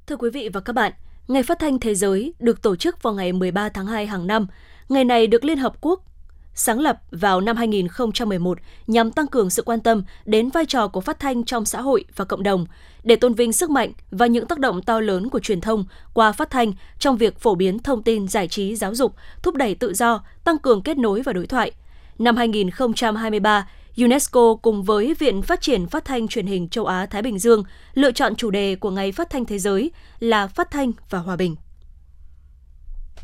Thưa 0.07 0.15
quý 0.15 0.29
vị 0.33 0.49
và 0.53 0.59
các 0.59 0.73
bạn, 0.73 0.91
Ngày 1.27 1.43
Phát 1.43 1.59
thanh 1.59 1.79
Thế 1.79 1.95
giới 1.95 2.33
được 2.39 2.61
tổ 2.61 2.75
chức 2.75 3.03
vào 3.03 3.13
ngày 3.13 3.33
13 3.33 3.69
tháng 3.69 3.85
2 3.85 4.07
hàng 4.07 4.27
năm. 4.27 4.47
Ngày 4.89 5.05
này 5.05 5.27
được 5.27 5.43
Liên 5.43 5.57
Hợp 5.57 5.81
Quốc 5.81 6.08
sáng 6.59 6.79
lập 6.79 7.01
vào 7.11 7.41
năm 7.41 7.57
2011 7.57 8.57
nhằm 8.87 9.11
tăng 9.11 9.27
cường 9.27 9.49
sự 9.49 9.63
quan 9.63 9.79
tâm 9.79 10.03
đến 10.25 10.49
vai 10.49 10.65
trò 10.65 10.87
của 10.87 11.01
phát 11.01 11.19
thanh 11.19 11.43
trong 11.43 11.65
xã 11.65 11.81
hội 11.81 12.05
và 12.15 12.25
cộng 12.25 12.43
đồng, 12.43 12.65
để 13.03 13.15
tôn 13.15 13.33
vinh 13.33 13.53
sức 13.53 13.69
mạnh 13.69 13.91
và 14.11 14.25
những 14.25 14.45
tác 14.45 14.59
động 14.59 14.81
to 14.81 14.99
lớn 14.99 15.29
của 15.29 15.39
truyền 15.39 15.61
thông 15.61 15.85
qua 16.13 16.31
phát 16.31 16.49
thanh 16.49 16.73
trong 16.99 17.17
việc 17.17 17.39
phổ 17.39 17.55
biến 17.55 17.79
thông 17.79 18.03
tin 18.03 18.27
giải 18.27 18.47
trí 18.47 18.75
giáo 18.75 18.95
dục, 18.95 19.15
thúc 19.43 19.55
đẩy 19.55 19.75
tự 19.75 19.93
do, 19.93 20.23
tăng 20.43 20.57
cường 20.57 20.81
kết 20.81 20.97
nối 20.97 21.21
và 21.21 21.33
đối 21.33 21.47
thoại. 21.47 21.71
Năm 22.19 22.37
2023, 22.37 23.67
UNESCO 23.97 24.55
cùng 24.61 24.83
với 24.83 25.13
Viện 25.19 25.41
Phát 25.41 25.61
triển 25.61 25.87
Phát 25.87 26.05
thanh 26.05 26.27
Truyền 26.27 26.47
hình 26.47 26.69
Châu 26.69 26.85
Á 26.85 27.05
Thái 27.05 27.21
Bình 27.21 27.39
Dương 27.39 27.63
lựa 27.93 28.11
chọn 28.11 28.35
chủ 28.35 28.51
đề 28.51 28.75
của 28.75 28.91
Ngày 28.91 29.11
Phát 29.11 29.29
thanh 29.29 29.45
Thế 29.45 29.59
giới 29.59 29.91
là 30.19 30.47
Phát 30.47 30.71
thanh 30.71 30.91
và 31.09 31.19
Hòa 31.19 31.35
bình. 31.35 31.55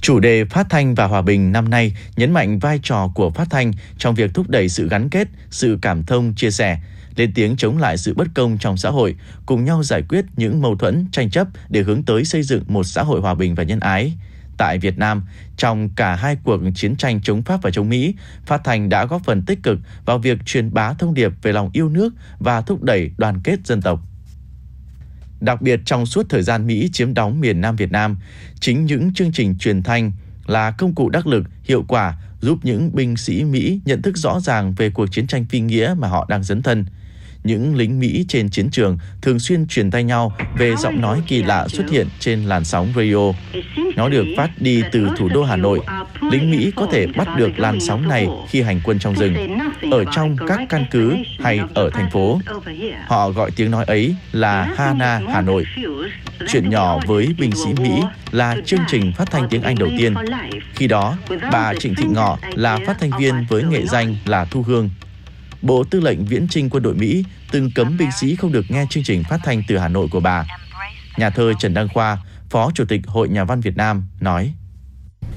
Chủ 0.02 0.20
đề 0.20 0.46
Phát 0.46 0.68
thanh 0.70 0.96
và 0.96 1.06
hòa 1.06 1.22
bình 1.22 1.52
năm 1.52 1.70
nay 1.70 1.96
nhấn 2.16 2.32
mạnh 2.32 2.60
vai 2.60 2.80
trò 2.84 3.12
của 3.16 3.30
phát 3.30 3.48
thanh 3.50 3.72
trong 3.98 4.16
việc 4.16 4.34
thúc 4.34 4.50
đẩy 4.50 4.70
sự 4.70 4.90
gắn 4.90 5.10
kết, 5.10 5.28
sự 5.50 5.80
cảm 5.82 6.04
thông, 6.04 6.34
chia 6.36 6.52
sẻ, 6.52 6.80
lên 7.16 7.32
tiếng 7.36 7.56
chống 7.58 7.78
lại 7.78 7.98
sự 7.98 8.14
bất 8.14 8.28
công 8.36 8.58
trong 8.58 8.78
xã 8.78 8.90
hội, 8.90 9.16
cùng 9.46 9.66
nhau 9.66 9.84
giải 9.84 10.02
quyết 10.10 10.26
những 10.36 10.62
mâu 10.62 10.76
thuẫn, 10.76 11.08
tranh 11.12 11.30
chấp 11.30 11.48
để 11.70 11.82
hướng 11.82 12.04
tới 12.04 12.26
xây 12.26 12.44
dựng 12.44 12.64
một 12.68 12.84
xã 12.84 13.04
hội 13.04 13.22
hòa 13.22 13.36
bình 13.36 13.56
và 13.56 13.64
nhân 13.64 13.80
ái. 13.80 14.14
Tại 14.58 14.78
Việt 14.78 14.98
Nam, 14.98 15.24
trong 15.58 15.90
cả 15.90 16.16
hai 16.16 16.38
cuộc 16.44 16.60
chiến 16.76 16.96
tranh 16.96 17.22
chống 17.22 17.44
Pháp 17.44 17.62
và 17.62 17.72
chống 17.72 17.90
Mỹ, 17.90 18.16
phát 18.46 18.62
thanh 18.64 18.90
đã 18.90 19.06
góp 19.06 19.22
phần 19.24 19.42
tích 19.42 19.64
cực 19.64 19.80
vào 20.06 20.18
việc 20.18 20.38
truyền 20.46 20.74
bá 20.74 20.94
thông 20.94 21.14
điệp 21.14 21.32
về 21.42 21.52
lòng 21.52 21.70
yêu 21.74 21.90
nước 21.90 22.14
và 22.40 22.62
thúc 22.62 22.84
đẩy 22.84 23.12
đoàn 23.18 23.40
kết 23.44 23.60
dân 23.64 23.82
tộc. 23.82 24.00
Đặc 25.46 25.62
biệt 25.62 25.80
trong 25.86 26.06
suốt 26.06 26.26
thời 26.30 26.42
gian 26.42 26.68
Mỹ 26.68 26.90
chiếm 26.94 27.14
đóng 27.14 27.40
miền 27.40 27.62
Nam 27.62 27.76
Việt 27.76 27.92
Nam, 27.92 28.18
chính 28.60 28.86
những 28.86 29.14
chương 29.14 29.32
trình 29.32 29.58
truyền 29.58 29.84
thanh 29.84 30.12
là 30.46 30.72
công 30.72 30.96
cụ 30.96 31.10
đắc 31.10 31.28
lực, 31.28 31.44
hiệu 31.64 31.86
quả 31.88 32.18
giúp 32.42 32.60
những 32.64 32.96
binh 32.96 33.18
sĩ 33.18 33.44
Mỹ 33.44 33.80
nhận 33.86 34.02
thức 34.02 34.18
rõ 34.18 34.40
ràng 34.40 34.74
về 34.78 34.90
cuộc 34.90 35.08
chiến 35.12 35.28
tranh 35.28 35.46
phi 35.50 35.60
nghĩa 35.60 35.96
mà 35.98 36.08
họ 36.08 36.26
đang 36.30 36.44
dấn 36.44 36.62
thân. 36.62 36.86
Những 37.46 37.76
lính 37.76 38.00
Mỹ 38.00 38.26
trên 38.28 38.50
chiến 38.50 38.70
trường 38.70 38.98
thường 39.22 39.40
xuyên 39.40 39.68
truyền 39.68 39.92
tay 39.92 40.04
nhau 40.04 40.34
về 40.58 40.76
giọng 40.76 41.02
nói 41.02 41.22
kỳ 41.28 41.44
lạ 41.44 41.68
xuất 41.68 41.90
hiện 41.90 42.08
trên 42.20 42.44
làn 42.44 42.64
sóng 42.64 42.88
radio. 42.96 43.32
Nó 43.96 44.10
được 44.10 44.26
phát 44.38 44.50
đi 44.58 44.84
từ 44.92 45.08
thủ 45.18 45.30
đô 45.30 45.44
Hà 45.44 45.56
Nội. 45.56 45.80
Lính 46.32 46.52
Mỹ 46.52 46.72
có 46.76 46.88
thể 46.92 47.08
bắt 47.08 47.28
được 47.38 47.60
làn 47.60 47.80
sóng 47.80 48.08
này 48.08 48.28
khi 48.50 48.62
hành 48.62 48.82
quân 48.84 49.00
trong 49.00 49.16
rừng, 49.16 49.36
ở 49.92 50.06
trong 50.16 50.38
các 50.48 50.60
căn 50.70 50.86
cứ 50.92 51.16
hay 51.40 51.60
ở 51.74 51.90
thành 51.90 52.10
phố. 52.12 52.40
Họ 53.08 53.30
gọi 53.30 53.52
tiếng 53.56 53.72
nói 53.72 53.86
ấy 53.86 54.16
là 54.32 54.74
Hana 54.78 55.22
Hà 55.34 55.42
Nội. 55.42 55.64
Chuyện 56.48 56.70
nhỏ 56.70 57.00
với 57.08 57.36
binh 57.40 57.52
sĩ 57.52 57.84
Mỹ 57.84 57.92
là 58.32 58.56
chương 58.66 58.80
trình 58.88 59.14
phát 59.18 59.32
thanh 59.32 59.48
tiếng 59.50 59.62
Anh 59.62 59.76
đầu 59.80 59.90
tiên. 59.98 60.14
Khi 60.76 60.88
đó, 60.88 61.18
bà 61.52 61.74
Trịnh 61.74 61.96
Thị 61.96 62.06
Ngọ 62.10 62.38
là 62.56 62.80
phát 62.88 62.98
thanh 63.00 63.12
viên 63.20 63.46
với 63.50 63.64
nghệ 63.64 63.86
danh 63.86 64.16
là 64.26 64.46
Thu 64.46 64.62
Hương. 64.62 64.90
Bộ 65.62 65.84
Tư 65.84 66.00
lệnh 66.00 66.26
Viễn 66.26 66.48
Trinh 66.48 66.70
Quân 66.70 66.84
đội 66.84 66.94
Mỹ 66.94 67.24
từng 67.52 67.70
cấm 67.76 67.98
binh 67.98 68.10
sĩ 68.20 68.36
không 68.36 68.52
được 68.52 68.66
nghe 68.70 68.86
chương 68.90 69.04
trình 69.04 69.24
phát 69.30 69.40
thanh 69.44 69.64
từ 69.68 69.78
Hà 69.78 69.88
Nội 69.88 70.08
của 70.12 70.20
bà. 70.20 70.46
Nhà 71.18 71.30
thơ 71.30 71.54
Trần 71.60 71.74
Đăng 71.74 71.88
Khoa, 71.94 72.18
Phó 72.50 72.72
Chủ 72.74 72.86
tịch 72.86 73.02
Hội 73.08 73.30
Nhà 73.30 73.44
văn 73.44 73.62
Việt 73.62 73.78
Nam 73.78 74.04
nói: 74.20 74.54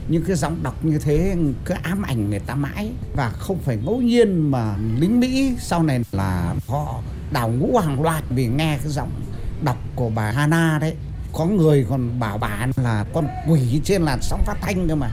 những 0.09 0.25
cái 0.25 0.37
giọng 0.37 0.63
đọc 0.63 0.85
như 0.85 0.99
thế 0.99 1.37
cứ 1.65 1.75
ám 1.83 2.03
ảnh 2.03 2.31
người 2.31 2.39
ta 2.39 2.55
mãi 2.55 2.91
và 3.17 3.31
không 3.31 3.59
phải 3.59 3.77
ngẫu 3.77 4.01
nhiên 4.01 4.51
mà 4.51 4.75
lính 5.01 5.21
Mỹ 5.21 5.55
sau 5.59 5.83
này 5.83 6.01
là 6.13 6.55
họ 6.69 7.03
đào 7.33 7.49
ngũ 7.49 7.79
hàng 7.79 8.03
loạt 8.03 8.25
vì 8.31 8.47
nghe 8.47 8.79
cái 8.83 8.93
giọng 8.93 9.11
đọc 9.65 9.79
của 9.95 10.11
bà 10.11 10.31
Hana 10.31 10.79
đấy. 10.81 10.95
Có 11.33 11.47
người 11.47 11.87
còn 11.89 12.21
bảo 12.21 12.39
bà 12.39 12.67
là 12.77 13.05
con 13.15 13.27
quỷ 13.49 13.81
trên 13.85 14.03
làn 14.03 14.19
sóng 14.23 14.43
phát 14.47 14.57
thanh 14.61 14.89
cơ 14.89 14.95
mà 14.95 15.11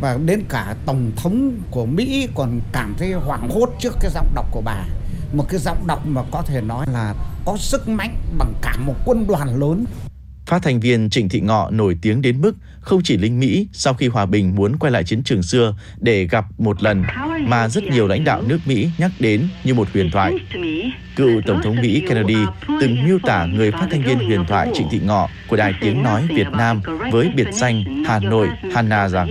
và 0.00 0.18
đến 0.26 0.42
cả 0.48 0.76
tổng 0.86 1.12
thống 1.16 1.52
của 1.70 1.86
Mỹ 1.86 2.28
còn 2.34 2.60
cảm 2.72 2.94
thấy 2.98 3.12
hoảng 3.12 3.48
hốt 3.48 3.70
trước 3.80 3.94
cái 4.00 4.10
giọng 4.14 4.34
đọc 4.34 4.46
của 4.50 4.62
bà 4.64 4.84
một 5.32 5.44
cái 5.48 5.60
giọng 5.60 5.86
đọc 5.86 6.06
mà 6.06 6.22
có 6.30 6.42
thể 6.42 6.60
nói 6.60 6.86
là 6.92 7.14
có 7.46 7.56
sức 7.56 7.88
mạnh 7.88 8.16
bằng 8.38 8.52
cả 8.62 8.76
một 8.86 8.94
quân 9.04 9.26
đoàn 9.28 9.60
lớn 9.60 9.84
Phát 10.46 10.62
thanh 10.62 10.80
viên 10.80 11.10
Trịnh 11.10 11.28
Thị 11.28 11.40
Ngọ 11.40 11.70
nổi 11.70 11.96
tiếng 12.02 12.22
đến 12.22 12.40
mức 12.40 12.52
không 12.80 13.02
chỉ 13.04 13.16
lính 13.16 13.40
Mỹ 13.40 13.68
sau 13.72 13.94
khi 13.94 14.08
hòa 14.08 14.26
bình 14.26 14.54
muốn 14.54 14.76
quay 14.76 14.92
lại 14.92 15.04
chiến 15.04 15.22
trường 15.22 15.42
xưa 15.42 15.74
để 15.98 16.24
gặp 16.24 16.44
một 16.58 16.82
lần, 16.82 17.04
mà 17.40 17.68
rất 17.68 17.84
nhiều 17.84 18.08
lãnh 18.08 18.24
đạo 18.24 18.42
nước 18.42 18.58
Mỹ 18.66 18.90
nhắc 18.98 19.10
đến 19.18 19.48
như 19.64 19.74
một 19.74 19.88
huyền 19.92 20.10
thoại. 20.12 20.34
Cựu 21.16 21.40
Tổng 21.46 21.60
thống 21.62 21.76
Mỹ 21.82 22.02
Kennedy 22.08 22.36
từng 22.80 23.04
miêu 23.04 23.18
tả 23.22 23.46
người 23.46 23.72
phát 23.72 23.86
thanh 23.90 24.02
viên 24.02 24.18
huyền 24.18 24.44
thoại 24.48 24.70
Trịnh 24.74 24.88
Thị 24.90 25.00
Ngọ 25.04 25.28
của 25.48 25.56
Đài 25.56 25.74
Tiếng 25.80 26.02
Nói 26.02 26.28
Việt 26.30 26.48
Nam 26.52 26.80
với 27.12 27.30
biệt 27.36 27.48
danh 27.52 28.04
Hà 28.06 28.18
Nội 28.18 28.48
Hanna 28.74 29.08
rằng 29.08 29.28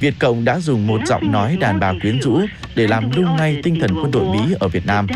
Việt 0.00 0.14
Cộng 0.18 0.44
đã 0.44 0.60
dùng 0.60 0.86
một 0.86 1.00
giọng 1.06 1.32
nói 1.32 1.56
đàn 1.60 1.80
bà 1.80 1.92
quyến 2.02 2.20
rũ 2.20 2.40
để 2.74 2.86
làm 2.86 3.10
lung 3.10 3.36
lay 3.36 3.60
tinh 3.62 3.80
thần 3.80 3.90
quân 3.94 4.10
đội 4.10 4.24
Mỹ 4.24 4.54
ở 4.60 4.68
Việt 4.68 4.86
Nam. 4.86 5.06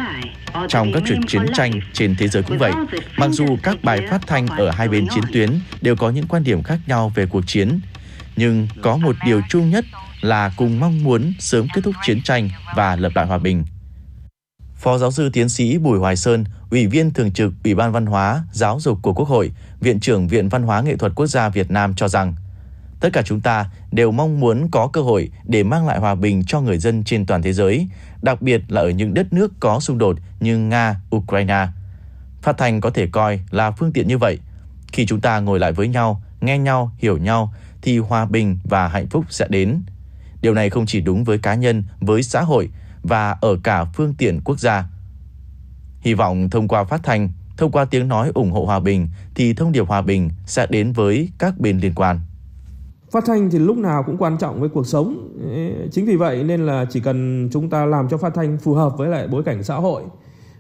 Trong 0.69 0.93
các 0.93 1.03
chuyện 1.07 1.21
chiến 1.29 1.43
tranh 1.55 1.73
trên 1.93 2.17
thế 2.19 2.29
giới 2.29 2.43
cũng 2.43 2.59
vậy, 2.59 2.73
mặc 3.17 3.31
dù 3.31 3.57
các 3.63 3.83
bài 3.83 4.01
phát 4.11 4.27
thanh 4.27 4.47
ở 4.47 4.71
hai 4.71 4.89
bên 4.89 5.07
chiến 5.15 5.25
tuyến 5.33 5.61
đều 5.81 5.97
có 5.97 6.11
những 6.11 6.27
quan 6.27 6.45
điểm 6.45 6.63
khác 6.63 6.79
nhau 6.87 7.13
về 7.15 7.27
cuộc 7.27 7.47
chiến, 7.47 7.81
nhưng 8.37 8.69
có 8.83 8.97
một 8.97 9.17
điều 9.27 9.43
chung 9.49 9.71
nhất 9.71 9.85
là 10.21 10.53
cùng 10.57 10.81
mong 10.81 11.05
muốn 11.05 11.33
sớm 11.39 11.67
kết 11.75 11.81
thúc 11.85 11.95
chiến 12.03 12.23
tranh 12.23 12.51
và 12.77 12.97
lập 12.97 13.13
lại 13.15 13.27
hòa 13.27 13.39
bình. 13.39 13.65
Phó 14.77 14.99
giáo 14.99 15.11
sư 15.11 15.31
tiến 15.33 15.49
sĩ 15.49 15.79
Bùi 15.79 15.99
Hoài 15.99 16.17
Sơn, 16.17 16.45
Ủy 16.71 16.87
viên 16.87 17.11
Thường 17.11 17.33
trực 17.33 17.53
Ủy 17.65 17.75
ban 17.75 17.93
Văn 17.93 18.07
hóa, 18.07 18.45
Giáo 18.53 18.81
dục 18.81 18.99
của 19.03 19.13
Quốc 19.13 19.29
hội, 19.29 19.51
Viện 19.81 20.01
trưởng 20.01 20.29
Viện 20.29 20.49
Văn 20.49 20.63
hóa 20.63 20.81
Nghệ 20.81 20.97
thuật 20.97 21.13
Quốc 21.15 21.27
gia 21.27 21.49
Việt 21.49 21.71
Nam 21.71 21.95
cho 21.95 22.09
rằng 22.09 22.35
Tất 23.01 23.11
cả 23.13 23.23
chúng 23.23 23.41
ta 23.41 23.71
đều 23.93 24.13
mong 24.13 24.41
muốn 24.41 24.69
có 24.71 24.89
cơ 24.93 25.01
hội 25.01 25.31
để 25.45 25.63
mang 25.63 25.87
lại 25.87 25.99
hòa 25.99 26.15
bình 26.15 26.45
cho 26.47 26.61
người 26.61 26.79
dân 26.79 27.05
trên 27.05 27.27
toàn 27.27 27.43
thế 27.43 27.53
giới, 27.53 27.89
đặc 28.23 28.43
biệt 28.43 28.63
là 28.69 28.81
ở 28.81 28.91
những 28.91 29.15
đất 29.15 29.33
nước 29.33 29.53
có 29.61 29.81
xung 29.81 29.99
đột 29.99 30.17
như 30.41 30.59
Nga, 30.59 31.01
Ukraine. 31.17 31.67
Phát 32.43 32.59
thanh 32.59 32.81
có 32.81 32.91
thể 32.91 33.07
coi 33.07 33.41
là 33.51 33.71
phương 33.71 33.93
tiện 33.93 34.09
như 34.09 34.19
vậy. 34.19 34.39
Khi 34.93 35.07
chúng 35.07 35.21
ta 35.21 35.41
ngồi 35.41 35.59
lại 35.59 35.73
với 35.73 35.89
nhau, 35.89 36.23
nghe 36.41 36.59
nhau, 36.59 36.93
hiểu 36.99 37.19
nhau 37.19 37.55
thì 37.83 37.99
hòa 37.99 38.25
bình 38.25 38.59
và 38.65 38.89
hạnh 38.89 39.07
phúc 39.07 39.25
sẽ 39.29 39.47
đến. 39.51 39.83
Điều 40.43 40.55
này 40.55 40.71
không 40.71 40.87
chỉ 40.87 41.01
đúng 41.01 41.25
với 41.25 41.39
cá 41.39 41.55
nhân, 41.55 41.85
với 42.01 42.23
xã 42.23 42.43
hội 42.43 42.69
và 43.03 43.37
ở 43.41 43.57
cả 43.63 43.85
phương 43.85 44.15
tiện 44.19 44.41
quốc 44.45 44.61
gia. 44.61 44.85
Hy 46.01 46.15
vọng 46.15 46.51
thông 46.51 46.69
qua 46.69 46.85
phát 46.85 47.01
thanh, 47.03 47.31
thông 47.57 47.73
qua 47.73 47.85
tiếng 47.85 48.09
nói 48.09 48.31
ủng 48.35 48.53
hộ 48.53 48.65
hòa 48.65 48.81
bình 48.81 49.09
thì 49.35 49.55
thông 49.55 49.73
điệp 49.73 49.87
hòa 49.89 50.03
bình 50.03 50.31
sẽ 50.47 50.67
đến 50.71 50.93
với 50.93 51.29
các 51.39 51.59
bên 51.59 51.79
liên 51.79 51.95
quan. 51.95 52.21
Phát 53.11 53.25
thanh 53.27 53.51
thì 53.51 53.59
lúc 53.59 53.77
nào 53.77 54.03
cũng 54.03 54.17
quan 54.17 54.39
trọng 54.39 54.61
với 54.61 54.69
cuộc 54.69 54.87
sống. 54.87 55.29
Chính 55.93 56.07
vì 56.07 56.17
vậy 56.17 56.45
nên 56.45 56.67
là 56.67 56.87
chỉ 56.91 57.01
cần 57.01 57.49
chúng 57.53 57.71
ta 57.71 57.87
làm 57.87 58.09
cho 58.09 58.17
phát 58.17 58.35
thanh 58.35 58.59
phù 58.59 58.75
hợp 58.75 58.99
với 58.99 59.09
lại 59.09 59.29
bối 59.29 59.43
cảnh 59.43 59.63
xã 59.63 59.75
hội. 59.75 60.03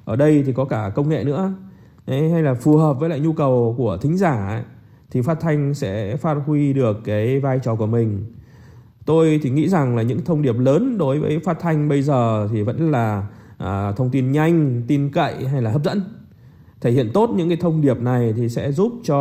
Ở 0.05 0.17
đây 0.17 0.43
thì 0.47 0.53
có 0.53 0.65
cả 0.65 0.93
công 0.95 1.09
nghệ 1.09 1.25
nữa. 1.25 1.53
hay 2.07 2.43
là 2.43 2.55
phù 2.55 2.77
hợp 2.77 3.01
với 3.01 3.09
lại 3.09 3.21
nhu 3.21 3.33
cầu 3.33 3.75
của 3.79 3.97
thính 3.97 4.17
giả 4.17 4.65
thì 5.11 5.23
phát 5.23 5.41
thanh 5.41 5.75
sẽ 5.75 6.17
phát 6.17 6.37
huy 6.47 6.73
được 6.73 6.97
cái 7.05 7.41
vai 7.41 7.59
trò 7.63 7.75
của 7.75 7.87
mình. 7.87 8.25
Tôi 9.07 9.41
thì 9.43 9.51
nghĩ 9.51 9.69
rằng 9.69 9.97
là 9.97 10.03
những 10.03 10.25
thông 10.25 10.43
điệp 10.43 10.59
lớn 10.59 10.99
đối 10.99 11.19
với 11.19 11.41
phát 11.45 11.61
thanh 11.61 11.89
bây 11.89 12.03
giờ 12.03 12.49
thì 12.53 12.63
vẫn 12.63 12.91
là 12.91 13.27
à, 13.59 13.93
thông 13.93 14.11
tin 14.11 14.33
nhanh, 14.33 14.83
tin 14.89 15.11
cậy 15.13 15.49
hay 15.49 15.63
là 15.63 15.71
hấp 15.71 15.85
dẫn 15.85 16.03
thể 16.81 16.90
hiện 16.90 17.11
tốt 17.14 17.31
những 17.31 17.49
cái 17.49 17.57
thông 17.57 17.81
điệp 17.81 18.01
này 18.01 18.35
thì 18.37 18.49
sẽ 18.49 18.73
giúp 18.73 18.93
cho 19.05 19.16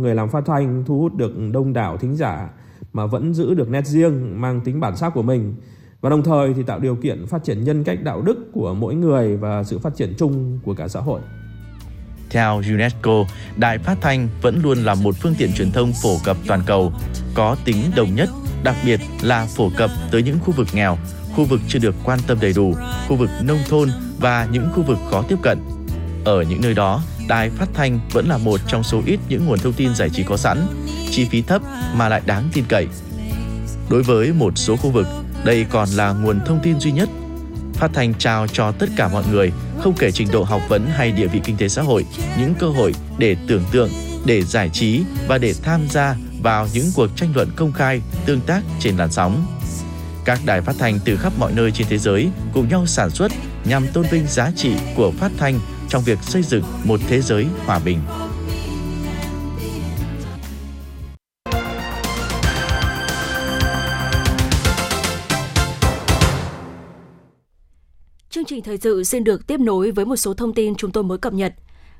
người 0.00 0.14
làm 0.14 0.28
phát 0.28 0.44
thanh 0.46 0.84
thu 0.86 1.00
hút 1.00 1.14
được 1.14 1.32
đông 1.52 1.72
đảo 1.72 1.96
thính 1.96 2.16
giả 2.16 2.50
mà 2.92 3.06
vẫn 3.06 3.34
giữ 3.34 3.54
được 3.54 3.68
nét 3.68 3.86
riêng 3.86 4.40
mang 4.40 4.60
tính 4.60 4.80
bản 4.80 4.96
sắc 4.96 5.10
của 5.14 5.22
mình 5.22 5.54
và 6.00 6.10
đồng 6.10 6.22
thời 6.22 6.54
thì 6.54 6.62
tạo 6.62 6.78
điều 6.78 6.96
kiện 6.96 7.26
phát 7.26 7.44
triển 7.44 7.64
nhân 7.64 7.84
cách 7.84 7.98
đạo 8.02 8.22
đức 8.22 8.52
của 8.52 8.74
mỗi 8.74 8.94
người 8.94 9.36
và 9.36 9.64
sự 9.64 9.78
phát 9.78 9.96
triển 9.96 10.14
chung 10.18 10.58
của 10.64 10.74
cả 10.74 10.88
xã 10.88 11.00
hội. 11.00 11.20
Theo 12.30 12.62
UNESCO, 12.68 13.24
đài 13.56 13.78
phát 13.78 13.98
thanh 14.00 14.28
vẫn 14.42 14.60
luôn 14.62 14.78
là 14.78 14.94
một 14.94 15.14
phương 15.22 15.34
tiện 15.38 15.52
truyền 15.52 15.70
thông 15.70 15.92
phổ 16.02 16.16
cập 16.24 16.36
toàn 16.46 16.60
cầu, 16.66 16.92
có 17.34 17.56
tính 17.64 17.76
đồng 17.96 18.14
nhất, 18.14 18.28
đặc 18.64 18.76
biệt 18.84 19.00
là 19.22 19.46
phổ 19.56 19.70
cập 19.76 19.90
tới 20.12 20.22
những 20.22 20.38
khu 20.44 20.52
vực 20.56 20.66
nghèo, 20.74 20.98
khu 21.36 21.44
vực 21.44 21.60
chưa 21.68 21.78
được 21.78 21.94
quan 22.04 22.18
tâm 22.26 22.38
đầy 22.40 22.52
đủ, 22.56 22.74
khu 23.08 23.16
vực 23.16 23.30
nông 23.42 23.58
thôn 23.68 23.88
và 24.20 24.48
những 24.52 24.68
khu 24.74 24.82
vực 24.82 24.98
khó 25.10 25.22
tiếp 25.28 25.36
cận 25.42 25.58
ở 26.28 26.42
những 26.42 26.60
nơi 26.60 26.74
đó, 26.74 27.02
đài 27.28 27.50
phát 27.50 27.68
thanh 27.74 28.00
vẫn 28.12 28.28
là 28.28 28.38
một 28.38 28.60
trong 28.66 28.82
số 28.82 29.02
ít 29.06 29.20
những 29.28 29.46
nguồn 29.46 29.58
thông 29.58 29.72
tin 29.72 29.94
giải 29.94 30.10
trí 30.10 30.22
có 30.22 30.36
sẵn, 30.36 30.66
chi 31.10 31.24
phí 31.30 31.42
thấp 31.42 31.62
mà 31.94 32.08
lại 32.08 32.22
đáng 32.26 32.48
tin 32.52 32.64
cậy. 32.68 32.86
Đối 33.90 34.02
với 34.02 34.32
một 34.32 34.58
số 34.58 34.76
khu 34.76 34.90
vực, 34.90 35.06
đây 35.44 35.66
còn 35.70 35.88
là 35.88 36.12
nguồn 36.12 36.40
thông 36.46 36.60
tin 36.62 36.80
duy 36.80 36.92
nhất. 36.92 37.08
Phát 37.74 37.90
thanh 37.94 38.14
trao 38.14 38.46
cho 38.46 38.72
tất 38.72 38.86
cả 38.96 39.08
mọi 39.08 39.24
người, 39.30 39.52
không 39.80 39.94
kể 39.98 40.10
trình 40.10 40.28
độ 40.32 40.42
học 40.42 40.62
vấn 40.68 40.86
hay 40.86 41.12
địa 41.12 41.26
vị 41.26 41.40
kinh 41.44 41.56
tế 41.56 41.68
xã 41.68 41.82
hội, 41.82 42.04
những 42.38 42.54
cơ 42.54 42.68
hội 42.68 42.94
để 43.18 43.36
tưởng 43.48 43.64
tượng, 43.72 43.90
để 44.24 44.42
giải 44.42 44.70
trí 44.72 45.02
và 45.28 45.38
để 45.38 45.54
tham 45.62 45.80
gia 45.90 46.16
vào 46.42 46.68
những 46.72 46.86
cuộc 46.94 47.16
tranh 47.16 47.32
luận 47.34 47.48
công 47.56 47.72
khai, 47.72 48.00
tương 48.26 48.40
tác 48.40 48.62
trên 48.80 48.96
làn 48.96 49.10
sóng. 49.10 49.46
Các 50.24 50.40
đài 50.44 50.60
phát 50.60 50.76
thanh 50.78 50.98
từ 51.04 51.16
khắp 51.16 51.32
mọi 51.38 51.52
nơi 51.52 51.70
trên 51.70 51.86
thế 51.90 51.98
giới 51.98 52.28
cùng 52.52 52.68
nhau 52.68 52.86
sản 52.86 53.10
xuất 53.10 53.32
nhằm 53.64 53.86
tôn 53.92 54.06
vinh 54.10 54.26
giá 54.26 54.50
trị 54.56 54.72
của 54.96 55.12
phát 55.18 55.32
thanh 55.38 55.60
trong 55.88 56.02
việc 56.02 56.18
xây 56.22 56.42
dựng 56.42 56.62
một 56.84 57.00
thế 57.08 57.20
giới 57.20 57.46
hòa 57.66 57.80
bình. 57.84 57.98
Chương 68.30 68.44
trình 68.44 68.62
thời 68.62 68.78
sự 68.78 69.04
xin 69.04 69.24
được 69.24 69.46
tiếp 69.46 69.60
nối 69.60 69.90
với 69.90 70.04
một 70.04 70.16
số 70.16 70.34
thông 70.34 70.54
tin 70.54 70.74
chúng 70.74 70.90
tôi 70.90 71.04
mới 71.04 71.18
cập 71.18 71.32
nhật. 71.32 71.54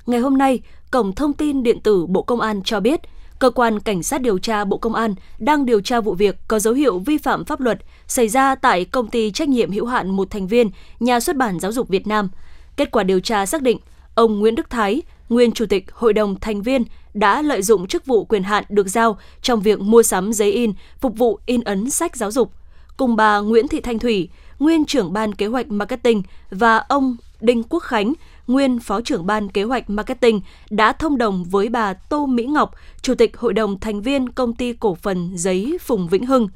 Ngày 0.05 0.19
hôm 0.19 0.37
nay, 0.37 0.59
Cổng 0.91 1.15
Thông 1.15 1.33
tin 1.33 1.63
Điện 1.63 1.79
tử 1.81 2.05
Bộ 2.05 2.21
Công 2.21 2.41
an 2.41 2.61
cho 2.63 2.79
biết, 2.79 2.99
Cơ 3.39 3.49
quan 3.49 3.79
Cảnh 3.79 4.03
sát 4.03 4.21
điều 4.21 4.37
tra 4.37 4.65
Bộ 4.65 4.77
Công 4.77 4.95
an 4.95 5.15
đang 5.39 5.65
điều 5.65 5.81
tra 5.81 6.01
vụ 6.01 6.13
việc 6.13 6.35
có 6.47 6.59
dấu 6.59 6.73
hiệu 6.73 6.99
vi 6.99 7.17
phạm 7.17 7.45
pháp 7.45 7.59
luật 7.59 7.79
xảy 8.07 8.27
ra 8.27 8.55
tại 8.55 8.85
công 8.85 9.07
ty 9.07 9.31
trách 9.31 9.49
nhiệm 9.49 9.71
hữu 9.71 9.85
hạn 9.85 10.09
một 10.09 10.29
thành 10.29 10.47
viên 10.47 10.69
Nhà 10.99 11.19
xuất 11.19 11.35
bản 11.35 11.59
Giáo 11.59 11.71
dục 11.71 11.89
Việt 11.89 12.07
Nam– 12.07 12.29
Kết 12.79 12.91
quả 12.91 13.03
điều 13.03 13.19
tra 13.19 13.45
xác 13.45 13.61
định, 13.61 13.77
ông 14.15 14.39
Nguyễn 14.39 14.55
Đức 14.55 14.69
Thái, 14.69 15.01
nguyên 15.29 15.51
chủ 15.51 15.65
tịch 15.65 15.91
hội 15.91 16.13
đồng 16.13 16.39
thành 16.39 16.61
viên 16.61 16.83
đã 17.13 17.41
lợi 17.41 17.61
dụng 17.61 17.87
chức 17.87 18.05
vụ 18.05 18.25
quyền 18.25 18.43
hạn 18.43 18.63
được 18.69 18.87
giao 18.87 19.17
trong 19.41 19.61
việc 19.61 19.79
mua 19.79 20.03
sắm 20.03 20.33
giấy 20.33 20.51
in 20.51 20.73
phục 20.99 21.17
vụ 21.17 21.39
in 21.45 21.61
ấn 21.61 21.89
sách 21.89 22.15
giáo 22.15 22.31
dục. 22.31 22.51
Cùng 22.97 23.15
bà 23.15 23.39
Nguyễn 23.39 23.67
Thị 23.67 23.79
Thanh 23.81 23.99
Thủy, 23.99 24.29
nguyên 24.59 24.85
trưởng 24.85 25.13
ban 25.13 25.35
kế 25.35 25.45
hoạch 25.45 25.67
marketing 25.67 26.23
và 26.51 26.77
ông 26.77 27.17
Đinh 27.41 27.63
Quốc 27.63 27.79
Khánh, 27.79 28.13
nguyên 28.47 28.79
phó 28.79 29.01
trưởng 29.01 29.25
ban 29.25 29.49
kế 29.49 29.63
hoạch 29.63 29.89
marketing 29.89 30.41
đã 30.69 30.93
thông 30.93 31.17
đồng 31.17 31.43
với 31.43 31.69
bà 31.69 31.93
Tô 31.93 32.25
Mỹ 32.25 32.45
Ngọc, 32.45 32.71
chủ 33.01 33.15
tịch 33.15 33.37
hội 33.37 33.53
đồng 33.53 33.79
thành 33.79 34.01
viên 34.01 34.29
công 34.29 34.53
ty 34.53 34.73
cổ 34.73 34.95
phần 34.95 35.31
giấy 35.35 35.77
Phùng 35.81 36.07
Vĩnh 36.07 36.25
Hưng 36.25 36.47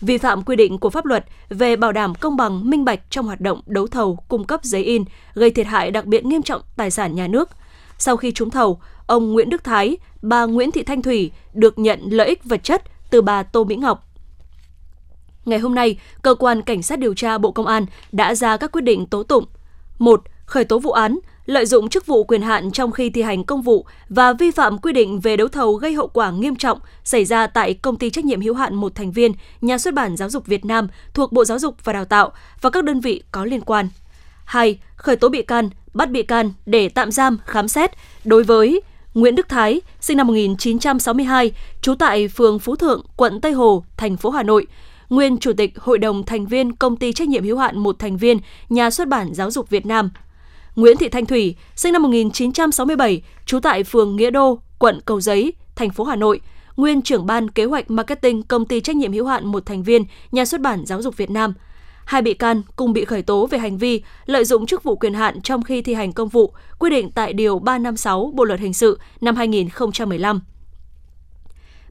vi 0.00 0.18
phạm 0.18 0.42
quy 0.42 0.56
định 0.56 0.78
của 0.78 0.90
pháp 0.90 1.06
luật 1.06 1.24
về 1.48 1.76
bảo 1.76 1.92
đảm 1.92 2.14
công 2.14 2.36
bằng 2.36 2.70
minh 2.70 2.84
bạch 2.84 3.00
trong 3.10 3.26
hoạt 3.26 3.40
động 3.40 3.60
đấu 3.66 3.86
thầu 3.86 4.16
cung 4.28 4.44
cấp 4.44 4.60
giấy 4.64 4.84
in, 4.84 5.04
gây 5.34 5.50
thiệt 5.50 5.66
hại 5.66 5.90
đặc 5.90 6.04
biệt 6.04 6.24
nghiêm 6.24 6.42
trọng 6.42 6.62
tài 6.76 6.90
sản 6.90 7.14
nhà 7.14 7.26
nước. 7.26 7.48
Sau 7.98 8.16
khi 8.16 8.32
trúng 8.32 8.50
thầu, 8.50 8.80
ông 9.06 9.32
Nguyễn 9.32 9.50
Đức 9.50 9.64
Thái, 9.64 9.96
bà 10.22 10.44
Nguyễn 10.44 10.70
Thị 10.70 10.82
Thanh 10.82 11.02
Thủy 11.02 11.30
được 11.54 11.78
nhận 11.78 12.00
lợi 12.10 12.28
ích 12.28 12.44
vật 12.44 12.64
chất 12.64 12.82
từ 13.10 13.22
bà 13.22 13.42
Tô 13.42 13.64
Mỹ 13.64 13.76
Ngọc. 13.76 14.04
Ngày 15.44 15.58
hôm 15.58 15.74
nay, 15.74 15.98
cơ 16.22 16.34
quan 16.34 16.62
cảnh 16.62 16.82
sát 16.82 16.98
điều 16.98 17.14
tra 17.14 17.38
Bộ 17.38 17.52
Công 17.52 17.66
an 17.66 17.86
đã 18.12 18.34
ra 18.34 18.56
các 18.56 18.72
quyết 18.72 18.80
định 18.80 19.06
tố 19.06 19.22
tụng. 19.22 19.44
1. 19.98 20.22
Khởi 20.46 20.64
tố 20.64 20.78
vụ 20.78 20.90
án 20.90 21.18
lợi 21.48 21.66
dụng 21.66 21.88
chức 21.88 22.06
vụ 22.06 22.24
quyền 22.24 22.42
hạn 22.42 22.70
trong 22.70 22.92
khi 22.92 23.10
thi 23.10 23.22
hành 23.22 23.44
công 23.44 23.62
vụ 23.62 23.86
và 24.08 24.32
vi 24.32 24.50
phạm 24.50 24.78
quy 24.78 24.92
định 24.92 25.20
về 25.20 25.36
đấu 25.36 25.48
thầu 25.48 25.74
gây 25.74 25.94
hậu 25.94 26.08
quả 26.08 26.30
nghiêm 26.30 26.56
trọng 26.56 26.78
xảy 27.04 27.24
ra 27.24 27.46
tại 27.46 27.74
công 27.74 27.96
ty 27.96 28.10
trách 28.10 28.24
nhiệm 28.24 28.40
hữu 28.40 28.54
hạn 28.54 28.74
một 28.74 28.94
thành 28.94 29.12
viên 29.12 29.32
Nhà 29.60 29.78
xuất 29.78 29.94
bản 29.94 30.16
Giáo 30.16 30.30
dục 30.30 30.46
Việt 30.46 30.64
Nam 30.64 30.88
thuộc 31.14 31.32
Bộ 31.32 31.44
Giáo 31.44 31.58
dục 31.58 31.74
và 31.84 31.92
Đào 31.92 32.04
tạo 32.04 32.32
và 32.60 32.70
các 32.70 32.84
đơn 32.84 33.00
vị 33.00 33.22
có 33.32 33.44
liên 33.44 33.60
quan. 33.60 33.88
2. 34.44 34.78
Khởi 34.96 35.16
tố 35.16 35.28
bị 35.28 35.42
can, 35.42 35.70
bắt 35.94 36.10
bị 36.10 36.22
can 36.22 36.52
để 36.66 36.88
tạm 36.88 37.10
giam, 37.10 37.38
khám 37.46 37.68
xét 37.68 37.90
đối 38.24 38.42
với 38.42 38.80
Nguyễn 39.14 39.34
Đức 39.34 39.48
Thái, 39.48 39.80
sinh 40.00 40.16
năm 40.16 40.26
1962, 40.26 41.52
trú 41.80 41.94
tại 41.94 42.28
phường 42.28 42.58
Phú 42.58 42.76
Thượng, 42.76 43.06
quận 43.16 43.40
Tây 43.40 43.52
Hồ, 43.52 43.84
thành 43.96 44.16
phố 44.16 44.30
Hà 44.30 44.42
Nội, 44.42 44.66
nguyên 45.10 45.38
chủ 45.38 45.52
tịch 45.52 45.78
Hội 45.78 45.98
đồng 45.98 46.22
thành 46.22 46.46
viên 46.46 46.76
công 46.76 46.96
ty 46.96 47.12
trách 47.12 47.28
nhiệm 47.28 47.44
hữu 47.44 47.58
hạn 47.58 47.78
một 47.78 47.98
thành 47.98 48.16
viên 48.16 48.38
Nhà 48.68 48.90
xuất 48.90 49.08
bản 49.08 49.34
Giáo 49.34 49.50
dục 49.50 49.70
Việt 49.70 49.86
Nam. 49.86 50.10
Nguyễn 50.78 50.96
Thị 50.96 51.08
Thanh 51.08 51.26
Thủy, 51.26 51.56
sinh 51.76 51.92
năm 51.92 52.02
1967, 52.02 53.22
trú 53.46 53.60
tại 53.60 53.84
phường 53.84 54.16
Nghĩa 54.16 54.30
Đô, 54.30 54.58
quận 54.78 55.00
Cầu 55.04 55.20
Giấy, 55.20 55.52
thành 55.76 55.90
phố 55.90 56.04
Hà 56.04 56.16
Nội, 56.16 56.40
nguyên 56.76 57.02
trưởng 57.02 57.26
ban 57.26 57.50
kế 57.50 57.64
hoạch 57.64 57.90
marketing 57.90 58.42
công 58.42 58.66
ty 58.66 58.80
trách 58.80 58.96
nhiệm 58.96 59.12
hữu 59.12 59.26
hạn 59.26 59.46
một 59.46 59.66
thành 59.66 59.82
viên 59.82 60.04
Nhà 60.32 60.44
xuất 60.44 60.60
bản 60.60 60.86
Giáo 60.86 61.02
dục 61.02 61.16
Việt 61.16 61.30
Nam. 61.30 61.54
Hai 62.04 62.22
bị 62.22 62.34
can 62.34 62.62
cùng 62.76 62.92
bị 62.92 63.04
khởi 63.04 63.22
tố 63.22 63.46
về 63.46 63.58
hành 63.58 63.78
vi 63.78 64.02
lợi 64.26 64.44
dụng 64.44 64.66
chức 64.66 64.82
vụ 64.82 64.96
quyền 64.96 65.14
hạn 65.14 65.42
trong 65.42 65.62
khi 65.62 65.82
thi 65.82 65.94
hành 65.94 66.12
công 66.12 66.28
vụ, 66.28 66.52
quy 66.78 66.90
định 66.90 67.10
tại 67.10 67.32
Điều 67.32 67.58
356 67.58 68.32
Bộ 68.34 68.44
Luật 68.44 68.60
Hình 68.60 68.74
sự 68.74 68.98
năm 69.20 69.36
2015. 69.36 70.40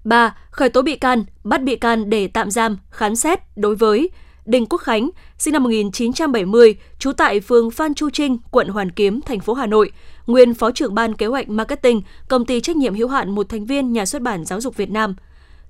3. 0.04 0.36
Khởi 0.52 0.69
tố 0.69 0.82
bị 0.82 0.95
can, 0.95 1.26
bắt 1.43 1.63
bị 1.63 1.76
can 1.76 2.10
để 2.10 2.28
tạm 2.28 2.52
giam, 2.52 2.78
khám 2.89 3.15
xét 3.15 3.39
đối 3.56 3.76
với 3.76 4.10
Đinh 4.47 4.65
Quốc 4.65 4.77
Khánh, 4.77 5.10
sinh 5.38 5.53
năm 5.53 5.63
1970, 5.63 6.75
trú 6.99 7.12
tại 7.12 7.39
phường 7.39 7.71
Phan 7.71 7.93
Chu 7.93 8.10
Trinh, 8.10 8.38
quận 8.51 8.67
Hoàn 8.67 8.91
Kiếm, 8.91 9.21
thành 9.21 9.39
phố 9.39 9.53
Hà 9.53 9.65
Nội, 9.65 9.91
nguyên 10.27 10.53
phó 10.53 10.71
trưởng 10.71 10.95
ban 10.95 11.13
kế 11.13 11.25
hoạch 11.25 11.49
marketing, 11.49 12.01
công 12.27 12.45
ty 12.45 12.62
trách 12.62 12.75
nhiệm 12.75 12.95
hữu 12.95 13.07
hạn 13.07 13.31
một 13.31 13.49
thành 13.49 13.65
viên 13.65 13.93
nhà 13.93 14.05
xuất 14.05 14.21
bản 14.21 14.45
Giáo 14.45 14.62
dục 14.62 14.77
Việt 14.77 14.89
Nam. 14.89 15.15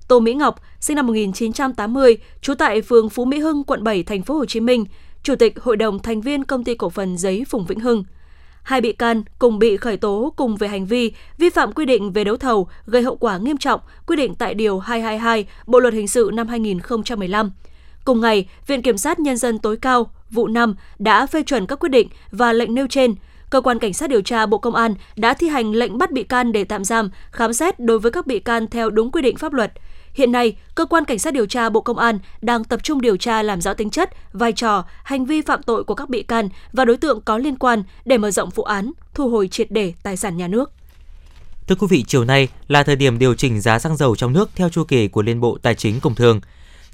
Tô 0.08 0.20
Mỹ 0.20 0.34
Ngọc, 0.34 0.60
sinh 0.80 0.96
năm 0.96 1.06
1980, 1.06 2.16
trú 2.40 2.54
tại 2.54 2.82
phường 2.82 3.08
Phú 3.08 3.24
Mỹ 3.24 3.38
Hưng, 3.38 3.64
quận 3.64 3.84
7, 3.84 4.02
thành 4.02 4.22
phố 4.22 4.34
Hồ 4.34 4.44
Chí 4.44 4.60
Minh, 4.60 4.84
chủ 5.22 5.34
tịch 5.36 5.60
hội 5.60 5.76
đồng 5.76 5.98
thành 5.98 6.20
viên 6.20 6.44
công 6.44 6.64
ty 6.64 6.74
cổ 6.74 6.90
phần 6.90 7.18
giấy 7.18 7.44
Phùng 7.48 7.66
Vĩnh 7.66 7.80
Hưng. 7.80 8.04
Hai 8.62 8.80
bị 8.80 8.92
can 8.92 9.22
cùng 9.38 9.58
bị 9.58 9.76
khởi 9.76 9.96
tố 9.96 10.32
cùng 10.36 10.56
về 10.56 10.68
hành 10.68 10.86
vi 10.86 11.12
vi 11.38 11.50
phạm 11.50 11.72
quy 11.72 11.84
định 11.84 12.12
về 12.12 12.24
đấu 12.24 12.36
thầu 12.36 12.68
gây 12.86 13.02
hậu 13.02 13.16
quả 13.16 13.38
nghiêm 13.38 13.56
trọng, 13.56 13.80
quy 14.06 14.16
định 14.16 14.34
tại 14.34 14.54
Điều 14.54 14.78
222 14.78 15.46
Bộ 15.66 15.80
Luật 15.80 15.94
Hình 15.94 16.08
sự 16.08 16.30
năm 16.34 16.48
2015. 16.48 17.50
Cùng 18.08 18.20
ngày, 18.20 18.48
Viện 18.66 18.82
Kiểm 18.82 18.98
sát 18.98 19.18
Nhân 19.18 19.36
dân 19.36 19.58
tối 19.58 19.76
cao 19.76 20.10
vụ 20.30 20.48
5 20.48 20.74
đã 20.98 21.26
phê 21.26 21.42
chuẩn 21.42 21.66
các 21.66 21.78
quyết 21.78 21.88
định 21.88 22.08
và 22.30 22.52
lệnh 22.52 22.74
nêu 22.74 22.86
trên. 22.86 23.14
Cơ 23.50 23.60
quan 23.60 23.78
Cảnh 23.78 23.92
sát 23.94 24.10
điều 24.10 24.20
tra 24.20 24.46
Bộ 24.46 24.58
Công 24.58 24.74
an 24.74 24.94
đã 25.16 25.34
thi 25.34 25.48
hành 25.48 25.72
lệnh 25.72 25.98
bắt 25.98 26.10
bị 26.10 26.22
can 26.22 26.52
để 26.52 26.64
tạm 26.64 26.84
giam, 26.84 27.10
khám 27.30 27.52
xét 27.52 27.80
đối 27.80 27.98
với 27.98 28.10
các 28.10 28.26
bị 28.26 28.38
can 28.38 28.66
theo 28.66 28.90
đúng 28.90 29.10
quy 29.10 29.22
định 29.22 29.36
pháp 29.36 29.52
luật. 29.52 29.72
Hiện 30.12 30.32
nay, 30.32 30.56
cơ 30.74 30.86
quan 30.86 31.04
cảnh 31.04 31.18
sát 31.18 31.34
điều 31.34 31.46
tra 31.46 31.68
Bộ 31.68 31.80
Công 31.80 31.98
an 31.98 32.18
đang 32.42 32.64
tập 32.64 32.80
trung 32.82 33.00
điều 33.00 33.16
tra 33.16 33.42
làm 33.42 33.60
rõ 33.60 33.74
tính 33.74 33.90
chất, 33.90 34.10
vai 34.32 34.52
trò, 34.52 34.84
hành 35.04 35.24
vi 35.24 35.40
phạm 35.40 35.62
tội 35.62 35.84
của 35.84 35.94
các 35.94 36.08
bị 36.08 36.22
can 36.22 36.48
và 36.72 36.84
đối 36.84 36.96
tượng 36.96 37.20
có 37.20 37.38
liên 37.38 37.56
quan 37.56 37.82
để 38.04 38.18
mở 38.18 38.30
rộng 38.30 38.50
vụ 38.50 38.62
án, 38.62 38.92
thu 39.14 39.28
hồi 39.28 39.48
triệt 39.48 39.70
để 39.70 39.92
tài 40.02 40.16
sản 40.16 40.36
nhà 40.36 40.48
nước. 40.48 40.72
Thưa 41.66 41.74
quý 41.74 41.86
vị, 41.90 42.04
chiều 42.06 42.24
nay 42.24 42.48
là 42.68 42.82
thời 42.82 42.96
điểm 42.96 43.18
điều 43.18 43.34
chỉnh 43.34 43.60
giá 43.60 43.78
xăng 43.78 43.96
dầu 43.96 44.16
trong 44.16 44.32
nước 44.32 44.50
theo 44.54 44.68
chu 44.68 44.84
kỳ 44.84 45.08
của 45.08 45.22
Liên 45.22 45.40
Bộ 45.40 45.58
Tài 45.62 45.74
chính 45.74 46.00
Công 46.00 46.14
Thương. 46.14 46.40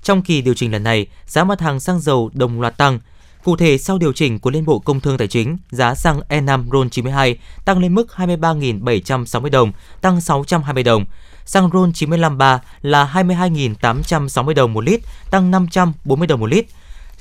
Trong 0.05 0.23
kỳ 0.23 0.43
điều 0.43 0.55
chỉnh 0.55 0.73
lần 0.73 0.83
này, 0.83 1.07
giá 1.27 1.45
mặt 1.45 1.61
hàng 1.61 1.81
xăng 1.81 2.01
dầu 2.01 2.31
đồng 2.35 2.61
loạt 2.61 2.77
tăng. 2.77 2.99
Cụ 3.45 3.57
thể, 3.57 3.79
sau 3.79 3.99
điều 3.99 4.13
chỉnh 4.13 4.39
của 4.39 4.51
Liên 4.51 4.65
Bộ 4.65 4.79
Công 4.79 5.01
Thương 5.01 5.19
Tài 5.19 5.29
chính, 5.29 5.57
giá 5.71 5.95
xăng 5.95 6.21
E5 6.29 6.69
RON92 6.69 7.35
tăng 7.65 7.79
lên 7.79 7.95
mức 7.95 8.07
23.760 8.17 9.51
đồng, 9.51 9.73
tăng 10.01 10.21
620 10.21 10.83
đồng. 10.83 11.05
Xăng 11.47 11.71
RON 11.73 11.93
953 11.93 12.61
là 12.83 13.11
22.860 13.15 14.55
đồng 14.55 14.73
một 14.73 14.85
lít, 14.85 15.01
tăng 15.31 15.51
540 15.51 16.27
đồng 16.27 16.41
một 16.41 16.47
lít. 16.47 16.67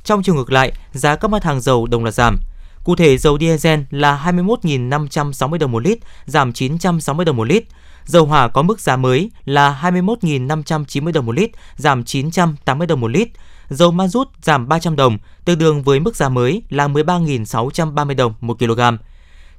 Trong 0.03 0.23
chiều 0.23 0.35
ngược 0.35 0.51
lại, 0.51 0.71
giá 0.93 1.15
các 1.15 1.27
mặt 1.31 1.43
hàng 1.43 1.61
dầu 1.61 1.87
đồng 1.87 2.03
loạt 2.03 2.13
giảm. 2.13 2.37
Cụ 2.83 2.95
thể, 2.95 3.17
dầu 3.17 3.37
diesel 3.39 3.79
là 3.91 4.23
21.560 4.25 5.57
đồng 5.57 5.71
một 5.71 5.83
lít, 5.83 5.97
giảm 6.25 6.53
960 6.53 7.25
đồng 7.25 7.37
một 7.37 7.47
lít. 7.47 7.63
Dầu 8.05 8.25
hỏa 8.25 8.47
có 8.47 8.61
mức 8.61 8.79
giá 8.79 8.95
mới 8.95 9.31
là 9.45 9.79
21.590 9.83 11.11
đồng 11.11 11.25
một 11.25 11.35
lít, 11.35 11.51
giảm 11.75 12.03
980 12.03 12.87
đồng 12.87 12.99
một 12.99 13.07
lít. 13.07 13.27
Dầu 13.69 13.91
ma 13.91 14.07
rút 14.07 14.27
giảm 14.41 14.67
300 14.67 14.95
đồng, 14.95 15.17
tương 15.45 15.59
đương 15.59 15.83
với 15.83 15.99
mức 15.99 16.15
giá 16.15 16.29
mới 16.29 16.61
là 16.69 16.87
13.630 16.87 18.15
đồng 18.15 18.33
một 18.41 18.59
kg. 18.59 18.81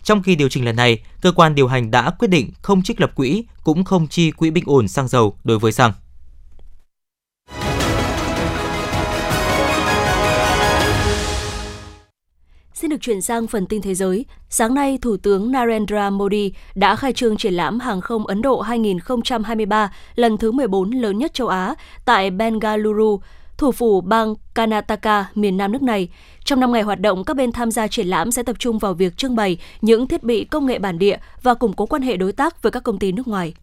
Trong 0.03 0.23
khi 0.23 0.37
điều 0.37 0.49
chỉnh 0.49 0.65
lần 0.65 0.77
này, 0.77 0.99
cơ 1.21 1.33
quan 1.33 1.55
điều 1.55 1.69
hành 1.69 1.91
đã 1.91 2.11
quyết 2.11 2.29
định 2.29 2.51
không 2.63 2.83
trích 2.83 3.01
lập 3.01 3.13
quỹ, 3.15 3.45
cũng 3.65 3.85
không 3.85 4.09
chi 4.09 4.31
quỹ 4.31 4.51
bình 4.51 4.65
ổn 4.67 4.89
xăng 4.89 5.09
dầu 5.09 5.37
đối 5.45 5.59
với 5.59 5.73
xăng. 5.73 5.93
Xin 12.85 12.91
được 12.91 13.01
chuyển 13.01 13.23
sang 13.23 13.47
phần 13.47 13.67
tin 13.67 13.83
thế 13.83 13.95
giới. 13.95 14.25
Sáng 14.49 14.75
nay, 14.75 14.99
Thủ 15.03 15.17
tướng 15.17 15.53
Narendra 15.53 16.11
Modi 16.11 16.53
đã 16.75 16.97
khai 16.97 17.13
trương 17.13 17.37
triển 17.37 17.55
lãm 17.55 17.81
hàng 17.81 18.01
không 18.01 18.27
Ấn 18.27 18.43
Độ 18.43 18.61
2023 18.61 19.93
lần 20.15 20.37
thứ 20.37 20.53
14 20.53 20.91
lớn 20.91 21.19
nhất 21.19 21.35
châu 21.35 21.49
Á 21.49 21.75
tại 22.05 22.31
Bengaluru, 22.31 23.21
thủ 23.57 23.73
phủ 23.73 24.01
bang 24.01 24.35
Karnataka, 24.55 25.27
miền 25.35 25.57
Nam 25.57 25.73
nước 25.73 25.83
này. 25.83 26.09
Trong 26.45 26.61
năm 26.61 26.73
ngày 26.73 26.83
hoạt 26.83 27.01
động, 27.01 27.25
các 27.25 27.37
bên 27.37 27.53
tham 27.53 27.71
gia 27.71 27.89
triển 27.89 28.07
lãm 28.07 28.33
sẽ 28.33 28.43
tập 28.43 28.57
trung 28.59 28.79
vào 28.79 28.95
việc 28.95 29.17
trưng 29.17 29.37
bày 29.37 29.59
những 29.81 30.07
thiết 30.07 30.23
bị 30.23 30.45
công 30.45 30.67
nghệ 30.67 30.79
bản 30.79 30.99
địa 30.99 31.17
và 31.43 31.55
củng 31.55 31.73
cố 31.73 31.87
quan 31.87 32.03
hệ 32.03 32.17
đối 32.17 32.33
tác 32.33 32.63
với 32.63 32.73
các 32.73 32.83
công 32.83 32.99
ty 32.99 33.13
nước 33.13 33.29
ngoài. 33.29 33.55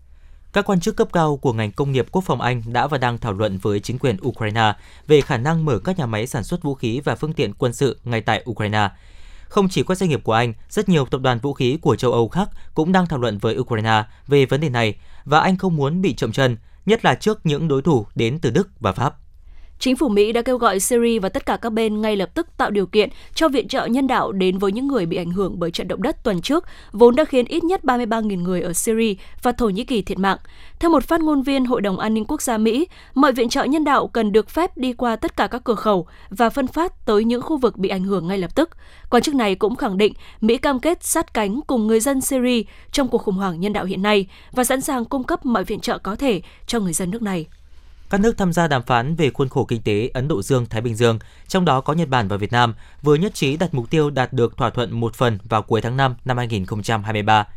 Các 0.54 0.66
quan 0.66 0.80
chức 0.80 0.96
cấp 0.96 1.08
cao 1.14 1.38
của 1.38 1.54
ngành 1.54 1.72
công 1.72 1.92
nghiệp 1.92 2.06
quốc 2.12 2.24
phòng 2.26 2.42
Anh 2.42 2.62
đã 2.66 2.88
và 2.88 2.98
đang 2.98 3.18
thảo 3.18 3.34
luận 3.34 3.58
với 3.58 3.80
chính 3.80 4.00
quyền 4.00 4.18
Ukraine 4.28 4.74
về 5.08 5.22
khả 5.22 5.38
năng 5.38 5.66
mở 5.66 5.80
các 5.80 6.00
nhà 6.00 6.06
máy 6.06 6.28
sản 6.28 6.44
xuất 6.44 6.64
vũ 6.64 6.76
khí 6.76 7.02
và 7.04 7.16
phương 7.16 7.34
tiện 7.34 7.54
quân 7.54 7.74
sự 7.74 8.00
ngay 8.04 8.22
tại 8.22 8.44
Ukraine. 8.50 8.90
Không 9.48 9.70
chỉ 9.70 9.84
các 9.84 9.98
doanh 9.98 10.10
nghiệp 10.10 10.24
của 10.24 10.34
Anh, 10.34 10.54
rất 10.70 10.90
nhiều 10.90 11.06
tập 11.06 11.22
đoàn 11.22 11.40
vũ 11.40 11.54
khí 11.54 11.78
của 11.82 11.96
châu 11.96 12.12
Âu 12.12 12.30
khác 12.30 12.50
cũng 12.74 12.92
đang 12.92 13.08
thảo 13.08 13.20
luận 13.20 13.38
với 13.38 13.58
Ukraine 13.58 14.04
về 14.28 14.46
vấn 14.46 14.62
đề 14.62 14.70
này 14.70 14.96
và 15.26 15.40
Anh 15.40 15.58
không 15.58 15.76
muốn 15.76 16.02
bị 16.02 16.14
chậm 16.14 16.32
chân, 16.32 16.58
nhất 16.86 17.06
là 17.06 17.16
trước 17.16 17.46
những 17.46 17.68
đối 17.68 17.82
thủ 17.82 18.06
đến 18.16 18.40
từ 18.40 18.50
Đức 18.50 18.70
và 18.80 18.92
Pháp. 18.92 19.16
Chính 19.82 19.96
phủ 19.96 20.10
Mỹ 20.10 20.32
đã 20.32 20.42
kêu 20.42 20.58
gọi 20.58 20.80
Syria 20.80 21.20
và 21.20 21.30
tất 21.30 21.46
cả 21.46 21.58
các 21.58 21.70
bên 21.70 22.02
ngay 22.02 22.16
lập 22.16 22.30
tức 22.34 22.48
tạo 22.58 22.72
điều 22.72 22.86
kiện 22.86 23.10
cho 23.34 23.50
viện 23.50 23.68
trợ 23.68 23.86
nhân 23.86 24.08
đạo 24.08 24.32
đến 24.32 24.58
với 24.58 24.72
những 24.72 24.88
người 24.88 25.06
bị 25.06 25.18
ảnh 25.18 25.32
hưởng 25.32 25.60
bởi 25.60 25.72
trận 25.72 25.88
động 25.88 26.02
đất 26.02 26.24
tuần 26.24 26.42
trước, 26.42 26.66
vốn 26.92 27.16
đã 27.16 27.26
khiến 27.26 27.46
ít 27.46 27.64
nhất 27.64 27.82
33.000 27.84 28.42
người 28.42 28.62
ở 28.62 28.74
Syria 28.74 29.14
và 29.42 29.52
Thổ 29.52 29.70
Nhĩ 29.70 29.84
Kỳ 29.84 30.02
thiệt 30.02 30.20
mạng. 30.20 30.38
Theo 30.80 30.92
một 30.92 31.04
phát 31.04 31.22
ngôn 31.22 31.42
viên 31.42 31.66
Hội 31.66 31.82
đồng 31.82 32.00
An 32.00 32.14
ninh 32.14 32.26
Quốc 32.26 32.42
gia 32.42 32.58
Mỹ, 32.58 32.88
mọi 33.14 33.32
viện 33.32 33.50
trợ 33.50 33.64
nhân 33.64 33.84
đạo 33.84 34.08
cần 34.08 34.32
được 34.32 34.50
phép 34.50 34.78
đi 34.78 34.94
qua 34.94 35.16
tất 35.16 35.38
cả 35.38 35.48
các 35.48 35.64
cửa 35.64 35.76
khẩu 35.76 36.08
và 36.30 36.50
phân 36.50 36.68
phát 36.68 37.06
tới 37.06 37.24
những 37.24 37.42
khu 37.42 37.58
vực 37.58 37.78
bị 37.78 37.90
ảnh 37.90 38.04
hưởng 38.04 38.28
ngay 38.28 38.38
lập 38.38 38.56
tức. 38.56 38.70
Quan 39.10 39.24
chức 39.24 39.36
này 39.36 39.56
cũng 39.56 39.76
khẳng 39.76 39.98
định 39.98 40.14
Mỹ 40.42 40.58
cam 40.58 40.80
kết 40.80 41.04
sát 41.04 41.34
cánh 41.34 41.60
cùng 41.68 41.88
người 41.88 42.00
dân 42.00 42.22
Syria 42.22 42.64
trong 42.92 43.08
cuộc 43.08 43.18
khủng 43.18 43.36
hoảng 43.36 43.60
nhân 43.60 43.74
đạo 43.74 43.86
hiện 43.86 44.02
nay 44.02 44.28
và 44.52 44.64
sẵn 44.64 44.82
sàng 44.82 45.06
cung 45.06 45.24
cấp 45.24 45.46
mọi 45.46 45.64
viện 45.64 45.80
trợ 45.80 45.98
có 45.98 46.16
thể 46.16 46.42
cho 46.68 46.80
người 46.80 46.94
dân 46.94 47.12
nước 47.12 47.22
này. 47.22 47.48
Các 48.12 48.22
nước 48.22 48.38
tham 48.38 48.54
gia 48.54 48.68
đàm 48.68 48.84
phán 48.84 49.16
về 49.16 49.30
khuôn 49.30 49.50
khổ 49.50 49.66
kinh 49.66 49.82
tế 49.82 50.10
Ấn 50.14 50.28
Độ 50.28 50.42
Dương-Thái 50.42 50.82
Bình 50.82 50.96
Dương, 50.96 51.20
trong 51.48 51.66
đó 51.66 51.82
có 51.82 51.94
Nhật 51.94 52.10
Bản 52.10 52.28
và 52.28 52.38
Việt 52.38 52.52
Nam, 52.52 52.74
vừa 53.02 53.16
nhất 53.16 53.34
trí 53.34 53.58
đặt 53.58 53.74
mục 53.74 53.90
tiêu 53.90 54.10
đạt 54.10 54.34
được 54.34 54.58
thỏa 54.58 54.70
thuận 54.70 55.00
một 55.00 55.16
phần 55.16 55.38
vào 55.44 55.62
cuối 55.62 55.82
tháng 55.82 55.98
5 55.98 56.16
năm 56.26 56.38
2023. 56.38 57.48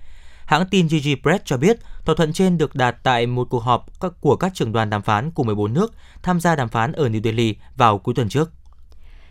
Hãng 0.44 0.66
tin 0.66 0.86
GG 0.86 1.08
Press 1.22 1.44
cho 1.44 1.56
biết, 1.56 1.78
thỏa 2.04 2.14
thuận 2.14 2.32
trên 2.32 2.58
được 2.58 2.74
đạt 2.74 2.96
tại 3.02 3.26
một 3.26 3.46
cuộc 3.50 3.58
họp 3.58 3.86
của 4.20 4.36
các 4.36 4.54
trưởng 4.54 4.72
đoàn 4.72 4.90
đàm 4.90 5.02
phán 5.02 5.30
của 5.30 5.42
14 5.42 5.74
nước 5.74 5.94
tham 6.22 6.40
gia 6.40 6.56
đàm 6.56 6.68
phán 6.68 6.92
ở 6.92 7.08
New 7.08 7.22
Delhi 7.22 7.54
vào 7.76 7.98
cuối 7.98 8.14
tuần 8.14 8.28
trước. 8.28 8.50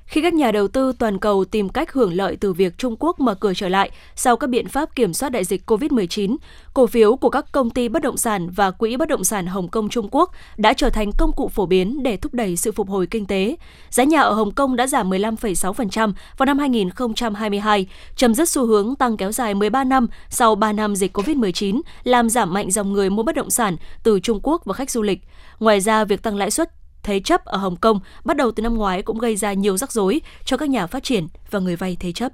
Khi 0.06 0.22
các 0.22 0.34
nhà 0.34 0.52
đầu 0.52 0.68
tư 0.68 0.94
toàn 1.00 1.20
cầu 1.20 1.46
tìm 1.46 1.70
cách 1.70 1.94
hưởng 1.94 2.14
lợi 2.14 2.38
từ 2.40 2.54
việc 2.54 2.78
Trung 2.78 2.96
Quốc 3.00 3.20
mở 3.20 3.36
cửa 3.36 3.54
trở 3.54 3.70
lại 3.70 3.92
sau 4.16 4.38
các 4.38 4.50
biện 4.50 4.68
pháp 4.68 4.96
kiểm 4.96 5.14
soát 5.14 5.30
đại 5.30 5.44
dịch 5.44 5.70
COVID-19, 5.70 6.36
cổ 6.74 6.88
phiếu 6.88 7.16
của 7.16 7.30
các 7.30 7.52
công 7.52 7.70
ty 7.70 7.90
bất 7.90 8.02
động 8.02 8.18
sản 8.18 8.50
và 8.50 8.72
quỹ 8.72 8.98
bất 8.98 9.10
động 9.10 9.24
sản 9.24 9.48
Hồng 9.48 9.68
Kông 9.68 9.90
Trung 9.90 10.08
Quốc 10.12 10.32
đã 10.58 10.74
trở 10.74 10.90
thành 10.90 11.12
công 11.18 11.32
cụ 11.34 11.50
phổ 11.50 11.66
biến 11.66 12.04
để 12.04 12.18
thúc 12.18 12.34
đẩy 12.34 12.58
sự 12.58 12.72
phục 12.72 12.90
hồi 12.90 13.08
kinh 13.08 13.26
tế. 13.26 13.56
Giá 13.90 14.04
nhà 14.04 14.22
ở 14.22 14.34
Hồng 14.34 14.52
Kông 14.52 14.76
đã 14.76 14.88
giảm 14.88 15.10
15,6% 15.10 16.14
vào 16.38 16.46
năm 16.46 16.60
2022, 16.60 17.88
chấm 18.16 18.34
dứt 18.34 18.50
xu 18.50 18.66
hướng 18.66 18.96
tăng 18.96 19.18
kéo 19.18 19.32
dài 19.32 19.54
13 19.54 19.84
năm 19.84 20.08
sau 20.30 20.56
3 20.56 20.74
năm 20.74 20.96
dịch 20.96 21.18
COVID-19, 21.18 21.82
làm 22.04 22.30
giảm 22.30 22.54
mạnh 22.54 22.72
dòng 22.72 22.94
người 22.94 23.10
mua 23.10 23.24
bất 23.24 23.36
động 23.36 23.50
sản 23.50 23.76
từ 24.04 24.20
Trung 24.20 24.40
Quốc 24.44 24.66
và 24.66 24.74
khách 24.74 24.92
du 24.92 25.02
lịch. 25.02 25.20
Ngoài 25.60 25.80
ra, 25.80 26.06
việc 26.06 26.24
tăng 26.24 26.38
lãi 26.38 26.52
suất 26.52 26.83
thế 27.04 27.20
chấp 27.20 27.46
ở 27.46 27.58
Hồng 27.58 27.76
Kông 27.76 28.00
bắt 28.24 28.38
đầu 28.38 28.52
từ 28.52 28.64
năm 28.64 28.74
ngoái 28.74 29.02
cũng 29.02 29.20
gây 29.20 29.36
ra 29.36 29.54
nhiều 29.54 29.78
rắc 29.78 29.92
rối 29.92 30.22
cho 30.46 30.58
các 30.58 30.70
nhà 30.70 30.88
phát 30.88 31.04
triển 31.04 31.28
và 31.52 31.60
người 31.60 31.76
vay 31.76 31.98
thế 32.00 32.12
chấp. 32.12 32.32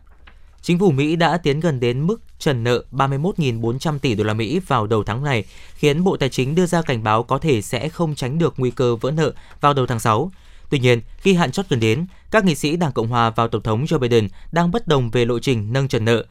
Chính 0.61 0.79
phủ 0.79 0.91
Mỹ 0.91 1.15
đã 1.15 1.37
tiến 1.37 1.59
gần 1.59 1.79
đến 1.79 2.07
mức 2.07 2.21
trần 2.39 2.63
nợ 2.63 2.83
31.400 2.91 3.99
tỷ 3.99 4.15
đô 4.15 4.23
la 4.23 4.33
Mỹ 4.33 4.59
vào 4.67 4.87
đầu 4.87 5.03
tháng 5.03 5.23
này, 5.23 5.43
khiến 5.73 6.03
Bộ 6.03 6.17
Tài 6.17 6.29
chính 6.29 6.55
đưa 6.55 6.65
ra 6.65 6.81
cảnh 6.81 7.03
báo 7.03 7.23
có 7.23 7.37
thể 7.37 7.61
sẽ 7.61 7.89
không 7.89 8.15
tránh 8.15 8.39
được 8.39 8.53
nguy 8.57 8.71
cơ 8.71 8.95
vỡ 8.95 9.11
nợ 9.11 9.33
vào 9.61 9.73
đầu 9.73 9.87
tháng 9.87 9.99
6. 9.99 10.31
Tuy 10.69 10.79
nhiên, 10.79 11.01
khi 11.17 11.33
hạn 11.33 11.51
chót 11.51 11.69
gần 11.69 11.79
đến, 11.79 12.05
các 12.31 12.45
nghị 12.45 12.55
sĩ 12.55 12.75
Đảng 12.75 12.91
Cộng 12.91 13.07
hòa 13.07 13.29
và 13.29 13.47
Tổng 13.47 13.61
thống 13.61 13.85
Joe 13.85 13.99
Biden 13.99 14.27
đang 14.51 14.71
bất 14.71 14.87
đồng 14.87 15.11
về 15.11 15.25
lộ 15.25 15.39
trình 15.39 15.73
nâng 15.73 15.87
trần 15.87 16.05
nợ. 16.05 16.25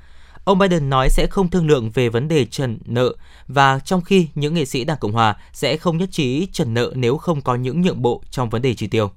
Ông 0.49 0.59
Biden 0.59 0.91
nói 0.91 1.09
sẽ 1.11 1.27
không 1.27 1.51
thương 1.51 1.67
lượng 1.67 1.91
về 1.91 2.09
vấn 2.09 2.29
đề 2.29 2.45
trần 2.45 2.79
nợ 2.85 3.13
và 3.49 3.79
trong 3.79 4.01
khi 4.01 4.29
những 4.35 4.55
nghệ 4.55 4.65
sĩ 4.65 4.85
Đảng 4.85 4.99
Cộng 5.01 5.13
hòa 5.13 5.37
sẽ 5.53 5.77
không 5.77 5.99
nhất 5.99 6.09
trí 6.13 6.49
trần 6.53 6.75
nợ 6.75 6.93
nếu 6.95 7.17
không 7.17 7.41
có 7.41 7.55
những 7.55 7.81
nhượng 7.81 8.03
bộ 8.03 8.23
trong 8.31 8.51
vấn 8.51 8.63
đề 8.63 8.75
chi 8.75 8.87
tiêu. 8.87 9.11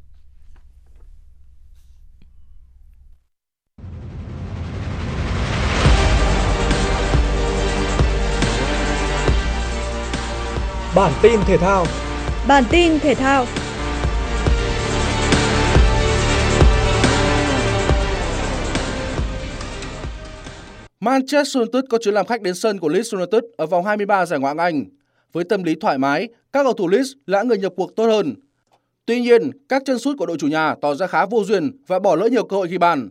Bản 10.95 11.13
tin 11.21 11.39
thể 11.45 11.57
thao 11.57 11.85
Bản 12.47 12.63
tin 12.71 12.99
thể 12.99 13.15
thao 13.15 13.45
Manchester 21.01 21.57
United 21.57 21.83
có 21.89 21.97
chuyến 21.97 22.13
làm 22.13 22.25
khách 22.25 22.41
đến 22.41 22.55
sân 22.55 22.79
của 22.79 22.89
Leeds 22.89 23.13
United 23.13 23.43
ở 23.57 23.65
vòng 23.65 23.85
23 23.85 24.25
giải 24.25 24.39
Ngoại 24.39 24.49
hạng 24.49 24.57
Anh. 24.57 24.85
Với 25.33 25.43
tâm 25.43 25.63
lý 25.63 25.75
thoải 25.75 25.97
mái, 25.97 26.27
các 26.51 26.63
cầu 26.63 26.73
thủ 26.73 26.87
Leeds 26.87 27.11
là 27.25 27.43
người 27.43 27.57
nhập 27.57 27.73
cuộc 27.75 27.95
tốt 27.95 28.05
hơn. 28.05 28.35
Tuy 29.05 29.21
nhiên, 29.21 29.51
các 29.69 29.83
chân 29.85 29.99
sút 29.99 30.17
của 30.17 30.25
đội 30.25 30.37
chủ 30.37 30.47
nhà 30.47 30.75
tỏ 30.81 30.95
ra 30.95 31.07
khá 31.07 31.25
vô 31.25 31.43
duyên 31.43 31.71
và 31.87 31.99
bỏ 31.99 32.15
lỡ 32.15 32.29
nhiều 32.31 32.45
cơ 32.45 32.57
hội 32.57 32.67
ghi 32.67 32.77
bàn. 32.77 33.09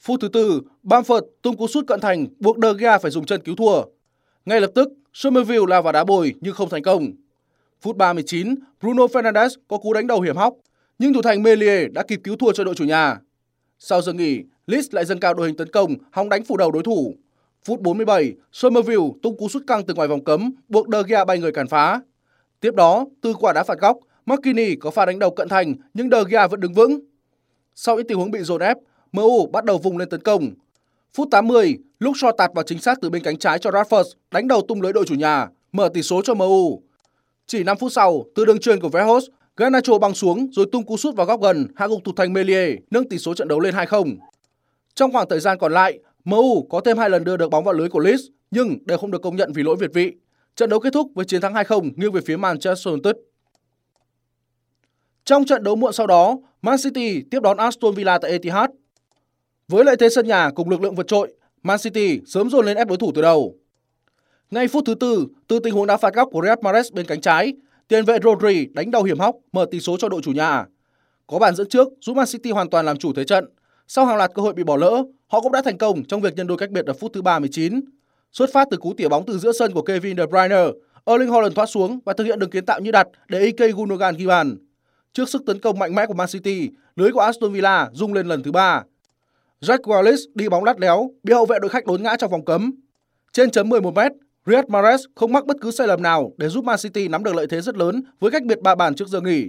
Phút 0.00 0.20
thứ 0.20 0.28
tư, 0.28 0.62
Bamford 0.82 1.20
tung 1.42 1.56
cú 1.56 1.68
sút 1.68 1.86
cận 1.86 2.00
thành 2.00 2.26
buộc 2.38 2.56
De 2.62 2.68
Gea 2.78 2.98
phải 2.98 3.10
dùng 3.10 3.26
chân 3.26 3.42
cứu 3.42 3.56
thua. 3.56 3.82
Ngay 4.44 4.60
lập 4.60 4.70
tức, 4.74 4.88
Somerville 5.12 5.66
lao 5.68 5.82
vào 5.82 5.92
đá 5.92 6.04
bồi 6.04 6.34
nhưng 6.40 6.54
không 6.54 6.68
thành 6.68 6.82
công. 6.82 7.12
Phút 7.80 7.96
39, 7.96 8.54
Bruno 8.80 9.06
Fernandes 9.06 9.50
có 9.68 9.78
cú 9.78 9.92
đánh 9.92 10.06
đầu 10.06 10.20
hiểm 10.20 10.36
hóc, 10.36 10.54
nhưng 10.98 11.12
thủ 11.12 11.22
thành 11.22 11.42
Melier 11.42 11.92
đã 11.92 12.02
kịp 12.02 12.20
cứu 12.24 12.36
thua 12.36 12.52
cho 12.52 12.64
đội 12.64 12.74
chủ 12.74 12.84
nhà. 12.84 13.18
Sau 13.78 14.02
giờ 14.02 14.12
nghỉ, 14.12 14.42
Leeds 14.72 14.94
lại 14.94 15.04
dâng 15.04 15.20
cao 15.20 15.34
đội 15.34 15.46
hình 15.46 15.56
tấn 15.56 15.68
công, 15.68 15.94
hòng 16.10 16.28
đánh 16.28 16.44
phủ 16.44 16.56
đầu 16.56 16.70
đối 16.70 16.82
thủ. 16.82 17.14
Phút 17.64 17.80
47, 17.80 18.34
Somerville 18.52 19.08
tung 19.22 19.36
cú 19.36 19.48
sút 19.48 19.62
căng 19.66 19.84
từ 19.86 19.94
ngoài 19.94 20.08
vòng 20.08 20.24
cấm, 20.24 20.54
buộc 20.68 20.86
De 20.92 21.02
Gea 21.08 21.24
bay 21.24 21.38
người 21.38 21.52
cản 21.52 21.68
phá. 21.68 22.00
Tiếp 22.60 22.74
đó, 22.74 23.06
từ 23.20 23.34
quả 23.34 23.52
đá 23.52 23.62
phạt 23.62 23.78
góc, 23.78 23.98
McKinney 24.26 24.76
có 24.76 24.90
pha 24.90 25.06
đánh 25.06 25.18
đầu 25.18 25.30
cận 25.30 25.48
thành 25.48 25.74
nhưng 25.94 26.10
De 26.10 26.18
Gea 26.30 26.46
vẫn 26.46 26.60
đứng 26.60 26.72
vững. 26.72 27.00
Sau 27.74 27.96
những 27.96 28.06
tình 28.06 28.18
huống 28.18 28.30
bị 28.30 28.42
dồn 28.42 28.60
ép, 28.60 28.76
MU 29.12 29.46
bắt 29.46 29.64
đầu 29.64 29.78
vùng 29.78 29.98
lên 29.98 30.08
tấn 30.08 30.20
công. 30.20 30.50
Phút 31.14 31.28
80, 31.30 31.78
lúc 31.98 32.14
so 32.16 32.32
tạt 32.32 32.50
vào 32.54 32.64
chính 32.64 32.78
xác 32.78 32.98
từ 33.00 33.10
bên 33.10 33.22
cánh 33.22 33.38
trái 33.38 33.58
cho 33.58 33.70
Rashford 33.70 34.04
đánh 34.30 34.48
đầu 34.48 34.62
tung 34.68 34.82
lưới 34.82 34.92
đội 34.92 35.04
chủ 35.06 35.14
nhà, 35.14 35.48
mở 35.72 35.88
tỷ 35.94 36.02
số 36.02 36.22
cho 36.22 36.34
MU. 36.34 36.82
Chỉ 37.46 37.64
5 37.64 37.76
phút 37.78 37.92
sau, 37.92 38.24
từ 38.34 38.44
đường 38.44 38.60
truyền 38.60 38.80
của 38.80 38.88
Verhos, 38.88 39.24
Garnacho 39.56 39.98
băng 39.98 40.14
xuống 40.14 40.48
rồi 40.52 40.66
tung 40.72 40.86
cú 40.86 40.96
sút 40.96 41.16
vào 41.16 41.26
góc 41.26 41.40
gần 41.42 41.66
hạ 41.76 41.86
gục 41.86 42.04
thủ 42.04 42.12
thành 42.16 42.32
Melier, 42.32 42.78
nâng 42.90 43.08
tỷ 43.08 43.18
số 43.18 43.34
trận 43.34 43.48
đấu 43.48 43.60
lên 43.60 43.74
2-0. 43.74 44.16
Trong 45.02 45.12
khoảng 45.12 45.28
thời 45.28 45.40
gian 45.40 45.58
còn 45.58 45.72
lại, 45.72 45.98
MU 46.24 46.66
có 46.70 46.80
thêm 46.80 46.98
hai 46.98 47.10
lần 47.10 47.24
đưa 47.24 47.36
được 47.36 47.50
bóng 47.50 47.64
vào 47.64 47.74
lưới 47.74 47.88
của 47.88 47.98
Leeds 47.98 48.22
nhưng 48.50 48.78
đều 48.86 48.98
không 48.98 49.10
được 49.10 49.22
công 49.22 49.36
nhận 49.36 49.52
vì 49.52 49.62
lỗi 49.62 49.76
việt 49.76 49.90
vị. 49.94 50.12
Trận 50.56 50.70
đấu 50.70 50.80
kết 50.80 50.92
thúc 50.92 51.10
với 51.14 51.24
chiến 51.24 51.40
thắng 51.40 51.54
2-0 51.54 51.90
nghiêng 51.96 52.12
về 52.12 52.20
phía 52.26 52.36
Manchester 52.36 52.86
United. 52.86 53.14
Trong 55.24 55.44
trận 55.44 55.62
đấu 55.62 55.76
muộn 55.76 55.92
sau 55.92 56.06
đó, 56.06 56.38
Man 56.62 56.76
City 56.84 57.22
tiếp 57.30 57.42
đón 57.42 57.56
Aston 57.56 57.94
Villa 57.94 58.18
tại 58.18 58.30
Etihad. 58.30 58.70
Với 59.68 59.84
lợi 59.84 59.96
thế 59.96 60.08
sân 60.08 60.26
nhà 60.26 60.50
cùng 60.54 60.70
lực 60.70 60.82
lượng 60.82 60.94
vượt 60.94 61.06
trội, 61.06 61.34
Man 61.62 61.78
City 61.78 62.20
sớm 62.26 62.50
dồn 62.50 62.66
lên 62.66 62.76
ép 62.76 62.88
đối 62.88 62.98
thủ 62.98 63.12
từ 63.14 63.22
đầu. 63.22 63.54
Ngay 64.50 64.68
phút 64.68 64.84
thứ 64.86 64.94
tư, 64.94 65.26
từ 65.48 65.58
tình 65.58 65.74
huống 65.74 65.86
đá 65.86 65.96
phạt 65.96 66.14
góc 66.14 66.28
của 66.32 66.42
Riyad 66.42 66.58
Mahrez 66.58 66.94
bên 66.94 67.06
cánh 67.06 67.20
trái, 67.20 67.52
tiền 67.88 68.04
vệ 68.04 68.18
Rodri 68.22 68.66
đánh 68.66 68.90
đầu 68.90 69.02
hiểm 69.02 69.18
hóc 69.18 69.36
mở 69.52 69.66
tỷ 69.70 69.80
số 69.80 69.96
cho 69.98 70.08
đội 70.08 70.22
chủ 70.22 70.32
nhà. 70.32 70.66
Có 71.26 71.38
bàn 71.38 71.54
dẫn 71.54 71.68
trước 71.68 71.88
giúp 72.00 72.16
Man 72.16 72.26
City 72.26 72.50
hoàn 72.50 72.70
toàn 72.70 72.86
làm 72.86 72.96
chủ 72.96 73.12
thế 73.12 73.24
trận. 73.24 73.44
Sau 73.88 74.06
hàng 74.06 74.16
loạt 74.16 74.30
cơ 74.34 74.42
hội 74.42 74.52
bị 74.52 74.64
bỏ 74.64 74.76
lỡ, 74.76 75.04
họ 75.26 75.40
cũng 75.40 75.52
đã 75.52 75.62
thành 75.62 75.78
công 75.78 76.04
trong 76.04 76.20
việc 76.20 76.36
nhân 76.36 76.46
đôi 76.46 76.58
cách 76.58 76.70
biệt 76.70 76.86
ở 76.86 76.92
phút 76.92 77.12
thứ 77.14 77.22
39. 77.22 77.80
Xuất 78.32 78.52
phát 78.52 78.68
từ 78.70 78.76
cú 78.76 78.92
tỉa 78.96 79.08
bóng 79.08 79.26
từ 79.26 79.38
giữa 79.38 79.52
sân 79.52 79.72
của 79.72 79.82
Kevin 79.82 80.16
De 80.16 80.26
Bruyne, 80.26 80.66
Erling 81.04 81.32
Haaland 81.32 81.54
thoát 81.54 81.66
xuống 81.66 81.98
và 82.04 82.12
thực 82.12 82.24
hiện 82.24 82.38
đường 82.38 82.50
kiến 82.50 82.66
tạo 82.66 82.80
như 82.80 82.90
đặt 82.90 83.06
để 83.28 83.40
Ike 83.40 83.68
Gundogan 83.68 84.16
ghi 84.16 84.26
bàn. 84.26 84.56
Trước 85.12 85.28
sức 85.28 85.42
tấn 85.46 85.58
công 85.58 85.78
mạnh 85.78 85.94
mẽ 85.94 86.06
của 86.06 86.14
Man 86.14 86.28
City, 86.28 86.70
lưới 86.96 87.12
của 87.12 87.20
Aston 87.20 87.52
Villa 87.52 87.90
rung 87.92 88.14
lên 88.14 88.26
lần 88.26 88.42
thứ 88.42 88.52
ba. 88.52 88.82
Jack 89.60 89.78
Wallace 89.78 90.26
đi 90.34 90.48
bóng 90.48 90.64
lắt 90.64 90.80
léo, 90.80 91.10
bị 91.22 91.32
hậu 91.32 91.46
vệ 91.46 91.58
đội 91.58 91.68
khách 91.68 91.86
đốn 91.86 92.02
ngã 92.02 92.16
trong 92.16 92.30
vòng 92.30 92.44
cấm. 92.44 92.72
Trên 93.32 93.50
chấm 93.50 93.68
11 93.68 93.94
m 93.94 93.98
Riyad 94.46 94.64
Mahrez 94.64 94.98
không 95.14 95.32
mắc 95.32 95.46
bất 95.46 95.56
cứ 95.60 95.70
sai 95.70 95.86
lầm 95.86 96.02
nào 96.02 96.32
để 96.36 96.48
giúp 96.48 96.64
Man 96.64 96.78
City 96.82 97.08
nắm 97.08 97.24
được 97.24 97.34
lợi 97.34 97.46
thế 97.46 97.60
rất 97.60 97.76
lớn 97.76 98.02
với 98.20 98.30
cách 98.30 98.42
biệt 98.44 98.60
ba 98.62 98.74
bàn 98.74 98.94
trước 98.94 99.08
giờ 99.08 99.20
nghỉ. 99.20 99.48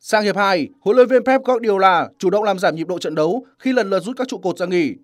Sang 0.00 0.24
hiệp 0.24 0.36
2, 0.36 0.68
huấn 0.80 0.96
luyện 0.96 1.08
viên 1.08 1.24
Pep 1.24 1.44
Guardiola 1.44 2.08
chủ 2.18 2.30
động 2.30 2.44
làm 2.44 2.58
giảm 2.58 2.76
nhịp 2.76 2.86
độ 2.86 2.98
trận 2.98 3.14
đấu 3.14 3.46
khi 3.58 3.72
lần 3.72 3.90
lượt 3.90 4.00
rút 4.00 4.16
các 4.16 4.28
trụ 4.28 4.38
cột 4.38 4.58
ra 4.58 4.66
nghỉ. 4.66 4.94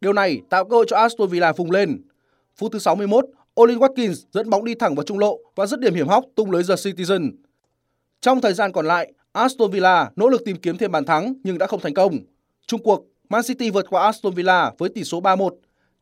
Điều 0.00 0.12
này 0.12 0.40
tạo 0.50 0.64
cơ 0.64 0.76
hội 0.76 0.84
cho 0.88 0.96
Aston 0.96 1.28
Villa 1.28 1.52
vùng 1.52 1.70
lên. 1.70 2.02
Phút 2.56 2.72
thứ 2.72 2.78
61, 2.78 3.24
Olin 3.60 3.78
Watkins 3.78 4.14
dẫn 4.32 4.50
bóng 4.50 4.64
đi 4.64 4.74
thẳng 4.74 4.94
vào 4.94 5.04
trung 5.04 5.18
lộ 5.18 5.38
và 5.54 5.66
dứt 5.66 5.80
điểm 5.80 5.94
hiểm 5.94 6.08
hóc 6.08 6.24
tung 6.34 6.50
lưới 6.50 6.62
The 6.62 6.74
Citizen. 6.74 7.32
Trong 8.20 8.40
thời 8.40 8.52
gian 8.52 8.72
còn 8.72 8.86
lại, 8.86 9.12
Aston 9.32 9.70
Villa 9.70 10.10
nỗ 10.16 10.28
lực 10.28 10.44
tìm 10.44 10.56
kiếm 10.56 10.78
thêm 10.78 10.92
bàn 10.92 11.04
thắng 11.04 11.34
nhưng 11.44 11.58
đã 11.58 11.66
không 11.66 11.80
thành 11.80 11.94
công. 11.94 12.18
Trung 12.66 12.82
cuộc, 12.82 13.04
Man 13.28 13.42
City 13.42 13.70
vượt 13.70 13.86
qua 13.90 14.02
Aston 14.02 14.34
Villa 14.34 14.72
với 14.78 14.88
tỷ 14.88 15.04
số 15.04 15.20
3-1. 15.20 15.50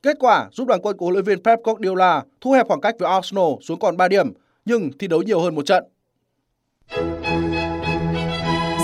Kết 0.03 0.17
quả 0.21 0.49
giúp 0.53 0.69
đoàn 0.69 0.81
quân 0.83 0.97
của 0.97 1.07
huấn 1.07 1.15
luyện 1.15 1.25
viên 1.25 1.43
Pep 1.43 1.59
Guardiola 1.65 2.23
thu 2.41 2.53
hẹp 2.53 2.69
khoảng 2.69 2.81
cách 2.81 2.95
với 2.99 3.11
Arsenal 3.11 3.53
xuống 3.61 3.79
còn 3.79 3.97
3 3.97 4.09
điểm, 4.09 4.33
nhưng 4.65 4.91
thi 4.99 5.07
đấu 5.07 5.23
nhiều 5.23 5.41
hơn 5.41 5.55
một 5.55 5.67
trận. 5.67 5.85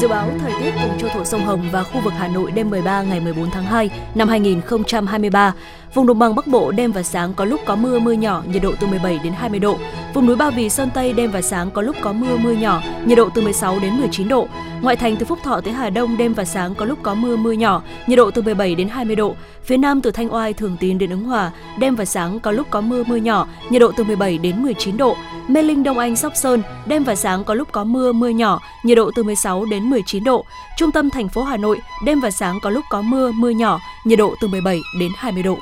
Dự 0.00 0.08
báo 0.08 0.30
thời 0.40 0.52
tiết 0.60 0.70
vùng 0.82 0.98
châu 0.98 1.10
thổ 1.10 1.24
sông 1.24 1.44
Hồng 1.44 1.68
và 1.72 1.82
khu 1.82 2.00
vực 2.00 2.12
Hà 2.16 2.28
Nội 2.28 2.50
đêm 2.50 2.70
13 2.70 3.02
ngày 3.02 3.20
14 3.20 3.50
tháng 3.50 3.64
2 3.64 3.90
năm 4.14 4.28
2023. 4.28 5.54
Vùng 5.94 6.06
đồng 6.06 6.18
bằng 6.18 6.34
Bắc 6.34 6.46
Bộ 6.46 6.70
đêm 6.70 6.92
và 6.92 7.02
sáng 7.02 7.34
có 7.34 7.44
lúc 7.44 7.60
có 7.66 7.76
mưa 7.76 7.98
mưa 7.98 8.12
nhỏ, 8.12 8.42
nhiệt 8.52 8.62
độ 8.62 8.72
từ 8.80 8.86
17 8.86 9.18
đến 9.24 9.32
20 9.32 9.60
độ. 9.60 9.78
Vùng 10.14 10.26
núi 10.26 10.36
Ba 10.36 10.50
Vì 10.50 10.68
Sơn 10.68 10.90
Tây 10.94 11.12
đêm 11.12 11.30
và 11.30 11.42
sáng 11.42 11.70
có 11.70 11.82
lúc 11.82 11.96
có 12.00 12.12
mưa 12.12 12.36
mưa 12.36 12.52
nhỏ, 12.52 12.82
nhiệt 13.04 13.18
độ 13.18 13.28
từ 13.34 13.42
16 13.42 13.78
đến 13.82 13.96
19 13.96 14.28
độ. 14.28 14.48
Ngoại 14.80 14.96
thành 14.96 15.16
từ 15.16 15.26
Phúc 15.26 15.38
Thọ 15.44 15.60
tới 15.60 15.72
Hà 15.72 15.90
Đông 15.90 16.16
đêm 16.16 16.32
và 16.32 16.44
sáng 16.44 16.74
có 16.74 16.84
lúc 16.84 16.98
có 17.02 17.14
mưa 17.14 17.36
mưa 17.36 17.52
nhỏ, 17.52 17.82
nhiệt 18.06 18.16
độ 18.16 18.30
từ 18.30 18.42
17 18.42 18.74
đến 18.74 18.88
20 18.88 19.16
độ. 19.16 19.34
Phía 19.64 19.76
Nam 19.76 20.00
từ 20.00 20.10
Thanh 20.10 20.34
Oai, 20.34 20.52
Thường 20.52 20.76
Tín 20.80 20.98
đến 20.98 21.10
Ứng 21.10 21.24
Hòa, 21.24 21.50
đêm 21.78 21.94
và 21.94 22.04
sáng 22.04 22.40
có 22.40 22.50
lúc 22.50 22.66
có 22.70 22.80
mưa 22.80 23.04
mưa 23.04 23.16
nhỏ, 23.16 23.48
nhiệt 23.70 23.80
độ 23.80 23.92
từ 23.96 24.04
17 24.04 24.38
đến 24.38 24.62
19 24.62 24.96
độ. 24.96 25.16
Mê 25.48 25.62
Linh 25.62 25.82
Đông 25.82 25.98
Anh 25.98 26.16
Sóc 26.16 26.32
Sơn, 26.36 26.62
đêm 26.86 27.04
và 27.04 27.14
sáng 27.14 27.44
có 27.44 27.54
lúc 27.54 27.68
có 27.72 27.84
mưa 27.84 28.12
mưa 28.12 28.28
nhỏ, 28.28 28.60
nhiệt 28.84 28.96
độ 28.96 29.10
từ 29.16 29.22
16 29.22 29.64
đến 29.64 29.82
19 29.82 30.24
độ. 30.24 30.44
Trung 30.76 30.92
tâm 30.92 31.10
thành 31.10 31.28
phố 31.28 31.42
Hà 31.42 31.56
Nội, 31.56 31.80
đêm 32.04 32.20
và 32.20 32.30
sáng 32.30 32.58
có 32.62 32.70
lúc 32.70 32.84
có 32.90 33.02
mưa 33.02 33.32
mưa 33.32 33.50
nhỏ, 33.50 33.80
nhiệt 34.04 34.18
độ 34.18 34.34
từ 34.40 34.48
17 34.48 34.80
đến 35.00 35.10
20 35.16 35.42
độ. 35.42 35.58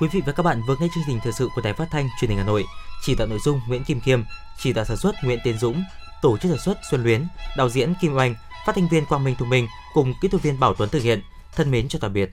Quý 0.00 0.08
vị 0.08 0.22
và 0.26 0.32
các 0.32 0.42
bạn 0.42 0.62
vừa 0.62 0.76
nghe 0.80 0.88
chương 0.94 1.04
trình 1.06 1.20
thời 1.22 1.32
sự 1.32 1.48
của 1.54 1.62
Đài 1.62 1.72
Phát 1.72 1.88
thanh 1.90 2.08
Truyền 2.20 2.28
hình 2.28 2.38
Hà 2.38 2.44
Nội. 2.44 2.64
Chỉ 3.02 3.14
đạo 3.14 3.26
nội 3.28 3.38
dung 3.38 3.60
Nguyễn 3.68 3.84
Kim 3.84 4.00
Kiêm, 4.00 4.22
chỉ 4.58 4.72
đạo 4.72 4.84
sản 4.84 4.96
xuất 4.96 5.14
Nguyễn 5.22 5.38
Tiến 5.44 5.58
Dũng, 5.58 5.84
tổ 6.22 6.38
chức 6.38 6.50
sản 6.50 6.60
xuất 6.60 6.78
Xuân 6.90 7.02
Luyến, 7.02 7.26
đạo 7.56 7.68
diễn 7.68 7.94
Kim 8.00 8.14
Oanh, 8.14 8.34
phát 8.66 8.74
thanh 8.74 8.88
viên 8.88 9.06
Quang 9.06 9.24
Minh 9.24 9.34
Thu 9.38 9.46
Minh 9.46 9.68
cùng 9.94 10.14
kỹ 10.20 10.28
thuật 10.28 10.42
viên 10.42 10.60
Bảo 10.60 10.74
Tuấn 10.74 10.88
thực 10.88 11.02
hiện. 11.02 11.22
Thân 11.56 11.70
mến 11.70 11.88
chào 11.88 12.00
tạm 12.00 12.12
biệt. 12.12 12.30